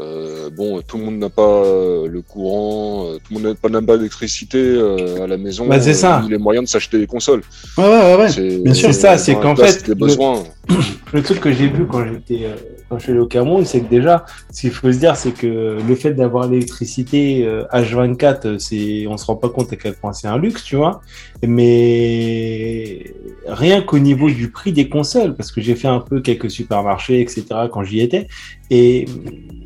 [0.00, 1.62] euh, bon, tout le monde n'a pas
[2.06, 4.78] le courant, tout le monde n'a pas, d'électricité
[5.22, 5.66] à la maison.
[5.66, 6.24] Bah, c'est ça.
[6.28, 7.42] les moyens de s'acheter des consoles.
[7.76, 8.58] Ouais, ouais, ouais, ouais.
[8.58, 8.94] Bien sûr.
[8.94, 10.42] C'est ça, c'est qu'en fait, le- besoins.
[11.12, 12.46] Le truc que j'ai vu quand j'étais
[12.88, 15.32] quand je suis allé au Cameroun, c'est que déjà, ce qu'il faut se dire, c'est
[15.32, 19.76] que le fait d'avoir l'électricité euh, H24, euh, c'est on se rend pas compte à
[19.76, 21.00] quel point c'est un luxe, tu vois.
[21.46, 23.04] Mais
[23.46, 27.20] rien qu'au niveau du prix des consoles, parce que j'ai fait un peu quelques supermarchés,
[27.20, 27.44] etc.
[27.70, 28.26] quand j'y étais,
[28.70, 29.04] et,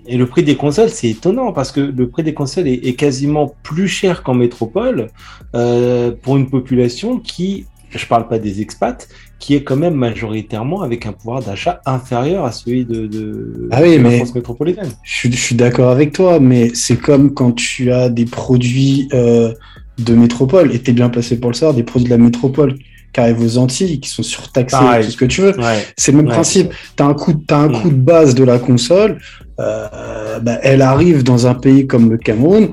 [0.07, 2.95] et le prix des consoles, c'est étonnant parce que le prix des consoles est, est
[2.95, 5.09] quasiment plus cher qu'en métropole
[5.55, 9.07] euh, pour une population qui, je parle pas des expats,
[9.43, 13.81] qui est quand même majoritairement avec un pouvoir d'achat inférieur à celui de, de, Ah
[13.83, 14.91] oui, de la mais- France métropolitaine.
[15.03, 19.09] Je, suis- je suis d'accord avec toi, mais c'est comme quand tu as des produits
[19.13, 19.53] euh,
[19.99, 22.77] de métropole, et t'es bien placé pour le savoir, des produits de la métropole
[23.13, 25.59] qui arrivent aux Antilles, qui sont surtaxés, tout ce que tu veux.
[25.59, 25.85] Ouais.
[25.97, 26.33] C'est le même Ouais.
[26.35, 26.71] principe.
[26.97, 27.83] Tu as un, coût, t'as un Mm.
[27.83, 29.19] coût de base de la console,
[29.61, 32.69] euh, bah, elle arrive dans un pays comme le Cameroun,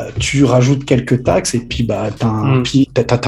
[0.00, 2.62] euh, tu rajoutes quelques taxes et puis bah, tu as, Mm.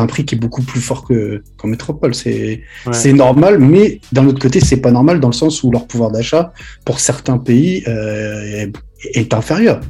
[0.03, 2.15] un prix qui est beaucoup plus fort que- qu'en métropole.
[2.15, 3.13] C'est Ouais.
[3.13, 6.53] normal, mais d'un autre côté, c'est pas normal dans le sens où leur pouvoir d'achat,
[6.85, 8.73] pour certains pays, euh, est,
[9.15, 9.81] est inférieur.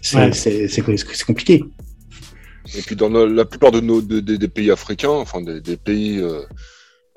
[0.00, 0.96] C'est Ouais.
[1.26, 1.64] compliqué.
[2.76, 5.76] Et puis dans la plupart de nos de- de- des pays africains, enfin des, des
[5.76, 6.42] pays, euh,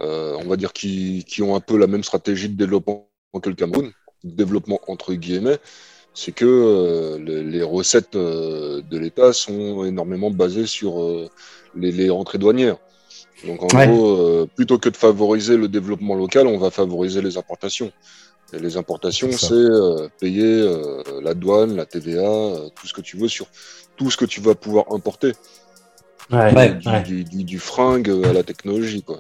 [0.02, 3.08] euh, on va dire qui, qui ont un peu la même stratégie de développement
[3.42, 3.92] que le Cameroun,
[4.24, 5.58] développement entre guillemets,
[6.16, 11.30] c'est que euh, le- les recettes euh, de l'État sont énormément basées sur euh,
[11.76, 12.78] les, les rentrées douanières.
[13.48, 13.88] Donc en Ouais.
[13.88, 17.92] gros, plutôt que de favoriser le développement local, on va favoriser les importations.
[18.54, 19.68] Et les importations, C'est
[20.20, 20.52] payer
[21.24, 23.48] la douane, la TVA, tout ce que tu veux sur
[23.98, 25.34] tout ce que tu vas pouvoir importer
[26.32, 27.04] Ouais, du, ouais.
[27.04, 29.18] du, du- du fringue à la technologie quoi.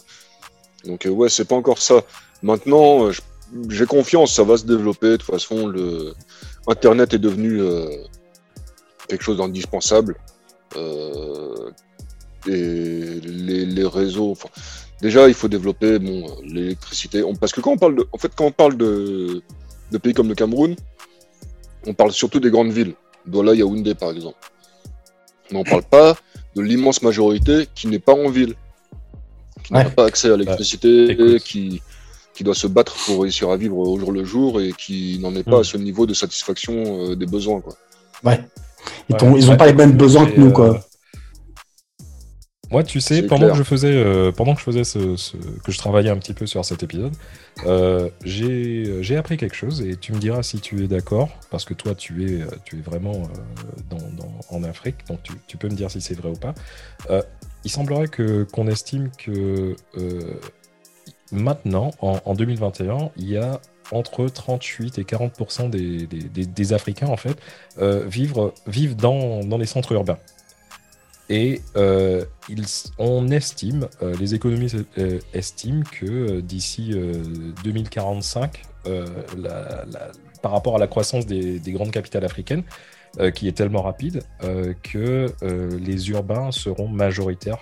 [0.86, 2.04] Donc ouais, c'est pas encore ça.
[2.42, 3.10] Maintenant,
[3.70, 5.12] j'ai confiance, ça va se développer.
[5.12, 6.14] De toute façon, le
[6.68, 7.90] Internet est devenu euh,
[9.08, 10.16] quelque chose d'indispensable.
[10.76, 11.70] Euh,
[12.48, 14.50] et les, les réseaux, enfin,
[15.02, 17.24] déjà, il faut développer bon, l'électricité.
[17.40, 19.42] Parce que quand on parle de, en fait, quand on parle de,
[19.92, 20.76] de pays comme le Cameroun,
[21.88, 22.94] on parle surtout des grandes villes,
[23.26, 24.38] Douala, Yaoundé par exemple.
[25.52, 26.16] Mais on parle pas
[26.56, 28.56] de l'immense majorité qui n'est pas en ville,
[29.64, 31.82] qui n'a pas accès à l'électricité, qui,
[32.36, 35.34] qui doit se battre pour réussir à vivre au jour le jour et qui n'en
[35.36, 36.74] est pas à ce niveau de satisfaction
[37.12, 37.62] euh, des besoins.
[37.62, 37.74] Quoi.
[38.24, 38.42] Ouais.
[39.10, 39.24] Ils Ouais.
[39.24, 40.80] ont, ils ont Ouais, pas les mêmes besoins que nous, euh, quoi.
[42.72, 43.52] Moi, tu sais, C'est pendant clair.
[43.52, 46.34] que je faisais, euh, pendant que je faisais ce, ce- que je travaillais un petit
[46.34, 47.14] peu sur cet épisode,
[47.68, 51.64] euh, j'ai j'ai appris quelque chose et tu me diras si tu es d'accord, parce
[51.64, 55.34] que toi, tu es, euh, tu es vraiment euh, dans, dans- en Afrique, donc tu,
[55.48, 56.56] tu peux me dire si c'est vrai ou pas.
[57.12, 57.22] Euh,
[57.64, 60.22] il semblerait que qu'on estime que euh,
[61.32, 63.60] maintenant, en, en 2021, il y a
[63.92, 67.38] entre 38 et 40 des, des, des- Africains en fait
[67.80, 70.18] euh, vivent, vivent dans, dans les centres urbains.
[71.30, 72.66] Et euh, ils-
[73.00, 74.78] on estime, euh, les économistes
[75.34, 77.14] estiment que d'ici euh,
[77.64, 79.06] 2045, euh,
[79.38, 80.12] la- la-
[80.44, 81.26] par rapport à la croissance
[81.60, 82.64] des grandes capitales africaines,
[83.20, 87.62] euh, qui est tellement rapide, euh, que euh, les urbains seront majoritaires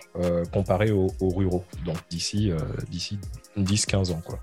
[0.52, 1.64] comparés aux, aux ruraux.
[1.86, 2.52] Donc d'ici
[2.90, 3.20] d'ici
[3.58, 4.22] 10-15 ans.
[4.26, 4.40] Quoi.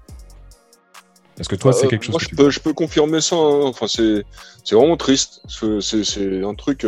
[1.39, 3.20] Est-ce que toi, c'est Euh, quelque chose moi, que je tu- peux, je peux confirmer
[3.20, 3.35] ça.
[3.37, 3.62] hein.
[3.65, 4.24] Enfin, c'est,
[4.65, 5.41] c'est vraiment triste.
[5.49, 6.87] C'est, c'est- c'est un truc.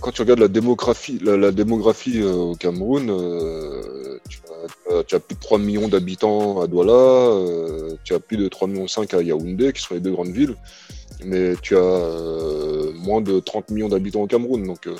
[0.00, 3.06] quand tu regardes la démographie, la, la démographie au Cameroun,
[4.28, 4.38] tu,
[4.90, 8.68] as, tu as plus de 3 millions d'habitants à Douala, tu as plus de 3
[8.68, 10.54] millions 5 à Yaoundé, qui sont les deux grandes villes,
[11.22, 14.66] mais tu as euh, moins de 30 millions d'habitants au Cameroun.
[14.66, 14.96] Donc, euh,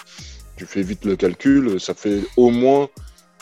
[0.56, 2.88] tu fais vite le calcul, ça fait au moins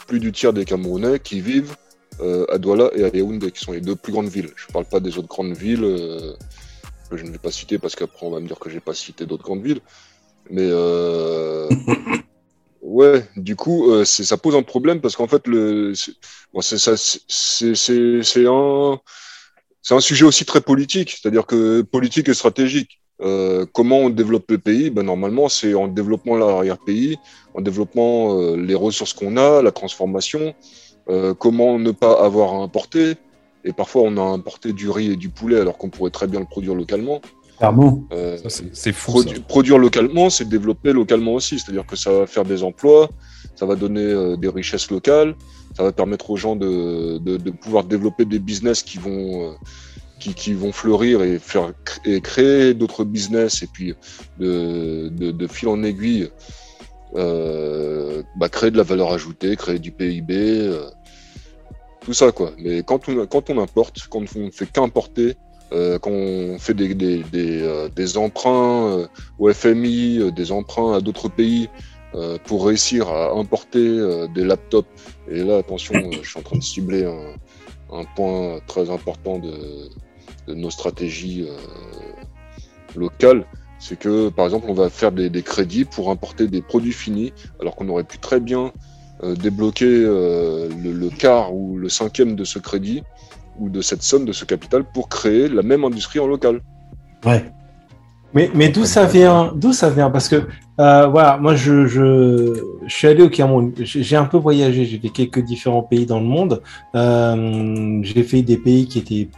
[0.06, 1.76] plus du tiers des Camerounais qui vivent
[2.20, 4.50] euh, à Douala et à Yaoundé, qui sont les deux plus grandes villes.
[4.56, 5.80] Je ne parle pas des autres grandes villes
[7.10, 8.94] que je ne vais pas citer parce qu'après on va me dire que j'ai pas
[8.94, 9.80] cité d'autres grandes villes.
[10.50, 10.70] Mais
[12.82, 15.92] ouais, du coup, ça pose un problème parce qu'en fait, le,
[16.52, 19.00] bon, c'est un,
[19.82, 23.00] c'est un sujet aussi très politique, c'est-à-dire que politique et stratégique.
[23.20, 24.90] Euh, comment on développe le pays?
[24.90, 27.18] Ben, Normalement, c'est en développant l'arrière-pays,
[27.54, 30.54] en développant euh, les ressources qu'on a, la transformation,
[31.08, 33.14] euh, comment ne pas avoir à importer.
[33.64, 36.40] Et parfois, on a importé du riz et du poulet alors qu'on pourrait très bien
[36.40, 37.20] le produire localement.
[37.58, 38.02] Clairement.
[38.12, 39.12] Euh, c'est- C'est fou.
[39.12, 39.42] Produ- ça.
[39.46, 41.60] produire localement, c'est développer localement aussi.
[41.60, 43.08] C'est-à-dire que ça va faire des emplois,
[43.54, 45.36] ça va donner euh, des richesses locales,
[45.74, 49.52] ça va permettre aux gens de, de, de pouvoir développer des business qui vont, euh,
[50.18, 51.72] qui, qui vont fleurir et, faire,
[52.04, 53.94] et créer d'autres business et puis
[54.38, 56.30] de, de, fil en aiguille,
[57.16, 60.90] euh, bah, créer de la valeur ajoutée, créer du PIB, euh,
[62.00, 62.52] tout ça quoi.
[62.58, 65.36] Mais quand on, quand on importe, quand on ne fait qu'importer,
[65.72, 69.06] euh, quand on fait des, des, des, euh, des emprunts euh,
[69.38, 71.68] au FMI, des emprunts à d'autres pays
[72.14, 74.88] euh, pour réussir à importer euh, des laptops.
[75.28, 77.34] Et là, attention, je suis en train de cibler un,
[77.92, 79.52] un point très important de,
[80.46, 81.56] de nos stratégies euh,
[82.96, 83.46] locales.
[83.78, 87.32] C'est que, par exemple, on va faire des, des crédits pour importer des produits finis,
[87.60, 88.72] alors qu'on aurait pu très bien
[89.24, 93.02] euh, débloquer euh, le, le quart ou le cinquième de ce crédit
[93.58, 96.60] ou de cette somme de ce capital pour créer la même industrie en local.
[97.24, 97.44] Ouais.
[98.34, 100.10] Mais, mais d'où ça vient D'où ça vient?
[100.10, 100.46] Parce que
[100.80, 102.54] euh, voilà, moi je, je,
[102.86, 103.72] je suis allé au Cameroun.
[103.78, 104.84] J'ai un peu voyagé.
[104.84, 106.62] J'ai fait quelques différents pays dans le monde.
[106.94, 109.28] Euh, j'ai fait des pays qui étaient,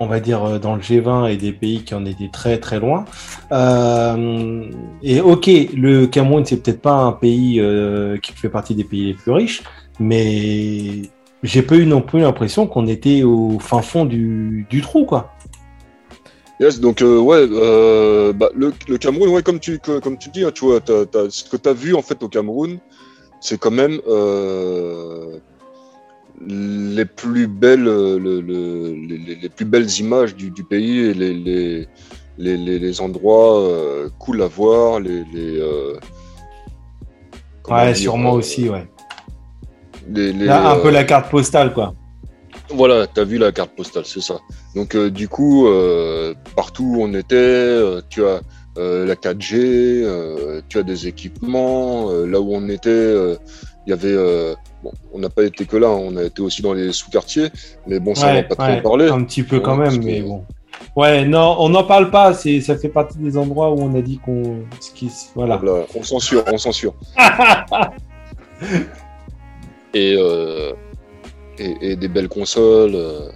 [0.00, 2.80] on va dire, euh, dans le G20 et des pays qui en étaient très très
[2.80, 3.04] loin.
[3.52, 4.64] Euh,
[5.02, 9.06] et ok, le Cameroun c'est peut-être pas un pays euh, qui fait partie des pays
[9.06, 9.62] les plus riches,
[10.00, 11.02] mais
[11.42, 15.32] j'ai pas eu non plus l'impression qu'on était au fin fond du, du trou quoi.
[16.60, 20.44] Yes, donc euh, ouais, euh, bah, le, le Cameroun, ouais, comme tu, comme tu dis,
[20.44, 22.78] hein, tu vois, t'as- t'as- ce que tu as vu en fait au Cameroun,
[23.40, 25.38] c'est quand même euh,
[26.46, 31.32] les plus belles, le- le- les, les- plus belles images du, du pays et les,
[31.32, 31.88] les,
[32.36, 35.96] les, les- endroits euh, cool à voir, les, euh,
[37.68, 38.86] Ouais, dire, sûrement euh, aussi, ouais.
[40.12, 41.94] les- les, Là, un peu euh, la carte postale, quoi.
[42.72, 44.38] Voilà, t'as vu la carte postale, c'est ça.
[44.74, 48.40] Donc euh, du coup, euh, partout où on était, euh, tu as
[48.76, 52.10] la 4G, euh, tu as des équipements.
[52.10, 53.14] là où on était,
[53.86, 54.16] il y avait.
[54.82, 57.48] bon, on n'a pas été que là, on a été aussi dans les sous-quartiers,
[57.86, 59.08] mais bon, ça on Ouais, pas trop ouais, parler.
[59.08, 60.44] Un petit peu Ouais, quand même, mais bon.
[60.96, 62.32] Ouais, non, on n'en parle pas.
[62.32, 64.60] C'est, ça fait partie des endroits où on a dit qu'on,
[65.34, 65.56] voilà.
[65.56, 66.94] Voilà, on censure, on censure.
[69.94, 70.72] et, euh,
[71.64, 73.28] et, et des belles consoles euh,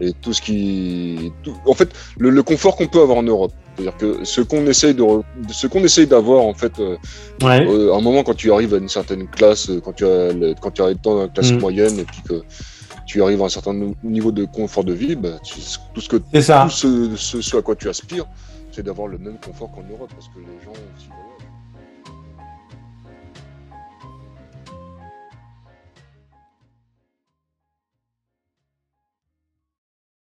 [0.00, 3.52] et tout ce qui tout- en fait le, le confort qu'on peut avoir en Europe
[3.76, 5.04] c'est-à-dire que ce qu'on essaye de
[5.50, 6.96] ce qu'on essaye d'avoir en fait euh,
[7.42, 7.66] Ouais.
[7.66, 10.54] euh, à un moment quand tu arrives à une certaine classe quand tu as le-
[10.60, 11.58] quand tu arrives dans la classe Mm.
[11.60, 12.42] moyenne et puis que
[13.06, 15.60] tu arrives à un certain niveau de confort de vie bah, tu-
[15.94, 16.64] tout ce que ça.
[16.64, 18.26] tout ce, ce, ce à quoi tu aspires
[18.74, 21.08] c'est d'avoir le même confort qu'en Europe parce que les gens aussi,